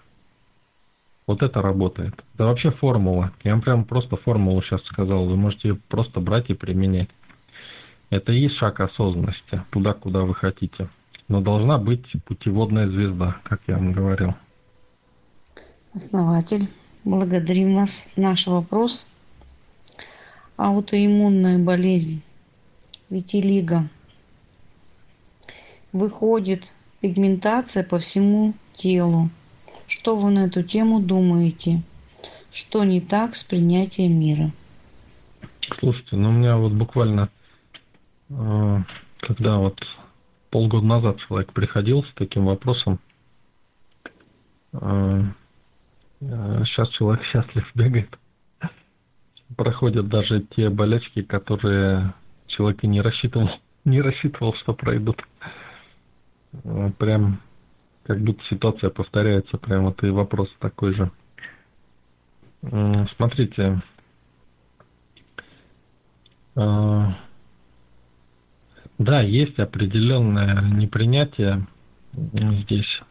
Вот 1.28 1.44
это 1.44 1.62
работает. 1.62 2.14
Это 2.36 2.46
вообще 2.46 2.72
формула. 2.72 3.34
Я 3.44 3.52
вам 3.52 3.62
прям 3.62 3.84
просто 3.84 4.16
формулу 4.16 4.62
сейчас 4.62 4.82
сказал. 4.86 5.26
Вы 5.26 5.36
можете 5.36 5.70
ее 5.70 5.80
просто 5.90 6.22
брать 6.22 6.50
и 6.50 6.54
применять. 6.54 7.10
Это 8.10 8.32
и 8.32 8.40
есть 8.40 8.56
шаг 8.56 8.80
осознанности, 8.80 9.64
туда, 9.72 9.94
куда 9.94 10.22
вы 10.22 10.34
хотите. 10.34 10.88
Но 11.28 11.42
должна 11.42 11.78
быть 11.78 12.06
путеводная 12.26 12.88
звезда, 12.88 13.38
как 13.44 13.62
я 13.68 13.76
вам 13.76 13.94
говорил. 13.94 14.34
Основатель. 15.94 16.70
Благодарим 17.04 17.76
вас. 17.76 18.08
Наш 18.16 18.48
вопрос. 18.48 19.08
Аутоиммунная 20.58 21.60
болезнь. 21.60 22.22
Витилиго. 23.10 23.90
Выходит 25.92 26.72
пигментация 27.02 27.84
по 27.84 28.00
всему 28.00 28.54
телу. 28.74 29.30
Что 29.88 30.16
вы 30.16 30.32
на 30.32 30.46
эту 30.46 30.64
тему 30.64 31.00
думаете? 31.00 31.84
Что 32.52 32.84
не 32.84 33.02
так 33.02 33.36
с 33.36 33.44
принятием 33.44 34.20
мира? 34.20 34.52
Слушайте, 35.80 36.16
ну 36.16 36.30
у 36.30 36.32
меня 36.32 36.58
вот 36.58 36.72
буквально, 36.72 37.30
э, 38.30 38.78
когда 39.20 39.58
вот 39.58 39.80
полгода 40.54 40.86
назад 40.86 41.18
человек 41.28 41.52
приходил 41.52 42.04
с 42.04 42.14
таким 42.14 42.46
вопросом, 42.46 43.00
э, 44.74 45.24
Сейчас 46.20 46.90
э, 46.90 46.92
человек 46.92 47.26
счастлив 47.32 47.68
бегает. 47.74 48.16
Проходят 49.58 50.08
даже 50.10 50.42
те 50.56 50.70
болячки, 50.70 51.24
которые 51.24 52.14
человек 52.46 52.84
и 52.84 52.88
не 52.88 53.02
рассчитывал, 53.02 53.50
не 53.84 54.00
рассчитывал, 54.00 54.54
что 54.62 54.76
пройдут. 54.76 55.20
Э, 56.64 56.92
прям 57.00 57.42
как 58.04 58.22
будто 58.22 58.44
ситуация 58.48 58.92
повторяется, 58.92 59.58
прям 59.58 59.86
вот 59.86 60.04
и 60.04 60.10
вопрос 60.12 60.50
такой 60.60 60.94
же. 60.94 61.12
Смотрите, 63.18 63.82
да, 68.98 69.22
есть 69.22 69.60
определенное 69.60 70.62
непринятие 70.62 71.68
здесь. 72.14 73.02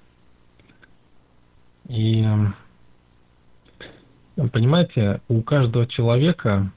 И 1.89 2.25
Понимаете, 4.51 5.21
у 5.29 5.43
каждого 5.43 5.87
человека 5.87 6.73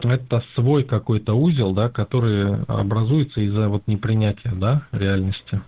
это 0.00 0.42
свой 0.54 0.84
какой-то 0.84 1.34
узел, 1.34 1.72
да, 1.72 1.88
который 1.88 2.62
образуется 2.64 3.40
из-за 3.42 3.68
вот 3.68 3.86
непринятия, 3.86 4.52
да, 4.54 4.86
реальности. 4.90 5.60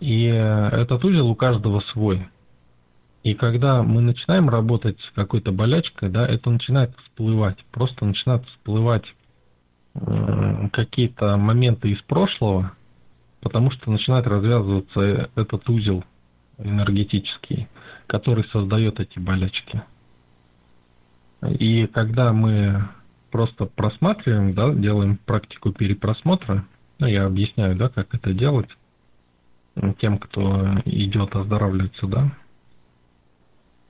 И 0.00 0.24
этот 0.24 1.04
узел 1.04 1.28
у 1.28 1.34
каждого 1.34 1.80
свой. 1.92 2.28
И 3.24 3.34
когда 3.34 3.82
мы 3.82 4.00
начинаем 4.00 4.48
работать 4.48 4.98
с 5.00 5.14
какой-то 5.14 5.52
болячкой, 5.52 6.08
да, 6.08 6.26
это 6.26 6.50
начинает 6.50 6.96
всплывать, 6.96 7.58
просто 7.70 8.04
начинают 8.04 8.44
всплывать 8.48 9.04
э, 9.04 9.12
какие-то 10.72 11.36
моменты 11.36 11.90
из 11.90 12.00
прошлого, 12.02 12.72
потому 13.40 13.70
что 13.70 13.90
начинает 13.90 14.26
развязываться 14.26 15.30
этот 15.34 15.68
узел 15.68 16.04
энергетический 16.58 17.68
который 18.12 18.44
создает 18.50 19.00
эти 19.00 19.18
болячки. 19.18 19.82
И 21.42 21.86
когда 21.86 22.32
мы 22.34 22.86
просто 23.30 23.64
просматриваем, 23.64 24.52
да, 24.52 24.70
делаем 24.74 25.16
практику 25.16 25.72
перепросмотра, 25.72 26.66
ну, 26.98 27.06
я 27.06 27.24
объясняю, 27.24 27.74
да, 27.74 27.88
как 27.88 28.14
это 28.14 28.34
делать 28.34 28.68
тем, 29.98 30.18
кто 30.18 30.78
идет 30.84 31.34
оздоравливаться, 31.34 32.06
да, 32.06 32.30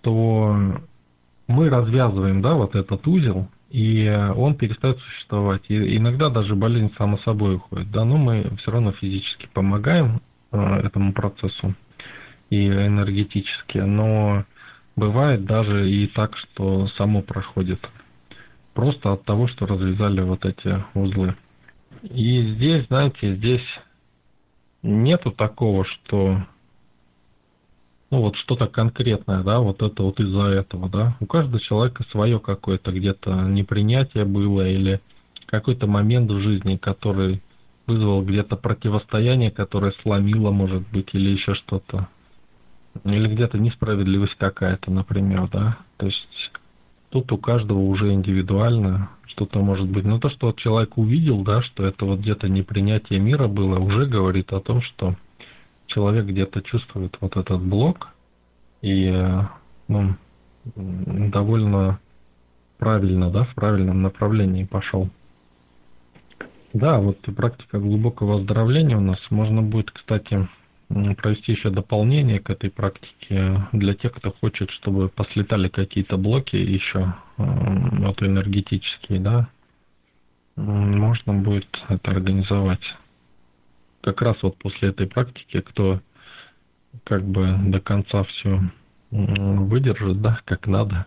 то 0.02 0.80
мы 1.48 1.68
развязываем, 1.68 2.40
да, 2.40 2.54
вот 2.54 2.76
этот 2.76 3.04
узел, 3.08 3.48
и 3.72 4.06
он 4.36 4.54
перестает 4.54 4.98
существовать. 4.98 5.62
И 5.68 5.96
иногда 5.96 6.28
даже 6.28 6.54
болезнь 6.54 6.92
само 6.98 7.16
собой 7.18 7.56
уходит, 7.56 7.90
да, 7.90 8.04
но 8.04 8.18
мы 8.18 8.54
все 8.58 8.70
равно 8.70 8.92
физически 8.92 9.48
помогаем 9.54 10.20
э, 10.52 10.80
этому 10.84 11.14
процессу 11.14 11.74
и 12.50 12.66
энергетически, 12.66 13.78
но 13.78 14.44
бывает 14.94 15.46
даже 15.46 15.90
и 15.90 16.06
так, 16.08 16.36
что 16.36 16.86
само 16.98 17.22
проходит. 17.22 17.80
Просто 18.74 19.14
от 19.14 19.24
того, 19.24 19.48
что 19.48 19.64
развязали 19.64 20.20
вот 20.20 20.44
эти 20.44 20.84
узлы. 20.92 21.34
И 22.02 22.52
здесь, 22.54 22.86
знаете, 22.88 23.36
здесь 23.36 23.66
нету 24.82 25.30
такого, 25.30 25.86
что 25.86 26.42
ну 28.12 28.20
вот 28.20 28.36
что-то 28.36 28.66
конкретное, 28.66 29.42
да, 29.42 29.58
вот 29.58 29.82
это 29.82 30.02
вот 30.02 30.20
из-за 30.20 30.42
этого, 30.42 30.90
да. 30.90 31.16
У 31.18 31.26
каждого 31.26 31.58
человека 31.60 32.04
свое 32.10 32.38
какое-то 32.38 32.92
где-то 32.92 33.32
непринятие 33.48 34.26
было 34.26 34.68
или 34.68 35.00
какой-то 35.46 35.86
момент 35.86 36.30
в 36.30 36.38
жизни, 36.40 36.76
который 36.76 37.42
вызвал 37.86 38.22
где-то 38.22 38.56
противостояние, 38.56 39.50
которое 39.50 39.92
сломило, 40.02 40.50
может 40.50 40.82
быть, 40.92 41.08
или 41.14 41.30
еще 41.30 41.54
что-то. 41.54 42.08
или 43.04 43.28
где-то 43.28 43.58
несправедливость 43.58 44.34
какая-то, 44.34 44.90
например, 44.90 45.48
да. 45.50 45.78
То 45.96 46.04
есть 46.04 46.52
тут 47.08 47.32
у 47.32 47.38
каждого 47.38 47.78
уже 47.78 48.12
индивидуально 48.12 49.08
что-то 49.24 49.60
может 49.60 49.88
быть. 49.88 50.04
Но 50.04 50.18
то, 50.18 50.28
что 50.28 50.48
вот 50.48 50.58
человек 50.58 50.98
увидел, 50.98 51.42
да, 51.44 51.62
что 51.62 51.86
это 51.86 52.04
вот 52.04 52.20
где-то 52.20 52.50
непринятие 52.50 53.20
мира 53.20 53.48
было, 53.48 53.78
уже 53.78 54.04
говорит 54.04 54.52
о 54.52 54.60
том, 54.60 54.82
что 54.82 55.16
человек 55.94 56.26
где-то 56.26 56.62
чувствует 56.62 57.16
вот 57.20 57.36
этот 57.36 57.60
блок 57.62 58.08
и 58.80 59.10
ну, 59.88 60.16
довольно 60.74 61.98
правильно, 62.78 63.30
да, 63.30 63.44
в 63.44 63.54
правильном 63.54 64.02
направлении 64.02 64.64
пошел. 64.64 65.08
Да, 66.72 66.98
вот 66.98 67.18
практика 67.36 67.78
глубокого 67.78 68.36
оздоровления 68.36 68.96
у 68.96 69.00
нас 69.00 69.18
можно 69.30 69.62
будет, 69.62 69.90
кстати, 69.90 70.48
провести 70.88 71.52
еще 71.52 71.70
дополнение 71.70 72.40
к 72.40 72.50
этой 72.50 72.70
практике 72.70 73.66
для 73.72 73.94
тех, 73.94 74.12
кто 74.12 74.32
хочет, 74.32 74.70
чтобы 74.70 75.08
послетали 75.08 75.68
какие-то 75.68 76.16
блоки 76.16 76.56
еще, 76.56 77.14
вот 77.36 78.22
энергетические, 78.22 79.20
да, 79.20 79.48
можно 80.56 81.34
будет 81.34 81.68
это 81.88 82.10
организовать. 82.10 82.82
Как 84.02 84.20
раз 84.20 84.36
вот 84.42 84.58
после 84.58 84.88
этой 84.88 85.06
практики, 85.06 85.60
кто 85.60 86.00
как 87.04 87.24
бы 87.24 87.56
до 87.66 87.80
конца 87.80 88.24
все 88.24 88.60
выдержит, 89.10 90.20
да, 90.20 90.40
как 90.44 90.66
надо, 90.66 91.06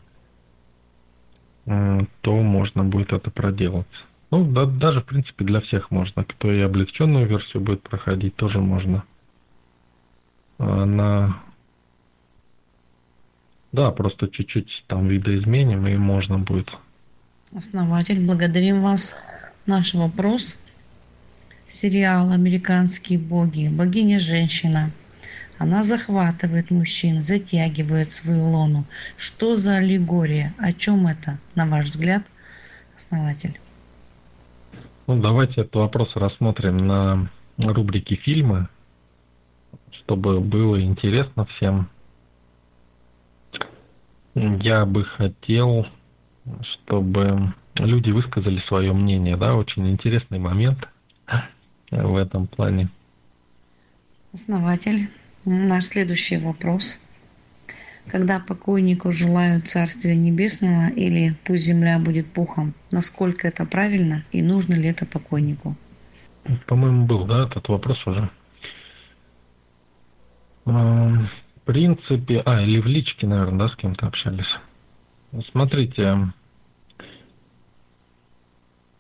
то 1.66 2.36
можно 2.42 2.84
будет 2.84 3.12
это 3.12 3.30
проделать. 3.32 3.88
Ну, 4.32 4.50
да, 4.52 4.66
даже, 4.66 5.02
в 5.02 5.06
принципе, 5.06 5.46
для 5.46 5.62
всех 5.62 5.92
можно. 5.92 6.24
Кто 6.24 6.52
и 6.52 6.62
облегченную 6.62 7.28
версию 7.28 7.64
будет 7.64 7.82
проходить, 7.82 8.36
тоже 8.36 8.60
можно. 8.60 9.04
На... 10.58 11.42
Да, 13.72 13.92
просто 13.92 14.28
чуть-чуть 14.30 14.86
там 14.88 15.08
видоизменим, 15.08 15.86
и 15.88 15.96
можно 15.98 16.40
будет. 16.40 16.70
Основатель, 17.56 18.26
благодарим 18.26 18.82
вас. 18.82 19.16
Наш 19.66 19.94
вопрос. 19.94 20.60
Сериал 21.68 22.32
«Американские 22.32 23.18
боги». 23.18 23.70
Богиня-женщина. 23.70 24.92
Она 25.58 25.82
захватывает 25.82 26.70
мужчин, 26.70 27.24
затягивает 27.24 28.14
свою 28.14 28.50
лону. 28.50 28.86
Что 29.18 29.56
за 29.56 29.78
аллегория? 29.78 30.54
О 30.60 30.74
чем 30.74 31.08
это, 31.08 31.40
на 31.56 31.66
ваш 31.66 31.88
взгляд, 31.88 32.24
основатель? 32.96 33.60
Ну, 35.08 35.20
давайте 35.20 35.62
этот 35.62 35.74
вопрос 35.76 36.16
рассмотрим 36.16 36.86
на 36.86 37.32
рубрике 37.58 38.16
фильмы, 38.16 38.68
чтобы 39.92 40.42
было 40.42 40.80
интересно 40.80 41.46
всем. 41.46 41.90
Я 44.36 44.86
бы 44.86 45.04
хотел, 45.04 45.88
чтобы 46.62 47.56
люди 47.74 48.12
высказали 48.12 48.62
свое 48.68 48.94
мнение, 48.94 49.36
да, 49.36 49.56
очень 49.56 49.90
интересный 49.90 50.38
момент 50.38 50.88
в 51.92 52.16
этом 52.16 52.48
плане. 52.48 52.90
Основатель, 54.34 55.10
наш 55.46 55.86
следующий 55.86 56.38
вопрос. 56.38 57.00
Когда 58.08 58.40
покойнику 58.40 59.12
желают 59.12 59.68
Царствия 59.68 60.16
Небесного 60.16 60.90
или 60.90 61.36
пусть 61.44 61.64
земля 61.64 61.98
будет 61.98 62.28
пухом, 62.28 62.74
насколько 62.92 63.48
это 63.48 63.66
правильно 63.66 64.24
и 64.32 64.44
нужно 64.44 64.76
ли 64.76 64.90
это 64.90 65.06
покойнику? 65.06 65.76
По-моему, 66.68 67.06
был, 67.06 67.26
да, 67.26 67.46
этот 67.46 67.68
вопрос 67.68 67.98
уже. 68.06 68.30
В 70.66 71.30
принципе, 71.66 72.42
а, 72.46 72.62
или 72.62 72.80
в 72.80 72.86
личке, 72.86 73.26
наверное, 73.26 73.68
да, 73.68 73.74
с 73.74 73.76
кем-то 73.78 74.06
общались. 74.06 74.46
Смотрите, 75.52 76.32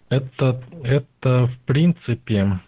это, 0.10 0.64
это 0.84 1.48
в 1.48 1.58
принципе, 1.66 2.60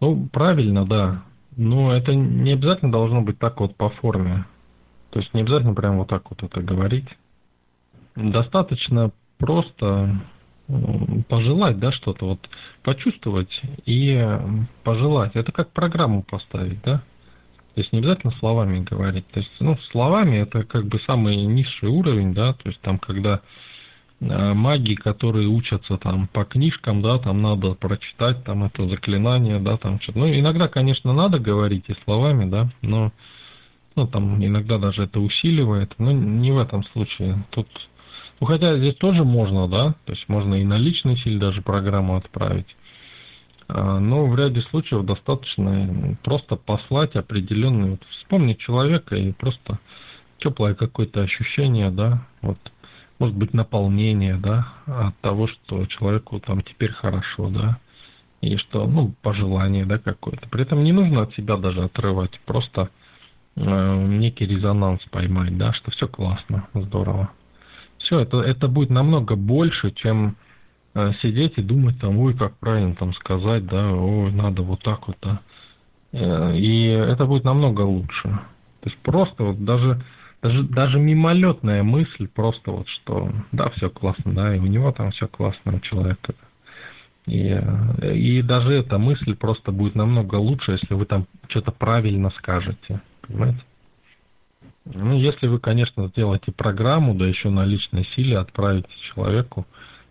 ну, 0.00 0.28
правильно, 0.32 0.84
да, 0.84 1.22
но 1.56 1.92
это 1.92 2.14
не 2.14 2.52
обязательно 2.52 2.92
должно 2.92 3.22
быть 3.22 3.38
так 3.38 3.60
вот 3.60 3.76
по 3.76 3.88
форме. 3.88 4.44
То 5.10 5.20
есть 5.20 5.32
не 5.32 5.40
обязательно 5.40 5.74
прям 5.74 5.98
вот 5.98 6.08
так 6.08 6.28
вот 6.28 6.42
это 6.42 6.60
говорить. 6.60 7.08
Достаточно 8.14 9.12
просто 9.38 10.20
пожелать, 11.28 11.78
да, 11.78 11.92
что-то 11.92 12.26
вот 12.26 12.40
почувствовать 12.82 13.62
и 13.84 14.38
пожелать. 14.82 15.32
Это 15.34 15.52
как 15.52 15.72
программу 15.72 16.22
поставить, 16.22 16.82
да. 16.82 17.02
То 17.74 17.80
есть 17.80 17.92
не 17.92 17.98
обязательно 17.98 18.32
словами 18.38 18.80
говорить. 18.80 19.26
То 19.28 19.40
есть, 19.40 19.52
ну, 19.60 19.76
словами 19.92 20.38
это 20.38 20.64
как 20.64 20.86
бы 20.86 20.98
самый 21.00 21.36
низший 21.36 21.88
уровень, 21.88 22.34
да, 22.34 22.54
то 22.54 22.68
есть 22.68 22.80
там, 22.80 22.98
когда 22.98 23.42
маги, 24.20 24.94
которые 24.94 25.48
учатся 25.48 25.98
там 25.98 26.28
по 26.28 26.44
книжкам, 26.44 27.02
да, 27.02 27.18
там 27.18 27.42
надо 27.42 27.74
прочитать 27.74 28.44
там 28.44 28.64
это 28.64 28.88
заклинание, 28.88 29.58
да, 29.58 29.76
там 29.76 30.00
что-то. 30.00 30.20
Ну, 30.20 30.28
иногда, 30.28 30.68
конечно, 30.68 31.12
надо 31.12 31.38
говорить 31.38 31.84
и 31.88 31.94
словами, 32.04 32.48
да, 32.48 32.70
но 32.80 33.12
ну, 33.96 34.06
там 34.06 34.44
иногда 34.44 34.78
даже 34.78 35.04
это 35.04 35.20
усиливает, 35.20 35.94
но 35.98 36.12
не 36.12 36.52
в 36.52 36.58
этом 36.58 36.84
случае. 36.84 37.44
Тут, 37.50 37.66
ну, 38.40 38.46
хотя 38.46 38.76
здесь 38.76 38.94
тоже 38.96 39.24
можно, 39.24 39.66
да, 39.68 39.94
то 40.04 40.12
есть 40.12 40.28
можно 40.28 40.54
и 40.54 40.64
на 40.64 40.76
личной 40.76 41.16
силе 41.18 41.38
даже 41.38 41.62
программу 41.62 42.16
отправить. 42.16 42.76
А, 43.68 43.98
но 43.98 44.26
в 44.26 44.36
ряде 44.36 44.60
случаев 44.62 45.04
достаточно 45.04 46.16
просто 46.22 46.56
послать 46.56 47.16
определенный, 47.16 47.92
вот, 47.92 48.02
вспомнить 48.10 48.58
человека 48.58 49.16
и 49.16 49.32
просто 49.32 49.78
теплое 50.38 50.74
какое-то 50.74 51.22
ощущение, 51.22 51.90
да, 51.90 52.26
вот, 52.42 52.58
может 53.18 53.36
быть, 53.36 53.54
наполнение, 53.54 54.36
да, 54.36 54.68
от 54.86 55.16
того, 55.20 55.48
что 55.48 55.86
человеку 55.86 56.40
там 56.40 56.62
теперь 56.62 56.92
хорошо, 56.92 57.48
да, 57.48 57.78
и 58.40 58.56
что, 58.56 58.86
ну, 58.86 59.14
пожелание, 59.22 59.86
да, 59.86 59.98
какое-то. 59.98 60.48
При 60.48 60.62
этом 60.62 60.84
не 60.84 60.92
нужно 60.92 61.22
от 61.22 61.34
себя 61.34 61.56
даже 61.56 61.82
отрывать, 61.82 62.38
просто 62.44 62.90
э, 63.56 64.06
некий 64.06 64.46
резонанс 64.46 65.02
поймать, 65.10 65.56
да, 65.56 65.72
что 65.72 65.90
все 65.90 66.06
классно, 66.08 66.68
здорово. 66.74 67.30
Все, 67.98 68.20
это, 68.20 68.40
это 68.40 68.68
будет 68.68 68.90
намного 68.90 69.36
больше, 69.36 69.90
чем 69.92 70.36
Э, 70.98 71.12
сидеть 71.20 71.58
и 71.58 71.62
думать 71.62 72.00
там, 72.00 72.18
ой, 72.18 72.32
как 72.32 72.56
правильно 72.56 72.94
там 72.94 73.12
сказать, 73.12 73.66
да, 73.66 73.92
ой, 73.92 74.32
надо 74.32 74.62
вот 74.62 74.82
так 74.82 75.06
вот, 75.06 75.18
да. 75.20 75.40
Э, 76.12 76.56
и 76.56 76.86
это 76.86 77.26
будет 77.26 77.44
намного 77.44 77.82
лучше. 77.82 78.22
То 78.22 78.88
есть 78.88 78.96
просто 79.02 79.44
вот 79.44 79.62
даже, 79.62 80.02
даже, 80.46 80.62
даже 80.62 80.98
мимолетная 80.98 81.82
мысль, 81.82 82.28
просто 82.28 82.70
вот 82.70 82.88
что, 82.88 83.30
да, 83.52 83.68
все 83.70 83.90
классно, 83.90 84.32
да, 84.32 84.54
и 84.54 84.58
у 84.58 84.66
него 84.66 84.92
там 84.92 85.10
все 85.10 85.26
классно, 85.26 85.74
у 85.74 85.80
человека. 85.80 86.34
И, 87.26 87.60
и 88.14 88.42
даже 88.42 88.72
эта 88.74 88.98
мысль 88.98 89.34
просто 89.34 89.72
будет 89.72 89.96
намного 89.96 90.36
лучше, 90.36 90.72
если 90.72 90.94
вы 90.94 91.06
там 91.06 91.26
что-то 91.48 91.72
правильно 91.72 92.30
скажете, 92.38 93.00
понимаете? 93.22 93.60
Ну, 94.84 95.18
если 95.18 95.48
вы, 95.48 95.58
конечно, 95.58 96.06
сделаете 96.08 96.52
программу, 96.52 97.14
да 97.14 97.26
еще 97.26 97.50
на 97.50 97.64
личной 97.64 98.04
силе 98.14 98.38
отправите 98.38 98.88
человеку, 99.12 99.66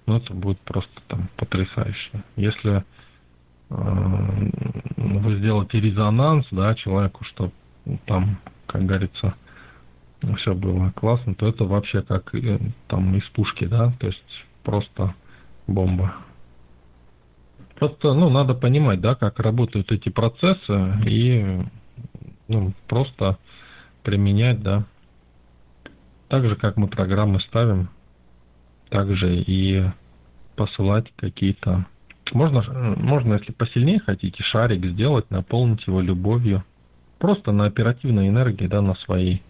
ну, 0.06 0.18
это 0.18 0.34
будет 0.34 0.60
просто 0.60 0.92
там 1.08 1.30
потрясающе. 1.38 2.24
Если 2.36 2.84
э, 3.70 4.44
вы 4.98 5.38
сделаете 5.38 5.80
резонанс, 5.80 6.46
да, 6.52 6.76
человеку, 6.76 7.24
чтобы 7.24 7.54
там, 8.06 8.38
как 8.68 8.86
говорится, 8.86 9.36
все 10.38 10.54
было 10.54 10.92
классно, 10.92 11.36
то 11.36 11.48
это 11.48 11.66
вообще 11.66 12.02
как 12.02 12.34
э, 12.36 12.60
там 12.88 13.16
из 13.16 13.24
пушки, 13.30 13.66
да, 13.66 13.94
то 14.00 14.08
есть 14.08 14.46
просто 14.64 15.14
бомба. 15.68 16.16
Просто, 17.76 18.14
ну, 18.14 18.30
надо 18.30 18.54
понимать, 18.54 19.02
да, 19.02 19.16
как 19.16 19.40
работают 19.40 19.92
эти 19.92 20.10
процессы 20.10 20.94
и, 21.06 21.62
ну, 22.48 22.74
просто 22.88 23.38
применять, 24.04 24.62
да. 24.62 24.86
Так 26.30 26.46
же, 26.46 26.56
как 26.56 26.78
мы 26.78 26.88
программы 26.88 27.42
ставим, 27.42 27.90
также 28.90 29.36
и 29.36 29.84
посылать 30.56 31.12
какие-то... 31.18 31.86
Можно, 32.32 32.96
можно, 32.98 33.34
если 33.36 33.52
посильнее 33.52 34.00
хотите, 34.00 34.42
шарик 34.44 34.84
сделать, 34.86 35.30
наполнить 35.30 35.86
его 35.86 36.02
любовью. 36.02 36.64
Просто 37.20 37.52
на 37.52 37.66
оперативной 37.66 38.30
энергии, 38.30 38.68
да, 38.68 38.82
на 38.82 38.96
своей. 38.96 39.44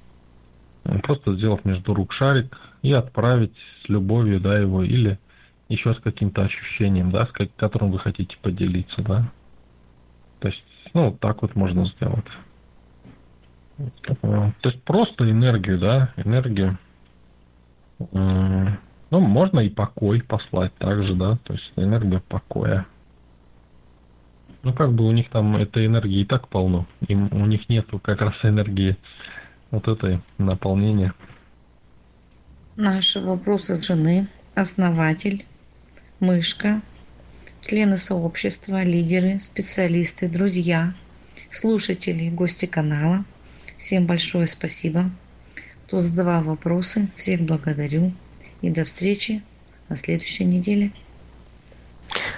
Просто 1.04 1.36
сделав 1.36 1.66
между 1.66 1.94
рук 1.94 2.14
шарик 2.14 2.58
и 2.82 2.94
отправить 2.94 3.56
с 3.84 3.90
любовью, 3.90 4.40
да, 4.40 4.58
его, 4.58 4.84
или 4.84 5.20
еще 5.68 5.94
с 5.94 6.00
каким-то 6.00 6.44
ощущением, 6.44 7.12
да, 7.12 7.26
с 7.26 7.32
которым 7.58 7.92
вы 7.92 8.00
хотите 8.00 8.38
поделиться, 8.42 9.02
да. 9.02 9.32
То 10.40 10.50
есть, 10.50 10.64
ну, 10.94 11.10
вот 11.10 11.20
так 11.20 11.42
вот 11.42 11.56
можно 11.56 11.86
сделать. 11.88 12.26
То 14.22 14.54
есть 14.64 14.84
просто 14.84 15.30
энергию, 15.30 15.80
да, 15.80 16.14
энергию 16.18 16.78
ну, 18.12 19.20
можно 19.20 19.60
и 19.60 19.70
покой 19.70 20.22
послать 20.22 20.74
также, 20.76 21.14
да, 21.16 21.38
то 21.44 21.54
есть 21.54 21.72
энергия 21.76 22.22
покоя. 22.28 22.86
Ну, 24.64 24.74
как 24.74 24.94
бы 24.94 25.06
у 25.06 25.12
них 25.12 25.30
там 25.30 25.56
этой 25.58 25.86
энергии 25.86 26.22
и 26.22 26.26
так 26.26 26.48
полно. 26.48 26.88
Им, 27.08 27.30
у 27.32 27.46
них 27.46 27.70
нет 27.70 27.86
как 28.02 28.22
раз 28.22 28.34
энергии 28.44 28.98
вот 29.76 29.88
этой 29.88 30.22
наполнения. 30.38 31.14
Наши 32.76 33.20
вопросы 33.20 33.76
с 33.76 33.86
жены, 33.86 34.28
основатель, 34.54 35.46
мышка, 36.20 36.82
члены 37.62 37.98
сообщества, 37.98 38.84
лидеры, 38.84 39.40
специалисты, 39.40 40.30
друзья, 40.30 40.94
слушатели, 41.52 42.30
гости 42.30 42.66
канала. 42.66 43.26
Всем 43.78 44.06
большое 44.06 44.48
спасибо, 44.48 45.12
кто 45.86 46.00
задавал 46.00 46.44
вопросы. 46.44 47.10
Всех 47.16 47.42
благодарю. 47.42 48.14
И 48.62 48.70
до 48.70 48.84
встречи 48.86 49.44
на 49.90 49.98
следующей 49.98 50.46
неделе. 50.46 50.92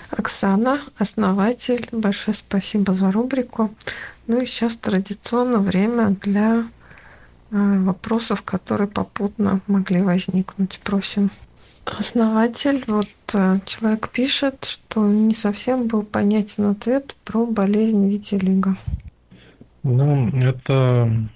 Оксана, 0.10 0.82
основатель, 0.98 1.88
большое 1.92 2.36
спасибо 2.36 2.94
за 2.94 3.12
рубрику. 3.12 3.74
Ну 4.26 4.42
и 4.42 4.46
сейчас 4.46 4.76
традиционно 4.76 5.60
время 5.60 6.16
для 6.22 6.68
вопросов, 7.52 8.42
которые 8.44 8.88
попутно 8.88 9.62
могли 9.68 10.02
возникнуть. 10.02 10.80
Просим. 10.84 11.30
Основатель, 11.86 12.84
вот 12.88 13.08
э, 13.34 13.60
человек 13.66 14.10
пишет, 14.10 14.66
что 14.66 15.08
не 15.08 15.34
совсем 15.34 15.88
был 15.88 16.04
понятен 16.04 16.66
ответ 16.66 17.16
про 17.24 17.46
болезнь 17.46 18.10
витилиго. 18.10 18.76
Ну, 19.84 20.28
это 20.42 21.30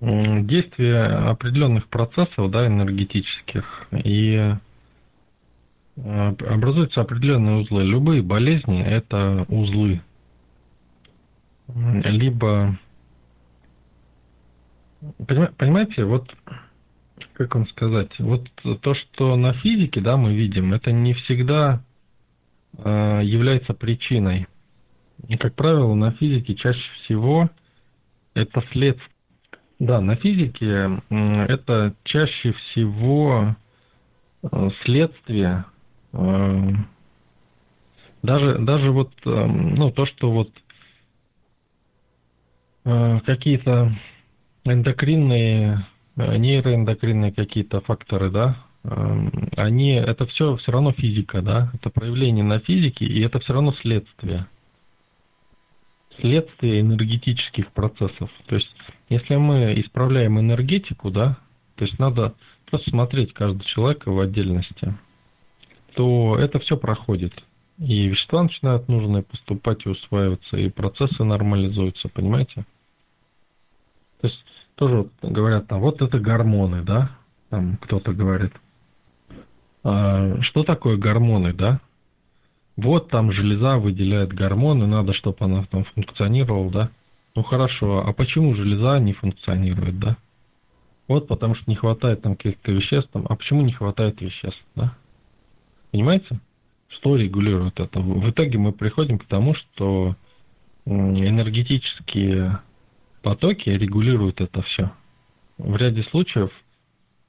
действие 0.00 1.04
определенных 1.04 1.86
процессов, 1.86 2.50
да, 2.50 2.66
энергетических, 2.66 3.64
и 3.92 4.56
э, 5.96 6.34
образуются 6.48 7.00
определенные 7.00 7.60
узлы. 7.60 7.84
Любые 7.84 8.22
болезни– 8.22 8.82
это 8.84 9.46
узлы. 9.48 10.02
Либо, 11.68 12.76
понимаете, 15.26 16.04
вот 16.04 16.32
как 17.34 17.54
вам 17.54 17.66
сказать, 17.68 18.10
вот 18.18 18.48
то, 18.80 18.94
что 18.94 19.36
на 19.36 19.52
физике, 19.54 20.00
да, 20.00 20.16
мы 20.16 20.34
видим, 20.34 20.72
это 20.72 20.92
не 20.92 21.14
всегда 21.14 21.82
э, 22.78 23.20
является 23.24 23.74
причиной. 23.74 24.46
И, 25.28 25.36
как 25.36 25.54
правило, 25.54 25.94
на 25.94 26.12
физике 26.12 26.54
чаще 26.54 26.80
всего 27.04 27.50
это 28.34 28.62
следствие. 28.72 29.08
Да, 29.78 30.00
на 30.00 30.14
физике 30.16 31.00
это 31.10 31.94
чаще 32.04 32.52
всего 32.52 33.56
э, 34.42 34.70
следствие 34.84 35.64
э, 36.12 36.70
даже, 38.22 38.58
даже 38.58 38.92
вот, 38.92 39.10
э, 39.24 39.46
ну, 39.46 39.90
то, 39.90 40.06
что 40.06 40.30
вот 40.30 40.50
какие-то 42.84 43.92
эндокринные 44.64 45.86
Э, 46.16 46.36
нейроэндокринные 46.36 47.32
какие-то 47.32 47.80
факторы, 47.80 48.30
да, 48.30 48.66
эм, 48.84 49.48
они, 49.56 49.92
это 49.92 50.26
все 50.26 50.56
все 50.56 50.72
равно 50.72 50.92
физика, 50.92 51.40
да, 51.40 51.70
это 51.74 51.88
проявление 51.88 52.44
на 52.44 52.58
физике, 52.58 53.06
и 53.06 53.20
это 53.22 53.40
все 53.40 53.54
равно 53.54 53.72
следствие. 53.80 54.46
Следствие 56.20 56.80
энергетических 56.82 57.72
процессов. 57.72 58.30
То 58.46 58.56
есть, 58.56 58.68
если 59.08 59.36
мы 59.36 59.80
исправляем 59.80 60.38
энергетику, 60.38 61.10
да, 61.10 61.38
то 61.76 61.86
есть 61.86 61.98
надо 61.98 62.34
просто 62.68 62.90
смотреть 62.90 63.32
каждого 63.32 63.64
человека 63.64 64.10
в 64.10 64.20
отдельности, 64.20 64.94
то 65.94 66.36
это 66.38 66.58
все 66.58 66.76
проходит. 66.76 67.32
И 67.78 68.08
вещества 68.08 68.42
начинают 68.42 68.88
нужные 68.88 69.22
поступать 69.22 69.86
и 69.86 69.88
усваиваться, 69.88 70.58
и 70.58 70.68
процессы 70.68 71.24
нормализуются, 71.24 72.10
понимаете? 72.10 72.66
То 74.20 74.28
есть 74.28 74.44
тоже 74.82 75.08
говорят 75.22 75.68
там, 75.68 75.80
вот 75.80 76.02
это 76.02 76.18
гормоны, 76.18 76.82
да, 76.82 77.12
там 77.50 77.76
кто-то 77.76 78.12
говорит. 78.12 78.52
А, 79.84 80.40
что 80.42 80.64
такое 80.64 80.96
гормоны, 80.96 81.52
да? 81.52 81.80
Вот 82.76 83.08
там 83.08 83.30
железа 83.30 83.76
выделяет 83.76 84.32
гормоны, 84.32 84.88
надо, 84.88 85.12
чтобы 85.12 85.36
она 85.38 85.64
там 85.66 85.84
функционировала, 85.84 86.70
да? 86.72 86.90
Ну 87.36 87.44
хорошо, 87.44 88.02
а 88.04 88.12
почему 88.12 88.56
железа 88.56 88.98
не 88.98 89.12
функционирует, 89.12 90.00
да? 90.00 90.16
Вот 91.06 91.28
потому 91.28 91.54
что 91.54 91.70
не 91.70 91.76
хватает 91.76 92.22
там 92.22 92.34
каких-то 92.34 92.72
веществ, 92.72 93.08
там, 93.12 93.24
а 93.28 93.36
почему 93.36 93.62
не 93.62 93.72
хватает 93.72 94.20
веществ, 94.20 94.64
да? 94.74 94.96
Понимаете? 95.92 96.40
Что 96.88 97.14
регулирует 97.14 97.78
это? 97.78 98.00
В 98.00 98.28
итоге 98.30 98.58
мы 98.58 98.72
приходим 98.72 99.20
к 99.20 99.26
тому, 99.26 99.54
что 99.54 100.16
энергетические 100.84 102.58
потоки 103.22 103.70
регулируют 103.70 104.40
это 104.40 104.62
все. 104.62 104.92
В 105.58 105.76
ряде 105.76 106.02
случаев 106.04 106.50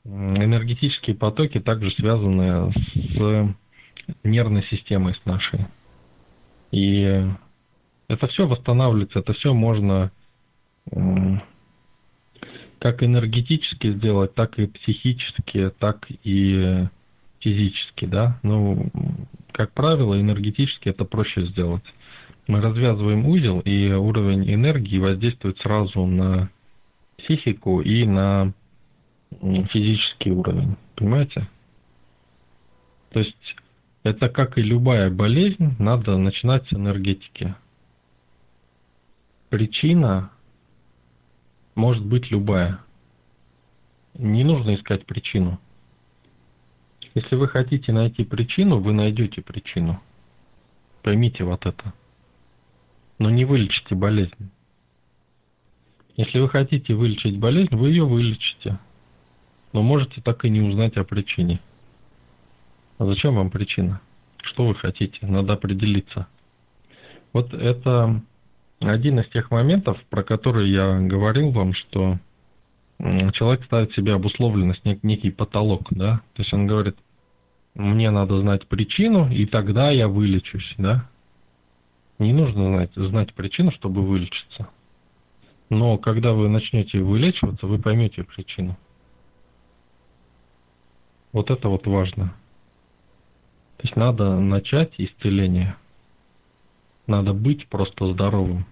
энергетические 0.05 1.15
потоки 1.15 1.59
также 1.59 1.91
связаны 1.91 2.71
с 2.93 3.55
нервной 4.23 4.63
системой 4.65 5.15
с 5.15 5.25
нашей. 5.25 5.65
И 6.71 7.25
это 8.07 8.27
все 8.27 8.47
восстанавливается, 8.47 9.19
это 9.19 9.33
все 9.33 9.53
можно 9.53 10.11
как 12.79 13.01
энергетически 13.01 13.93
сделать, 13.93 14.33
так 14.33 14.59
и 14.59 14.67
психически, 14.67 15.71
так 15.79 16.05
и 16.23 16.85
физически, 17.39 18.05
да. 18.05 18.39
Ну, 18.43 18.89
как 19.53 19.71
правило, 19.71 20.19
энергетически 20.19 20.89
это 20.89 21.05
проще 21.05 21.45
сделать 21.45 21.83
мы 22.47 22.59
развязываем 22.61 23.25
узел, 23.25 23.59
и 23.61 23.91
уровень 23.91 24.53
энергии 24.53 24.97
воздействует 24.97 25.57
сразу 25.59 26.05
на 26.05 26.49
психику 27.17 27.81
и 27.81 28.05
на 28.05 28.53
физический 29.39 30.31
уровень. 30.31 30.75
Понимаете? 30.95 31.47
То 33.11 33.19
есть 33.19 33.55
это 34.03 34.27
как 34.29 34.57
и 34.57 34.61
любая 34.61 35.09
болезнь, 35.09 35.75
надо 35.79 36.17
начинать 36.17 36.67
с 36.67 36.73
энергетики. 36.73 37.55
Причина 39.49 40.31
может 41.75 42.05
быть 42.05 42.29
любая. 42.29 42.79
Не 44.15 44.43
нужно 44.43 44.75
искать 44.75 45.05
причину. 45.05 45.59
Если 47.15 47.35
вы 47.35 47.47
хотите 47.47 47.91
найти 47.91 48.23
причину, 48.23 48.79
вы 48.79 48.93
найдете 48.93 49.41
причину. 49.41 50.01
Поймите 51.03 51.43
вот 51.43 51.65
это 51.65 51.93
но 53.19 53.29
не 53.29 53.45
вылечите 53.45 53.95
болезнь. 53.95 54.51
Если 56.15 56.39
вы 56.39 56.49
хотите 56.49 56.93
вылечить 56.93 57.39
болезнь, 57.39 57.75
вы 57.75 57.89
ее 57.89 58.05
вылечите. 58.05 58.79
Но 59.71 59.81
можете 59.81 60.21
так 60.21 60.45
и 60.45 60.49
не 60.49 60.61
узнать 60.61 60.95
о 60.97 61.03
причине. 61.03 61.59
А 62.99 63.05
зачем 63.05 63.35
вам 63.35 63.49
причина? 63.49 64.01
Что 64.43 64.67
вы 64.67 64.75
хотите? 64.75 65.17
Надо 65.25 65.53
определиться. 65.53 66.27
Вот 67.31 67.53
это 67.53 68.21
один 68.79 69.19
из 69.19 69.27
тех 69.29 69.49
моментов, 69.49 69.97
про 70.09 70.23
которые 70.23 70.71
я 70.71 70.99
говорил 70.99 71.49
вам, 71.51 71.73
что 71.73 72.19
человек 72.99 73.65
ставит 73.65 73.91
себе 73.93 74.13
обусловленность, 74.13 74.85
нек- 74.85 74.99
некий 75.01 75.31
потолок, 75.31 75.87
да? 75.89 76.21
То 76.35 76.43
есть 76.43 76.53
он 76.53 76.67
говорит, 76.67 76.95
мне 77.73 78.11
надо 78.11 78.39
знать 78.39 78.67
причину, 78.67 79.31
и 79.31 79.47
тогда 79.47 79.89
я 79.89 80.07
вылечусь, 80.07 80.75
да? 80.77 81.09
Не 82.19 82.33
нужно 82.33 82.67
знать, 82.69 82.91
знать 82.95 83.33
причину, 83.33 83.71
чтобы 83.71 84.01
вылечиться. 84.01 84.69
Но 85.69 85.97
когда 85.97 86.33
вы 86.33 86.47
начнете 86.49 86.99
вылечиваться, 86.99 87.65
вы 87.65 87.79
поймете 87.79 88.23
причину. 88.23 88.77
Вот 91.31 91.49
это 91.49 91.67
вот 91.67 91.87
важно. 91.87 92.35
То 93.77 93.87
есть 93.87 93.95
надо 93.95 94.39
начать 94.39 94.93
исцеление. 94.97 95.75
Надо 97.07 97.33
быть 97.33 97.67
просто 97.67 98.13
здоровым. 98.13 98.65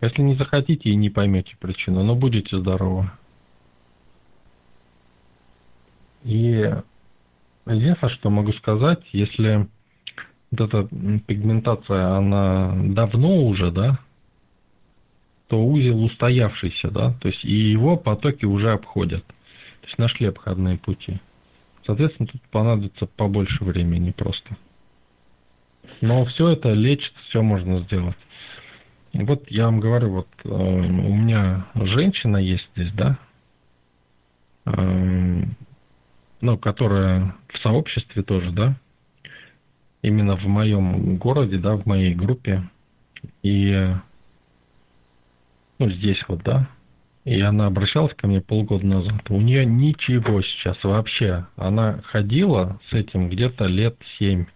Если 0.00 0.20
не 0.20 0.34
захотите 0.34 0.90
и 0.90 0.94
не 0.94 1.08
поймете 1.08 1.56
причину, 1.58 2.02
но 2.02 2.14
будете 2.14 2.58
здоровы. 2.58 3.10
И 6.22 6.70
единственное, 7.66 8.14
что 8.14 8.30
могу 8.30 8.52
сказать, 8.52 9.02
если 9.12 9.68
вот 10.56 10.72
эта 10.72 10.88
пигментация, 11.26 12.16
она 12.16 12.74
давно 12.74 13.44
уже, 13.46 13.70
да, 13.70 13.98
то 15.48 15.64
узел 15.64 16.02
устоявшийся, 16.04 16.90
да, 16.90 17.14
то 17.20 17.28
есть 17.28 17.44
и 17.44 17.52
его 17.52 17.96
потоки 17.96 18.44
уже 18.44 18.72
обходят, 18.72 19.24
то 19.26 19.86
есть 19.86 19.98
нашли 19.98 20.26
обходные 20.26 20.78
пути. 20.78 21.20
Соответственно, 21.84 22.26
тут 22.26 22.42
понадобится 22.50 23.06
побольше 23.06 23.62
времени 23.64 24.10
просто. 24.10 24.56
Но 26.00 26.24
все 26.26 26.48
это 26.48 26.72
лечится, 26.72 27.18
все 27.28 27.42
можно 27.42 27.80
сделать. 27.80 28.16
Вот 29.12 29.48
я 29.50 29.66
вам 29.66 29.80
говорю, 29.80 30.10
вот 30.10 30.28
э, 30.44 30.48
у 30.48 31.14
меня 31.14 31.66
женщина 31.74 32.36
есть 32.36 32.68
здесь, 32.74 32.92
да, 32.92 33.18
э, 34.66 35.42
ну, 36.40 36.58
которая 36.58 37.34
в 37.48 37.58
сообществе 37.58 38.22
тоже, 38.22 38.50
да, 38.50 38.76
именно 40.06 40.36
в 40.36 40.44
моем 40.46 41.16
городе, 41.16 41.58
да, 41.58 41.74
в 41.76 41.84
моей 41.84 42.14
группе, 42.14 42.62
И 43.42 43.92
ну, 45.78 45.90
здесь 45.90 46.22
вот, 46.28 46.42
да, 46.44 46.68
и 47.24 47.40
она 47.40 47.66
обращалась 47.66 48.14
ко 48.14 48.28
мне 48.28 48.40
полгода 48.40 48.86
назад. 48.86 49.28
У 49.30 49.40
нее 49.40 49.66
ничего 49.66 50.42
сейчас 50.42 50.82
вообще. 50.84 51.46
Она 51.56 52.00
ходила 52.12 52.78
с 52.88 52.92
этим 52.92 53.28
где-то 53.28 53.64
лет 53.64 53.96
семь. 54.16 54.46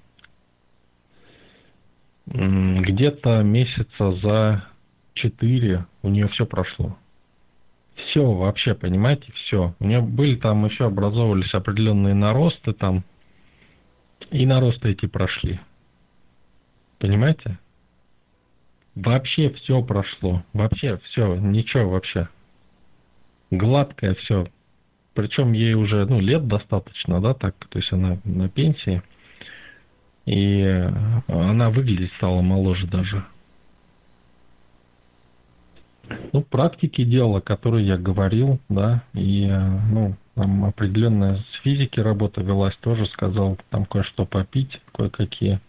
Где-то 2.26 3.42
месяца 3.42 4.12
за 4.22 4.64
четыре 5.14 5.86
у 6.02 6.10
нее 6.10 6.28
все 6.28 6.46
прошло. 6.46 6.96
Все 7.96 8.24
вообще, 8.24 8.74
понимаете, 8.74 9.32
все. 9.32 9.74
У 9.80 9.84
нее 9.84 10.00
были 10.00 10.36
там 10.36 10.64
еще 10.64 10.86
образовывались 10.86 11.52
определенные 11.52 12.14
наросты 12.14 12.72
там. 12.72 13.02
И 14.30 14.46
наросты 14.46 14.90
эти 14.90 15.06
прошли. 15.06 15.60
Понимаете? 16.98 17.58
Вообще 18.94 19.50
все 19.50 19.82
прошло. 19.82 20.44
Вообще 20.52 20.98
все, 21.04 21.36
ничего 21.36 21.90
вообще. 21.90 22.28
Гладкое 23.50 24.14
все. 24.14 24.46
Причем 25.14 25.52
ей 25.52 25.74
уже 25.74 26.06
ну, 26.06 26.20
лет 26.20 26.46
достаточно, 26.46 27.20
да, 27.20 27.34
так, 27.34 27.54
то 27.68 27.78
есть 27.78 27.92
она 27.92 28.18
на 28.24 28.48
пенсии. 28.48 29.02
И 30.26 30.62
она 31.26 31.70
выглядеть 31.70 32.12
стала 32.14 32.42
моложе 32.42 32.86
даже. 32.86 33.24
Ну, 36.32 36.42
практики 36.42 37.04
дела, 37.04 37.40
которые 37.40 37.86
я 37.86 37.96
говорил, 37.96 38.58
да, 38.68 39.02
и, 39.14 39.46
ну, 39.46 40.16
там 40.34 40.64
определенная 40.64 41.36
с 41.36 41.62
физики 41.62 42.00
работа 42.00 42.40
велась, 42.40 42.76
тоже 42.76 43.06
сказал, 43.06 43.58
там 43.70 43.84
кое-что 43.84 44.26
попить, 44.26 44.80
кое-какие 44.92 45.60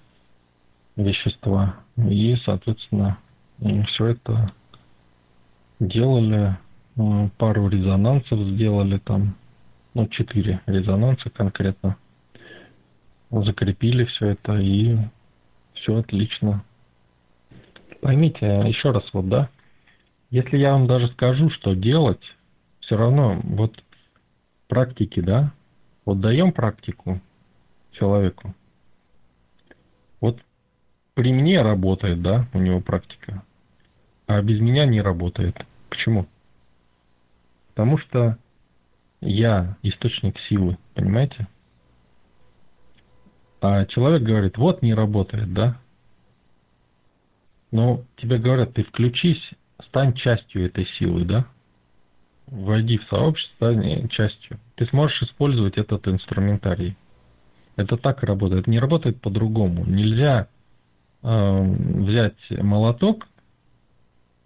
вещества. 0.95 1.75
И, 1.97 2.35
соответственно, 2.45 3.17
все 3.59 4.07
это 4.07 4.51
делали, 5.79 6.57
э, 6.95 7.29
пару 7.37 7.67
резонансов 7.67 8.39
сделали 8.39 8.97
там, 8.99 9.35
ну, 9.93 10.07
четыре 10.07 10.61
резонанса 10.65 11.29
конкретно. 11.29 11.97
Закрепили 13.29 14.05
все 14.05 14.27
это 14.29 14.57
и 14.57 14.97
все 15.73 15.97
отлично. 15.97 16.63
Поймите, 18.01 18.45
еще 18.67 18.91
раз 18.91 19.03
вот, 19.13 19.29
да, 19.29 19.49
если 20.31 20.57
я 20.57 20.71
вам 20.71 20.87
даже 20.87 21.09
скажу, 21.09 21.49
что 21.51 21.75
делать, 21.75 22.23
все 22.79 22.97
равно 22.97 23.39
вот 23.43 23.83
практики, 24.67 25.19
да, 25.19 25.53
вот 26.05 26.21
даем 26.21 26.53
практику 26.53 27.21
человеку. 27.91 28.55
Вот 30.21 30.39
при 31.13 31.33
мне 31.33 31.61
работает, 31.61 32.21
да, 32.21 32.47
у 32.53 32.59
него 32.59 32.79
практика, 32.79 33.43
а 34.25 34.41
без 34.41 34.59
меня 34.61 34.85
не 34.85 35.01
работает. 35.01 35.55
Почему? 35.89 36.25
Потому 37.69 37.97
что 37.97 38.37
я 39.19 39.77
источник 39.83 40.39
силы, 40.47 40.77
понимаете? 40.93 41.47
А 43.59 43.85
человек 43.85 44.23
говорит, 44.23 44.57
вот 44.57 44.81
не 44.81 44.93
работает, 44.93 45.53
да? 45.53 45.77
Но 47.71 48.03
тебе 48.17 48.37
говорят, 48.37 48.73
ты 48.73 48.83
включись, 48.83 49.41
стань 49.85 50.13
частью 50.13 50.65
этой 50.65 50.85
силы, 50.97 51.25
да? 51.25 51.45
Войди 52.47 52.97
в 52.97 53.03
сообщество, 53.05 53.71
стань 53.73 54.09
частью. 54.09 54.59
Ты 54.75 54.85
сможешь 54.87 55.21
использовать 55.23 55.77
этот 55.77 56.07
инструментарий. 56.07 56.97
Это 57.75 57.97
так 57.97 58.23
работает. 58.23 58.67
Не 58.67 58.79
работает 58.79 59.21
по-другому. 59.21 59.85
Нельзя 59.85 60.47
э, 61.23 61.63
взять 61.63 62.37
молоток, 62.49 63.27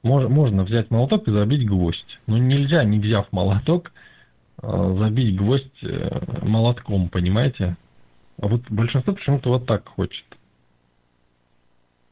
мож, 0.03 0.29
можно 0.29 0.63
взять 0.63 0.91
молоток 0.91 1.27
и 1.27 1.31
забить 1.31 1.67
гвоздь. 1.67 2.19
Но 2.27 2.37
нельзя, 2.37 2.83
не 2.83 2.99
взяв 2.99 3.31
молоток, 3.31 3.91
э, 4.61 4.95
забить 4.99 5.35
гвоздь 5.35 5.83
э, 5.83 6.45
молотком, 6.45 7.09
понимаете? 7.09 7.75
А 8.41 8.47
вот 8.47 8.61
большинство 8.69 9.13
почему-то 9.13 9.49
вот 9.49 9.65
так 9.65 9.87
хочет. 9.87 10.25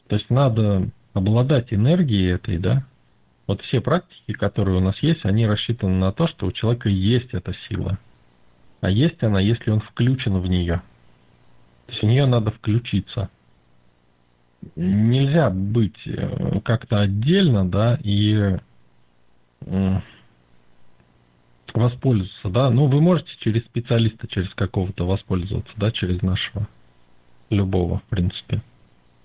То 0.08 0.16
есть 0.16 0.30
надо 0.30 0.90
обладать 1.14 1.74
энергией 1.74 2.34
этой, 2.34 2.58
да? 2.58 2.84
Вот 3.48 3.62
все 3.64 3.82
практики, 3.82 4.32
которые 4.34 4.78
у 4.78 4.82
нас 4.82 4.98
есть, 5.02 5.26
они 5.26 5.46
рассчитаны 5.46 5.96
на 5.96 6.12
то, 6.12 6.28
что 6.28 6.48
у 6.48 6.52
человека 6.52 6.90
есть 6.90 7.34
эта 7.34 7.54
сила. 7.68 7.98
А 8.82 8.90
есть 8.90 9.22
она, 9.24 9.40
если 9.40 9.72
он 9.72 9.82
включен 9.82 10.40
в 10.40 10.48
нее. 10.48 10.82
То 11.86 11.92
есть 11.92 12.04
в 12.04 12.06
нее 12.06 12.26
надо 12.26 12.52
включиться 12.52 13.30
нельзя 14.76 15.50
быть 15.50 15.98
э, 16.06 16.60
как-то 16.64 17.02
отдельно, 17.02 17.70
да, 17.70 18.00
и 18.04 18.58
воспользоваться, 21.74 22.50
да. 22.50 22.70
Ну, 22.70 22.88
вы 22.88 23.02
можете 23.02 23.30
через 23.40 23.64
специалиста, 23.64 24.28
через 24.28 24.50
какого-то 24.54 25.06
воспользоваться, 25.06 25.72
да, 25.78 25.92
через 25.92 26.22
нашего 26.22 26.68
любого, 27.50 28.00
в 28.00 28.04
принципе. 28.04 28.62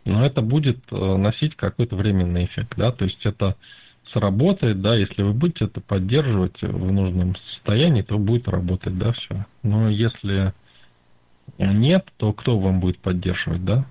Но 0.05 0.25
это 0.25 0.41
будет 0.41 0.79
э, 0.91 1.17
носить 1.17 1.57
какой-то 1.57 1.97
временный 1.97 2.47
эффект, 2.47 2.75
да, 2.77 2.93
то 2.93 3.05
есть 3.05 3.25
это 3.25 3.57
сработает, 4.13 4.81
да, 4.81 4.95
если 4.97 5.23
вы 5.23 5.33
будете 5.33 5.67
это 5.67 5.81
поддерживать 5.81 6.61
в 6.63 6.93
нужном 6.93 7.37
состоянии, 7.55 8.03
то 8.03 8.19
будет 8.19 8.49
работать, 8.49 8.97
да, 8.99 9.13
все. 9.13 9.47
Но 9.63 9.89
если 9.89 10.53
нет, 11.59 12.07
то 12.17 12.33
кто 12.33 12.59
вам 12.59 12.81
будет 12.81 12.99
поддерживать, 12.99 13.65
да? 13.65 13.87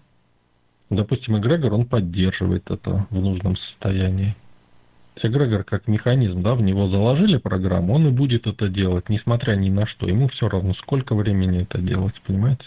Допустим, 0.90 1.38
эгрегор, 1.38 1.74
он 1.74 1.86
поддерживает 1.86 2.70
это 2.70 3.08
в 3.10 3.20
нужном 3.20 3.58
состоянии. 3.58 4.36
Эгрегор 5.22 5.64
как 5.64 5.88
механизм, 5.88 6.44
да, 6.44 6.54
в 6.54 6.62
него 6.62 6.88
заложили 6.90 7.38
программу, 7.38 7.94
он 7.96 8.08
и 8.08 8.12
будет 8.12 8.46
это 8.48 8.70
делать, 8.70 9.10
несмотря 9.10 9.56
ни 9.56 9.70
на 9.70 9.88
что. 9.88 10.08
Ему 10.08 10.28
все 10.30 10.48
равно, 10.48 10.74
сколько 10.76 11.16
времени 11.16 11.64
это 11.64 11.80
делать, 11.80 12.14
понимаете? 12.26 12.66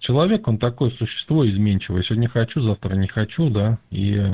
Человек, 0.00 0.46
он 0.46 0.58
такое 0.58 0.90
существо 0.90 1.48
изменчивое. 1.48 2.02
Сегодня 2.02 2.28
хочу, 2.28 2.60
завтра 2.60 2.94
не 2.94 3.08
хочу, 3.08 3.48
да, 3.48 3.78
и 3.90 4.32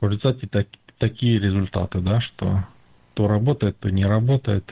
в 0.00 0.06
результате 0.06 0.46
так, 0.46 0.66
такие 1.04 1.38
результаты, 1.38 2.00
да, 2.00 2.22
что 2.22 2.64
то 3.12 3.28
работает, 3.28 3.78
то 3.78 3.90
не 3.90 4.06
работает. 4.06 4.64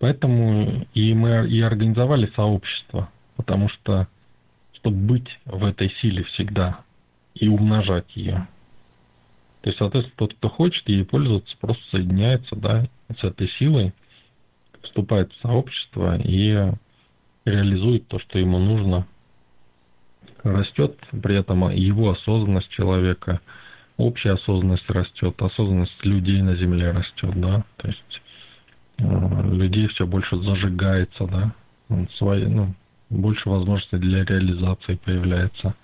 Поэтому 0.00 0.84
и 0.92 1.14
мы 1.14 1.48
и 1.48 1.60
организовали 1.60 2.26
сообщество, 2.34 3.08
потому 3.36 3.68
что 3.68 4.08
чтобы 4.72 4.96
быть 4.96 5.38
в 5.44 5.64
этой 5.64 5.88
силе 6.00 6.24
всегда 6.24 6.80
и 7.34 7.46
умножать 7.46 8.16
ее. 8.16 8.48
То 9.60 9.70
есть, 9.70 9.78
соответственно, 9.78 10.16
тот, 10.16 10.34
кто 10.34 10.48
хочет 10.48 10.88
ей 10.88 11.04
пользоваться, 11.04 11.56
просто 11.60 11.84
соединяется, 11.92 12.56
да, 12.56 12.88
с 13.16 13.22
этой 13.22 13.48
силой, 13.60 13.92
вступает 14.82 15.32
в 15.32 15.40
сообщество 15.42 16.18
и 16.18 16.72
реализует 17.44 18.08
то, 18.08 18.18
что 18.18 18.40
ему 18.40 18.58
нужно. 18.58 19.06
Растет 20.42 20.98
при 21.22 21.38
этом 21.38 21.70
его 21.70 22.10
осознанность 22.10 22.70
человека, 22.70 23.40
общая 23.96 24.32
осознанность 24.32 24.88
растет, 24.88 25.40
осознанность 25.40 26.04
людей 26.04 26.42
на 26.42 26.56
Земле 26.56 26.90
растет, 26.90 27.32
да, 27.40 27.64
то 27.76 27.88
есть 27.88 28.22
э, 28.98 29.50
людей 29.52 29.86
все 29.88 30.06
больше 30.06 30.36
зажигается, 30.36 31.26
да, 31.26 31.54
свои, 32.18 32.46
ну, 32.46 32.74
больше 33.10 33.48
возможностей 33.48 33.98
для 33.98 34.24
реализации 34.24 34.96
появляется 34.96 35.74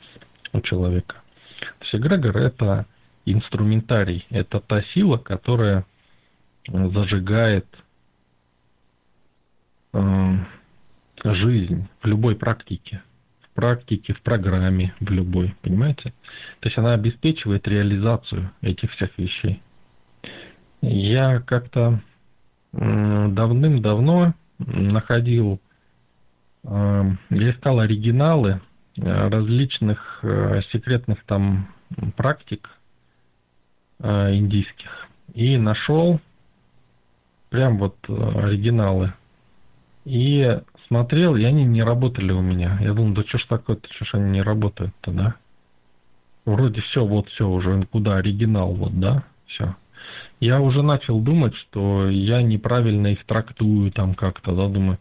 у 0.53 0.61
человека. 0.61 1.17
То 1.61 1.85
есть 1.85 1.95
эгрегор– 1.95 2.37
это 2.39 2.87
инструментарий, 3.27 4.27
это 4.31 4.61
та 4.61 4.83
сила, 4.95 5.19
которая 5.19 5.85
э, 6.69 6.89
зажигает 6.89 7.67
э, 9.93 10.37
жизнь 11.25 11.87
в 12.01 12.07
любой 12.07 12.37
практике, 12.37 13.03
практике, 13.59 14.15
в 14.15 14.23
программе, 14.23 14.95
в 15.01 15.11
любой, 15.11 15.55
понимаете? 15.63 16.13
То 16.61 16.69
есть 16.69 16.79
она 16.79 16.95
обеспечивает 16.95 17.67
реализацию 17.67 18.51
этих 18.61 18.93
всех 18.93 19.11
вещей. 19.19 19.61
Я 20.81 21.41
как-то 21.41 22.01
давным-давно 22.73 24.35
находил 24.59 25.61
Эм, 26.65 27.19
я 27.31 27.51
искал 27.51 27.81
оригиналы 27.81 28.61
э, 28.97 29.29
различных 29.29 30.21
э, 30.23 30.61
секретных 30.73 31.25
там 31.25 31.69
практик 32.17 32.69
э, 34.01 34.35
индийских 34.35 35.09
и 35.35 35.57
нашел 35.57 36.21
прям 37.49 37.79
вот 37.79 37.97
оригиналы. 38.09 39.15
И 40.05 40.61
смотрел, 40.89 41.37
и 41.37 41.45
они 41.45 41.65
не 41.65 41.83
работали 41.83 42.33
у 42.33 42.41
меня. 42.41 42.79
Я 42.81 42.93
думал, 42.95 43.15
да 43.15 43.23
что 43.27 43.39
ж 43.39 43.45
такое-то, 43.45 43.89
что 43.95 44.05
ж 44.05 44.15
они 44.15 44.31
не 44.31 44.43
работают-то, 44.43 45.11
да? 45.13 45.35
Вроде 46.45 46.81
все, 46.81 47.05
вот 47.05 47.29
все 47.29 47.47
уже, 47.47 47.85
куда 47.85 48.17
оригинал, 48.17 48.73
вот, 48.75 48.99
да, 48.99 49.25
все. 49.47 49.77
Я 50.41 50.61
уже 50.61 50.83
начал 50.83 51.21
думать, 51.21 51.55
что 51.57 52.09
я 52.09 52.43
неправильно 52.43 53.09
их 53.09 53.25
трактую 53.25 53.93
там 53.93 54.15
как-то, 54.15 54.55
да, 54.55 54.69
думаю, 54.69 54.99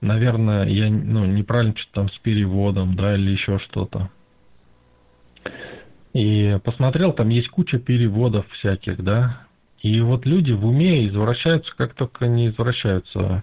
наверное, 0.00 0.66
я 0.66 0.90
ну, 0.90 1.24
неправильно 1.24 1.74
что-то 1.76 1.92
там 1.94 2.10
с 2.10 2.18
переводом, 2.18 2.94
да, 2.94 3.14
или 3.14 3.30
еще 3.30 3.58
что-то. 3.60 4.10
И 6.12 6.58
посмотрел, 6.62 7.12
там 7.12 7.28
есть 7.30 7.48
куча 7.48 7.78
переводов 7.78 8.46
всяких, 8.52 9.02
да. 9.02 9.46
И 9.80 10.00
вот 10.00 10.26
люди 10.26 10.52
в 10.52 10.66
уме 10.66 11.06
извращаются, 11.08 11.72
как 11.76 11.94
только 11.94 12.26
не 12.26 12.48
извращаются 12.48 13.42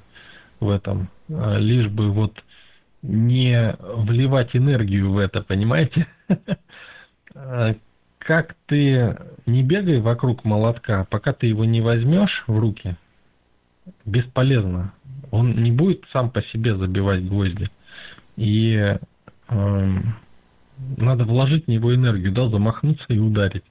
в 0.62 0.70
этом. 0.70 1.10
А 1.30 1.58
лишь 1.58 1.90
бы 1.90 2.10
вот 2.12 2.34
не 3.02 3.76
вливать 3.80 4.56
энергию 4.56 5.12
в 5.12 5.18
это, 5.18 5.42
понимаете? 5.42 6.08
А 7.34 7.76
как 8.18 8.56
ты 8.66 9.18
не 9.46 9.64
бегай 9.64 10.02
вокруг 10.02 10.44
молотка, 10.44 11.06
пока 11.10 11.32
ты 11.32 11.48
его 11.48 11.64
не 11.64 11.80
возьмешь 11.80 12.44
в 12.46 12.60
руки, 12.60 12.98
бесполезно. 14.06 14.94
Он 15.32 15.64
не 15.64 15.72
будет 15.72 16.04
сам 16.12 16.30
по 16.30 16.42
себе 16.44 16.76
забивать 16.76 17.26
гвозди. 17.26 17.70
И 18.36 18.76
э, 18.76 19.90
надо 20.98 21.24
вложить 21.24 21.66
в 21.66 21.68
него 21.68 21.96
энергию, 21.96 22.32
да, 22.32 22.48
замахнуться 22.48 23.06
и 23.10 23.18
ударить. 23.18 23.64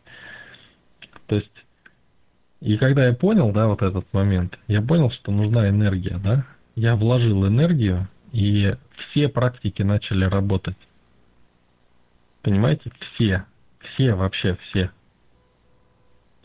То 1.26 1.36
есть, 1.36 1.64
и 2.60 2.76
когда 2.76 3.06
я 3.06 3.14
понял, 3.14 3.52
да, 3.52 3.66
вот 3.66 3.82
этот 3.82 4.06
момент, 4.12 4.58
я 4.68 4.82
понял, 4.82 5.10
что 5.10 5.32
нужна 5.32 5.68
энергия, 5.68 6.18
да, 6.18 6.44
я 6.74 6.96
вложил 6.96 7.46
энергию, 7.46 8.08
и 8.32 8.74
все 9.10 9.28
практики 9.28 9.82
начали 9.82 10.24
работать. 10.24 10.76
Понимаете, 12.42 12.90
все. 13.14 13.44
Все, 13.80 14.14
вообще 14.14 14.56
все. 14.68 14.90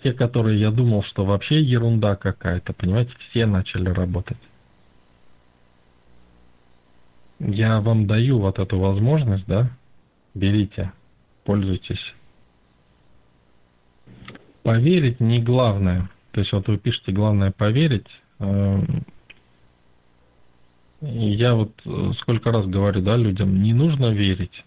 Те, 0.04 0.14
которые 0.14 0.60
я 0.60 0.72
думал, 0.72 1.04
что 1.04 1.26
вообще 1.26 1.62
ерунда 1.62 2.16
какая-то, 2.16 2.74
понимаете, 2.74 3.12
все 3.30 3.46
начали 3.46 3.90
работать. 3.90 4.38
Я 7.40 7.82
вам 7.82 8.08
даю 8.08 8.40
вот 8.40 8.60
эту 8.60 8.80
возможность, 8.80 9.46
да, 9.46 9.70
берите, 10.34 10.92
пользуйтесь. 11.44 12.14
Поверить 14.64 15.20
не 15.20 15.42
главное. 15.42 16.10
То 16.32 16.42
есть 16.42 16.52
вот 16.52 16.68
вы 16.68 16.78
пишете, 16.78 17.12
главное 17.12 17.52
поверить. 17.52 18.08
Я 21.08 21.56
вот 21.56 21.72
сколько 22.22 22.52
раз 22.52 22.66
говорю, 22.66 23.02
да, 23.02 23.16
людям, 23.16 23.62
не 23.62 23.74
нужно 23.74 24.12
верить 24.12 24.64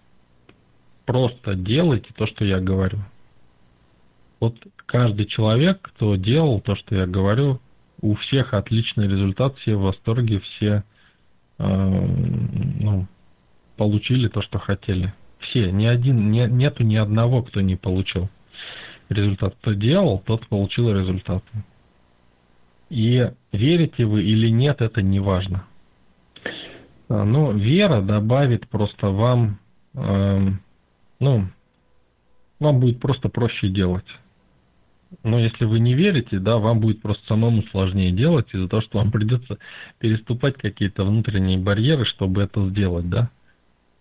просто 1.09 1.55
делайте 1.55 2.09
то, 2.15 2.27
что 2.27 2.45
я 2.45 2.61
говорю. 2.61 2.99
Вот 4.41 4.55
каждый 4.85 5.25
человек, 5.25 5.81
кто 5.81 6.17
делал 6.17 6.61
то, 6.61 6.77
что 6.77 6.95
я 6.95 7.07
говорю, 7.07 7.61
у 8.03 8.15
всех 8.17 8.53
отличный 8.53 9.09
результат, 9.09 9.57
все 9.57 9.75
в 9.75 9.81
восторге, 9.81 10.41
все 10.41 10.85
э, 11.59 11.65
ну, 11.65 13.07
получили 13.79 14.29
то, 14.29 14.43
что 14.43 14.59
хотели. 14.59 15.15
Все, 15.39 15.73
ни 15.73 15.87
один, 15.87 16.31
не, 16.31 16.47
нету 16.47 16.85
ни 16.85 16.97
одного, 16.97 17.43
кто 17.43 17.63
не 17.63 17.77
получил 17.77 18.29
результат. 19.09 19.57
Кто 19.63 19.73
делал, 19.73 20.23
тот 20.27 20.47
получил 20.49 20.93
результат. 20.93 21.43
И 22.91 23.31
верите 23.53 24.05
вы 24.05 24.25
или 24.25 24.51
нет, 24.51 24.83
это 24.83 25.01
не 25.01 25.21
важно. 25.21 25.65
Но 27.09 27.53
вера 27.53 28.03
добавит 28.03 28.69
просто 28.69 29.09
вам 29.09 29.59
э, 29.95 30.51
ну, 31.21 31.49
вам 32.61 32.81
будет 32.81 33.01
просто 33.01 33.29
проще 33.29 33.69
делать. 33.69 34.07
Но 35.23 35.39
если 35.39 35.65
вы 35.65 35.81
не 35.81 35.95
верите, 35.95 36.39
да, 36.39 36.59
вам 36.59 36.81
будет 36.81 37.01
просто 37.01 37.25
самому 37.27 37.63
сложнее 37.71 38.13
делать 38.13 38.53
из-за 38.53 38.69
того, 38.69 38.83
что 38.83 38.99
вам 38.99 39.11
придется 39.11 39.59
переступать 39.99 40.57
какие-то 40.57 41.05
внутренние 41.05 41.59
барьеры, 41.59 42.05
чтобы 42.05 42.43
это 42.43 42.69
сделать, 42.69 43.09
да. 43.09 43.31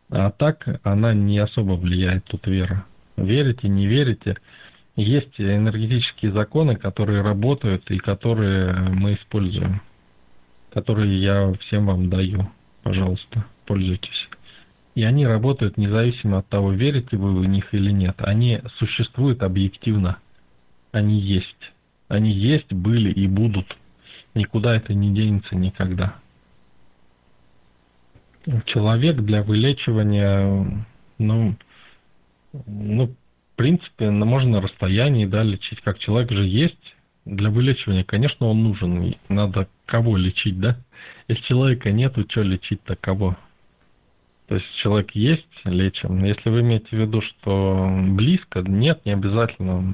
А 0.10 0.32
так 0.32 0.66
она 0.84 1.14
не 1.14 1.40
особо 1.40 1.74
влияет 1.74 2.26
тут 2.26 2.46
вера. 2.48 2.86
Верите, 3.16 3.70
не 3.70 3.88
верите. 3.88 4.38
Есть 4.96 5.40
энергетические 5.40 6.32
законы, 6.32 6.76
которые 6.76 7.22
работают 7.22 7.90
и 7.90 7.98
которые 7.98 8.74
мы 8.74 9.14
используем, 9.14 9.82
которые 10.74 11.22
я 11.22 11.54
всем 11.62 11.86
вам 11.86 12.10
даю. 12.10 12.50
Пожалуйста, 12.88 13.46
пользуйтесь. 13.66 14.30
И 14.96 15.04
они 15.04 15.28
работают 15.28 15.78
независимо 15.78 16.40
от 16.40 16.48
того, 16.48 16.72
верите 16.72 17.18
вы 17.18 17.40
в 17.40 17.46
них 17.46 17.74
или 17.74 17.92
нет. 17.92 18.16
Они 18.18 18.62
существуют 18.78 19.44
объективно. 19.44 20.18
Они 20.92 21.20
есть. 21.20 21.72
Они 22.08 22.32
есть, 22.32 22.72
были 22.74 23.12
и 23.12 23.28
будут. 23.28 23.78
Никуда 24.34 24.76
это 24.76 24.94
не 24.94 25.14
денется 25.14 25.56
никогда. 25.56 26.16
Человек 28.66 29.18
для 29.18 29.44
вылечивания, 29.44 30.86
ну, 31.18 31.56
ну, 32.66 33.06
в 33.08 33.56
принципе, 33.58 34.10
можно 34.10 34.52
на 34.52 34.62
расстоянии, 34.62 35.26
да, 35.26 35.44
лечить. 35.44 35.82
Как 35.82 36.00
человек 36.00 36.32
же 36.32 36.46
есть, 36.46 36.96
для 37.26 37.50
вылечивания, 37.50 38.06
конечно, 38.06 38.48
он 38.48 38.64
нужен. 38.64 39.16
Надо 39.28 39.68
кого 39.86 40.16
лечить, 40.16 40.60
да? 40.60 40.78
Если 41.28 41.44
человека 41.44 41.92
нету, 41.92 42.26
что 42.30 42.42
лечить-то 42.42 42.96
кого? 42.96 43.36
То 44.48 44.56
есть 44.56 44.66
человек 44.82 45.12
есть, 45.12 45.46
лечим. 45.66 46.24
Если 46.24 46.50
вы 46.50 46.62
имеете 46.62 46.88
в 46.88 46.94
виду, 46.94 47.22
что 47.22 47.90
близко, 48.12 48.62
нет, 48.62 49.06
не 49.06 49.12
обязательно. 49.12 49.94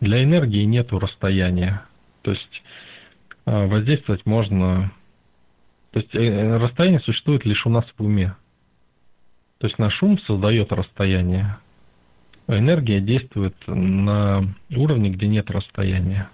Для 0.00 0.24
энергии 0.24 0.64
нету 0.64 0.98
расстояния. 0.98 1.82
То 2.22 2.32
есть 2.32 2.62
а, 3.44 3.66
воздействовать 3.66 4.26
можно... 4.26 4.90
То 5.92 6.00
есть 6.00 6.14
э, 6.14 6.56
расстояние 6.58 7.00
существует 7.00 7.44
лишь 7.44 7.64
у 7.64 7.70
нас 7.70 7.84
в 7.96 8.02
уме. 8.02 8.34
То 9.58 9.68
есть 9.68 9.78
наш 9.78 10.02
ум 10.02 10.18
создает 10.20 10.72
расстояние. 10.72 11.56
Энергия 12.48 13.00
действует 13.00 13.56
на 13.66 14.54
уровне, 14.74 15.10
где 15.10 15.28
нет 15.28 15.48
расстояния. 15.50 16.28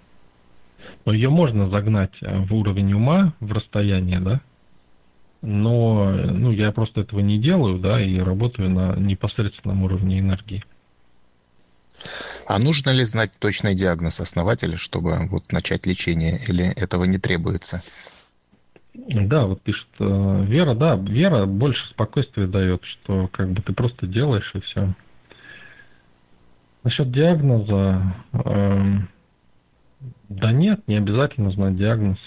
Но 1.04 1.12
ее 1.12 1.30
можно 1.30 1.68
загнать 1.68 2.12
в 2.20 2.54
уровень 2.54 2.92
ума, 2.92 3.34
в 3.40 3.52
расстояние, 3.52 4.20
да? 4.20 4.40
но 5.42 6.08
ну, 6.10 6.52
я 6.52 6.70
просто 6.70 7.00
этого 7.00 7.20
не 7.20 7.38
делаю, 7.38 7.78
да, 7.78 8.00
и 8.00 8.18
работаю 8.18 8.70
на 8.70 8.94
непосредственном 8.96 9.82
уровне 9.82 10.20
энергии. 10.20 10.64
А 12.46 12.58
нужно 12.58 12.90
ли 12.90 13.04
знать 13.04 13.32
точный 13.38 13.74
диагноз 13.74 14.20
основателя, 14.20 14.76
чтобы 14.76 15.26
вот 15.28 15.52
начать 15.52 15.86
лечение, 15.86 16.38
или 16.48 16.64
этого 16.64 17.04
не 17.04 17.18
требуется? 17.18 17.82
Да, 18.94 19.46
вот 19.46 19.62
пишет 19.62 19.88
э, 19.98 20.44
Вера, 20.46 20.74
да, 20.74 20.94
Вера 20.96 21.46
больше 21.46 21.80
спокойствия 21.90 22.46
дает, 22.46 22.82
что 22.84 23.28
как 23.28 23.50
бы 23.50 23.62
ты 23.62 23.72
просто 23.72 24.06
делаешь 24.06 24.50
и 24.54 24.60
все. 24.60 24.94
Насчет 26.84 27.10
диагноза, 27.10 28.14
э, 28.32 28.98
да 30.28 30.52
нет, 30.52 30.86
не 30.86 30.96
обязательно 30.96 31.50
знать 31.50 31.76
диагноз. 31.76 32.18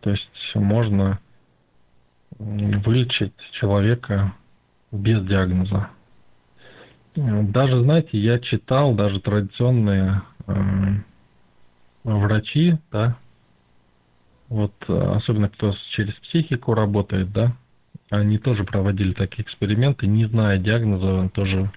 То 0.00 0.10
есть 0.10 0.30
можно 0.54 1.18
вылечить 2.38 3.34
человека 3.52 4.32
без 4.92 5.24
диагноза. 5.26 5.90
Даже, 7.14 7.82
знаете, 7.82 8.18
я 8.18 8.38
читал, 8.38 8.94
даже 8.94 9.20
традиционные 9.20 10.22
э, 10.46 10.52
врачи, 12.04 12.78
да, 12.92 13.16
вот 14.48 14.72
особенно 14.88 15.48
кто 15.48 15.74
через 15.90 16.14
психику 16.14 16.74
работает, 16.74 17.32
да, 17.32 17.56
они 18.10 18.38
тоже 18.38 18.64
проводили 18.64 19.12
такие 19.12 19.42
эксперименты, 19.42 20.06
не 20.06 20.26
зная 20.26 20.58
диагноза, 20.58 21.28
тоже, 21.34 21.70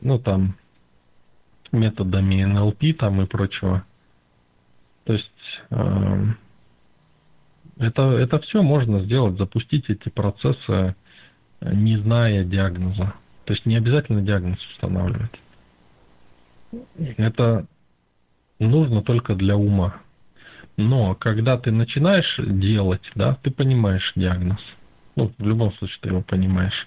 ну, 0.00 0.18
там, 0.18 0.56
методами 1.72 2.44
НЛП 2.44 2.98
там 2.98 3.22
и 3.22 3.26
прочего. 3.26 3.84
То 5.06 5.12
есть 5.12 5.30
э, 5.70 6.24
это, 7.78 8.02
это 8.02 8.38
все 8.40 8.62
можно 8.62 9.00
сделать, 9.00 9.38
запустить 9.38 9.88
эти 9.88 10.08
процессы, 10.08 10.94
не 11.60 11.96
зная 11.96 12.44
диагноза. 12.44 13.14
То 13.44 13.52
есть 13.52 13.64
не 13.66 13.76
обязательно 13.76 14.20
диагноз 14.20 14.58
устанавливать. 14.72 15.30
Это 17.16 17.66
нужно 18.58 19.02
только 19.02 19.34
для 19.34 19.56
ума. 19.56 19.96
Но 20.76 21.14
когда 21.14 21.56
ты 21.56 21.70
начинаешь 21.70 22.36
делать, 22.38 23.08
да, 23.14 23.38
ты 23.42 23.50
понимаешь 23.50 24.12
диагноз. 24.16 24.60
Ну, 25.14 25.32
в 25.38 25.46
любом 25.46 25.72
случае 25.74 25.98
ты 26.02 26.08
его 26.08 26.22
понимаешь. 26.22 26.86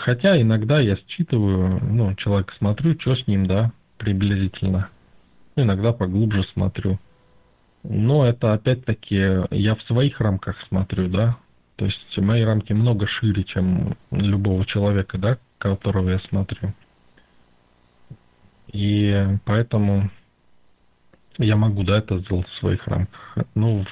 Хотя 0.00 0.40
иногда 0.40 0.80
я 0.80 0.96
считываю, 1.08 1.80
ну, 1.82 2.14
человека 2.14 2.54
смотрю, 2.58 2.98
что 3.00 3.16
с 3.16 3.26
ним, 3.26 3.46
да, 3.46 3.72
приблизительно. 3.96 4.90
Иногда 5.60 5.92
поглубже 5.92 6.44
смотрю. 6.52 6.98
Но 7.82 8.26
это 8.26 8.52
опять-таки 8.52 9.44
я 9.50 9.74
в 9.74 9.82
своих 9.82 10.20
рамках 10.20 10.56
смотрю, 10.68 11.08
да. 11.08 11.36
То 11.76 11.84
есть 11.84 12.18
мои 12.18 12.42
рамки 12.42 12.72
много 12.72 13.06
шире, 13.06 13.44
чем 13.44 13.96
любого 14.10 14.64
человека, 14.66 15.18
да, 15.18 15.38
которого 15.58 16.10
я 16.10 16.18
смотрю. 16.28 16.72
И 18.72 19.26
поэтому 19.44 20.10
я 21.38 21.56
могу, 21.56 21.82
да, 21.82 21.98
это 21.98 22.18
сделать 22.18 22.48
в 22.48 22.58
своих 22.58 22.86
рамках. 22.86 23.38
Ну, 23.54 23.84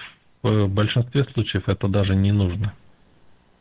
в 0.42 0.66
большинстве 0.68 1.24
случаев 1.32 1.68
это 1.68 1.88
даже 1.88 2.14
не 2.14 2.32
нужно. 2.32 2.74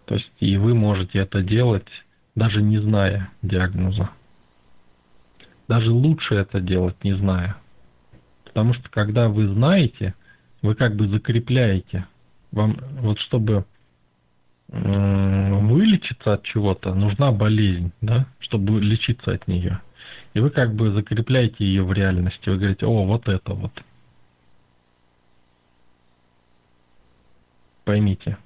То 0.05 0.15
есть 0.15 0.31
и 0.39 0.57
вы 0.57 0.75
можете 0.75 1.19
это 1.19 1.41
делать, 1.41 1.87
даже 2.35 2.61
не 2.61 2.77
зная 2.79 3.29
диагноза. 3.41 4.09
даже 5.67 5.91
лучше 5.91 6.35
это 6.35 6.59
делать, 6.59 7.03
не 7.03 7.13
зная. 7.13 7.57
Потому 8.55 8.73
что 8.73 8.87
когда 8.89 9.27
вы 9.27 9.49
знаете, 9.49 10.15
вы 10.61 10.75
как 10.75 10.95
бы 10.95 11.09
закрепляете. 11.09 12.07
Вам 12.53 12.77
вот 13.01 13.19
чтобы 13.19 13.65
вылечиться 14.69 16.35
от 16.35 16.43
чего-то, 16.43 16.93
нужна 16.93 17.33
болезнь, 17.33 17.91
да, 17.99 18.27
чтобы 18.39 18.79
лечиться 18.79 19.33
от 19.33 19.45
нее. 19.49 19.81
И 20.33 20.39
вы 20.39 20.51
как 20.51 20.73
бы 20.73 20.91
закрепляете 20.91 21.65
ее 21.65 21.83
в 21.83 21.91
реальности. 21.91 22.49
Вы 22.49 22.55
говорите, 22.55 22.85
о, 22.85 23.05
вот 23.05 23.27
это 23.27 23.53
вот. 23.53 23.73
Поймите. 27.83 28.37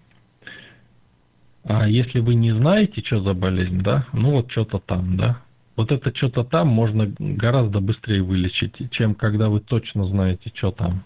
А 1.66 1.88
если 1.88 2.20
вы 2.20 2.34
не 2.34 2.52
знаете, 2.52 3.04
что 3.06 3.22
за 3.22 3.36
болезнь, 3.36 3.84
да, 3.84 4.08
ну 4.14 4.32
вот 4.32 4.52
что-то 4.52 4.80
там, 4.80 5.18
да, 5.18 5.44
вот 5.80 5.94
это 5.94 6.14
что-то 6.14 6.44
там 6.44 6.68
можно 6.68 7.10
гораздо 7.18 7.80
быстрее 7.80 8.22
вылечить, 8.22 8.92
чем 8.92 9.16
когда 9.16 9.48
вы 9.48 9.62
точно 9.62 10.04
знаете, 10.08 10.52
что 10.54 10.72
там. 10.72 11.06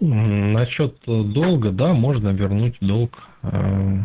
Насчет 0.00 0.96
долга, 1.04 1.70
да, 1.70 1.92
можно 1.92 2.30
вернуть 2.30 2.78
долг. 2.80 3.12
Э, 3.42 4.04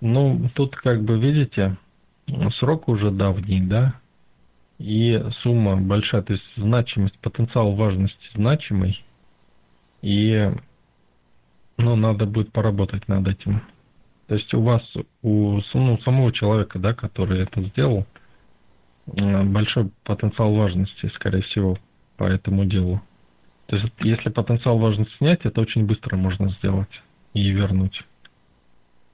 ну, 0.00 0.48
тут 0.54 0.76
как 0.76 1.02
бы, 1.02 1.18
видите, 1.18 1.76
срок 2.60 2.86
уже 2.86 3.10
давний, 3.10 3.62
да, 3.62 3.94
и 4.78 5.20
сумма 5.42 5.78
большая, 5.78 6.22
то 6.22 6.34
есть 6.34 6.44
значимость, 6.56 7.18
потенциал 7.18 7.72
важности 7.72 8.28
значимый, 8.36 9.02
и, 10.02 10.52
ну, 11.78 11.96
надо 11.96 12.26
будет 12.26 12.52
поработать 12.52 13.08
над 13.08 13.26
этим. 13.26 13.60
То 14.32 14.36
есть 14.36 14.54
у 14.54 14.62
вас, 14.62 14.82
у 15.20 15.60
ну, 15.74 15.98
самого 15.98 16.32
человека, 16.32 16.78
да, 16.78 16.94
который 16.94 17.42
это 17.42 17.60
сделал, 17.64 18.06
э, 19.14 19.42
большой 19.42 19.90
потенциал 20.04 20.54
важности, 20.54 21.12
скорее 21.16 21.42
всего, 21.42 21.76
по 22.16 22.24
этому 22.24 22.64
делу. 22.64 23.02
То 23.66 23.76
есть, 23.76 23.92
если 24.00 24.30
потенциал 24.30 24.78
важно 24.78 25.04
снять, 25.18 25.40
это 25.44 25.60
очень 25.60 25.84
быстро 25.84 26.16
можно 26.16 26.48
сделать 26.52 26.88
и 27.34 27.46
вернуть. 27.50 28.02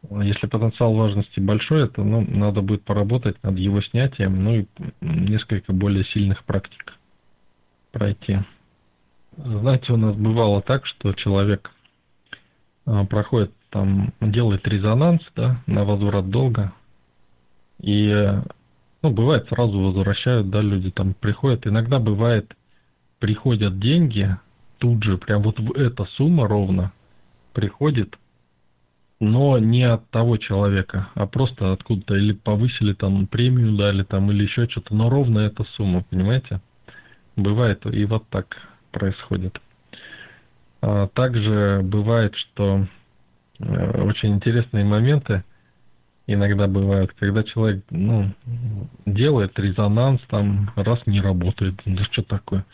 Если 0.09 0.47
потенциал 0.47 0.95
важности 0.95 1.41
большой, 1.41 1.87
это 1.87 2.05
ну, 2.05 2.21
надо 2.21 2.63
будет 2.63 2.85
поработать 2.85 3.43
над 3.43 3.59
его 3.59 3.83
снятием, 3.83 4.45
ну 4.45 4.55
и 4.55 4.67
несколько 5.01 5.73
более 5.73 6.05
сильных 6.05 6.45
практик 6.45 6.95
пройти. 7.91 8.39
Знаете, 9.37 9.95
у 9.95 9.97
нас 9.97 10.15
бывало 10.15 10.63
так, 10.63 10.87
что 10.87 11.13
человек 11.13 11.73
а, 12.87 13.05
проходит 13.05 13.51
там, 13.71 14.13
делает 14.21 14.67
резонанс, 14.67 15.23
да, 15.37 15.63
на 15.67 15.85
возврат 15.85 16.31
долга, 16.31 16.73
и, 17.81 18.11
ну, 19.03 19.11
бывает, 19.11 19.49
сразу 19.49 19.79
возвращают, 19.79 20.51
да, 20.51 20.61
люди 20.61 20.91
там 20.91 21.15
приходят. 21.15 21.67
Иногда 21.67 21.99
бывает, 21.99 22.53
приходят 23.19 23.79
деньги, 23.79 24.37
тут 24.79 25.03
же, 25.05 25.19
прям 25.19 25.43
вот 25.43 25.59
эта 25.77 26.05
сумма 26.17 26.49
ровно 26.49 26.93
приходит, 27.53 28.17
но 29.21 29.59
не 29.59 29.83
от 29.83 30.09
того 30.11 30.37
человека, 30.37 31.09
а 31.15 31.27
просто 31.27 31.73
откуда-то 31.73 32.15
или 32.15 32.33
повысили 32.33 32.93
там 32.93 33.27
премию 33.27 33.77
дали 33.77 34.05
там 34.05 34.31
или 34.31 34.45
еще 34.45 34.69
что-то, 34.69 34.95
но 34.95 35.11
ровно 35.11 35.41
эта 35.41 35.65
сумма, 35.77 36.05
понимаете? 36.09 36.61
Бывает 37.37 37.85
и 37.87 38.05
вот 38.05 38.29
так 38.29 38.57
происходит. 38.93 39.61
А 40.81 41.09
также 41.09 41.81
бывает, 41.83 42.35
что 42.37 42.87
очень 43.61 44.35
интересные 44.35 44.85
моменты 44.85 45.45
иногда 46.27 46.67
бывают, 46.67 47.13
когда 47.19 47.43
человек 47.43 47.85
ну, 47.91 48.33
делает 49.07 49.59
резонанс, 49.59 50.21
там 50.29 50.71
раз 50.77 51.01
не 51.07 51.21
работает, 51.21 51.75
да 51.85 52.05
что 52.13 52.23
такое 52.23 52.65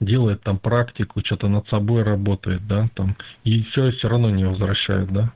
делает 0.00 0.42
там 0.42 0.58
практику, 0.58 1.22
что-то 1.24 1.48
над 1.48 1.66
собой 1.68 2.02
работает, 2.02 2.66
да, 2.66 2.88
там, 2.94 3.16
и 3.44 3.62
все, 3.64 3.90
все 3.92 4.08
равно 4.08 4.30
не 4.30 4.44
возвращают, 4.44 5.10
да. 5.10 5.32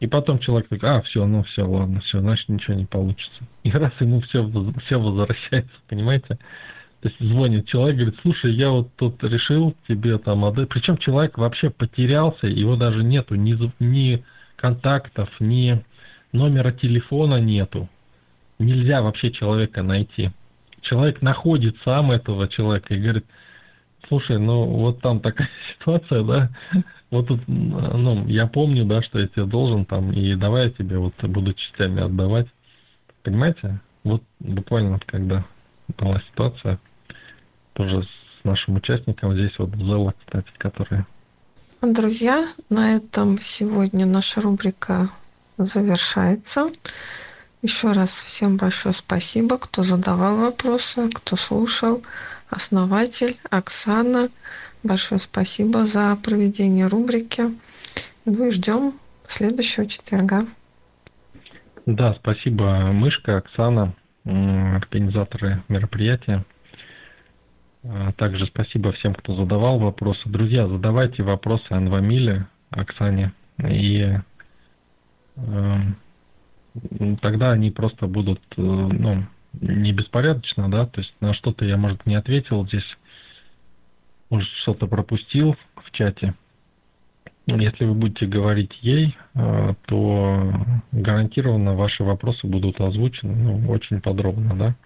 И 0.00 0.06
потом 0.08 0.40
человек 0.40 0.68
такой, 0.68 0.88
а, 0.88 1.02
все, 1.02 1.24
ну 1.26 1.44
все, 1.44 1.62
ладно, 1.62 2.00
все, 2.00 2.20
значит 2.20 2.48
ничего 2.48 2.74
не 2.74 2.86
получится. 2.86 3.44
И 3.62 3.70
раз 3.70 3.92
ему 4.00 4.20
все, 4.22 4.50
все 4.86 4.98
возвращается, 4.98 5.72
понимаете? 5.88 6.38
То 7.02 7.08
есть 7.08 7.20
звонит 7.20 7.66
человек, 7.66 7.96
говорит, 7.96 8.18
слушай, 8.22 8.52
я 8.54 8.70
вот 8.70 8.94
тут 8.96 9.22
решил 9.24 9.74
тебе 9.88 10.18
там 10.18 10.44
отдать. 10.44 10.68
Причем 10.68 10.96
человек 10.98 11.36
вообще 11.36 11.68
потерялся, 11.68 12.46
его 12.46 12.76
даже 12.76 13.02
нету, 13.02 13.34
ни, 13.34 13.58
ни 13.82 14.24
контактов, 14.56 15.28
ни 15.40 15.84
номера 16.32 16.70
телефона 16.70 17.40
нету. 17.40 17.88
Нельзя 18.60 19.02
вообще 19.02 19.32
человека 19.32 19.82
найти. 19.82 20.30
Человек 20.82 21.22
находит 21.22 21.76
сам 21.84 22.12
этого 22.12 22.48
человека 22.48 22.94
и 22.94 23.00
говорит, 23.00 23.24
Слушай, 24.08 24.38
ну 24.38 24.64
вот 24.64 25.00
там 25.00 25.20
такая 25.20 25.48
ситуация, 25.78 26.22
да, 26.22 26.50
вот 27.10 27.28
тут, 27.28 27.40
ну, 27.46 28.26
я 28.26 28.46
помню, 28.46 28.84
да, 28.84 29.02
что 29.02 29.18
я 29.18 29.26
тебе 29.28 29.44
должен 29.44 29.84
там, 29.84 30.12
и 30.12 30.34
давай 30.34 30.66
я 30.66 30.70
тебе 30.70 30.98
вот 30.98 31.14
буду 31.22 31.52
частями 31.52 32.02
отдавать. 32.02 32.46
Понимаете? 33.22 33.80
Вот 34.02 34.22
буквально 34.40 34.98
когда 35.06 35.44
была 35.98 36.20
ситуация, 36.30 36.78
тоже 37.74 38.02
с 38.02 38.44
нашим 38.44 38.76
участником 38.76 39.34
здесь 39.34 39.52
вот 39.58 39.74
Зела, 39.76 40.14
кстати, 40.24 40.48
который... 40.58 41.04
Друзья, 41.80 42.48
на 42.70 42.96
этом 42.96 43.40
сегодня 43.40 44.06
наша 44.06 44.40
рубрика 44.40 45.08
завершается. 45.58 46.70
Еще 47.62 47.92
раз 47.92 48.10
всем 48.10 48.56
большое 48.56 48.94
спасибо, 48.94 49.58
кто 49.58 49.82
задавал 49.82 50.36
вопросы, 50.36 51.08
кто 51.10 51.36
слушал 51.36 52.02
основатель 52.50 53.38
Оксана. 53.50 54.28
Большое 54.82 55.20
спасибо 55.20 55.86
за 55.86 56.16
проведение 56.16 56.86
рубрики. 56.86 57.44
Ну 58.24 58.48
и 58.48 58.50
ждем 58.50 58.94
следующего 59.26 59.86
четверга. 59.86 60.46
Да, 61.86 62.14
спасибо, 62.14 62.92
Мышка, 62.92 63.38
Оксана, 63.38 63.94
организаторы 64.24 65.62
мероприятия. 65.68 66.44
А 67.84 68.12
также 68.12 68.46
спасибо 68.46 68.92
всем, 68.92 69.14
кто 69.14 69.34
задавал 69.34 69.78
вопросы. 69.78 70.20
Друзья, 70.26 70.68
задавайте 70.68 71.24
вопросы 71.24 71.66
Анвамиле, 71.70 72.46
Оксане, 72.70 73.32
и 73.58 74.18
э, 75.36 75.78
тогда 77.20 77.50
они 77.50 77.72
просто 77.72 78.06
будут 78.06 78.40
э, 78.56 78.60
ну, 78.62 79.24
не 79.60 79.92
беспорядочно, 79.92 80.70
да, 80.70 80.86
то 80.86 81.00
есть 81.00 81.12
на 81.20 81.34
что-то 81.34 81.64
я, 81.64 81.76
может, 81.76 82.06
не 82.06 82.14
ответил 82.14 82.64
здесь, 82.66 82.86
может, 84.30 84.48
что-то 84.62 84.86
пропустил 84.86 85.56
в 85.74 85.90
чате. 85.90 86.34
Если 87.46 87.84
вы 87.84 87.94
будете 87.94 88.26
говорить 88.26 88.78
ей, 88.82 89.16
э, 89.34 89.74
то 89.86 90.52
гарантированно 90.92 91.74
ваши 91.74 92.04
вопросы 92.04 92.46
будут 92.46 92.80
озвучены 92.80 93.34
ну, 93.34 93.70
очень 93.70 94.00
подробно, 94.00 94.54
да. 94.54 94.76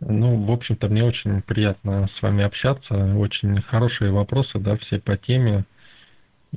Ну, 0.00 0.44
в 0.44 0.50
общем-то, 0.50 0.88
мне 0.88 1.04
очень 1.04 1.42
приятно 1.42 2.08
с 2.18 2.22
вами 2.22 2.44
общаться. 2.44 3.16
Очень 3.16 3.60
хорошие 3.62 4.10
вопросы, 4.10 4.58
да, 4.58 4.76
все 4.76 5.00
по 5.00 5.16
теме. 5.16 5.64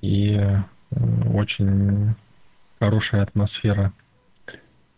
И 0.01 0.31
э, 0.33 0.61
очень 1.33 2.15
хорошая 2.79 3.23
атмосфера. 3.23 3.93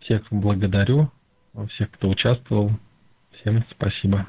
Всех 0.01 0.23
благодарю 0.31 1.11
всех, 1.67 1.91
кто 1.91 2.09
участвовал. 2.09 2.71
Всем 3.39 3.63
спасибо. 3.71 4.27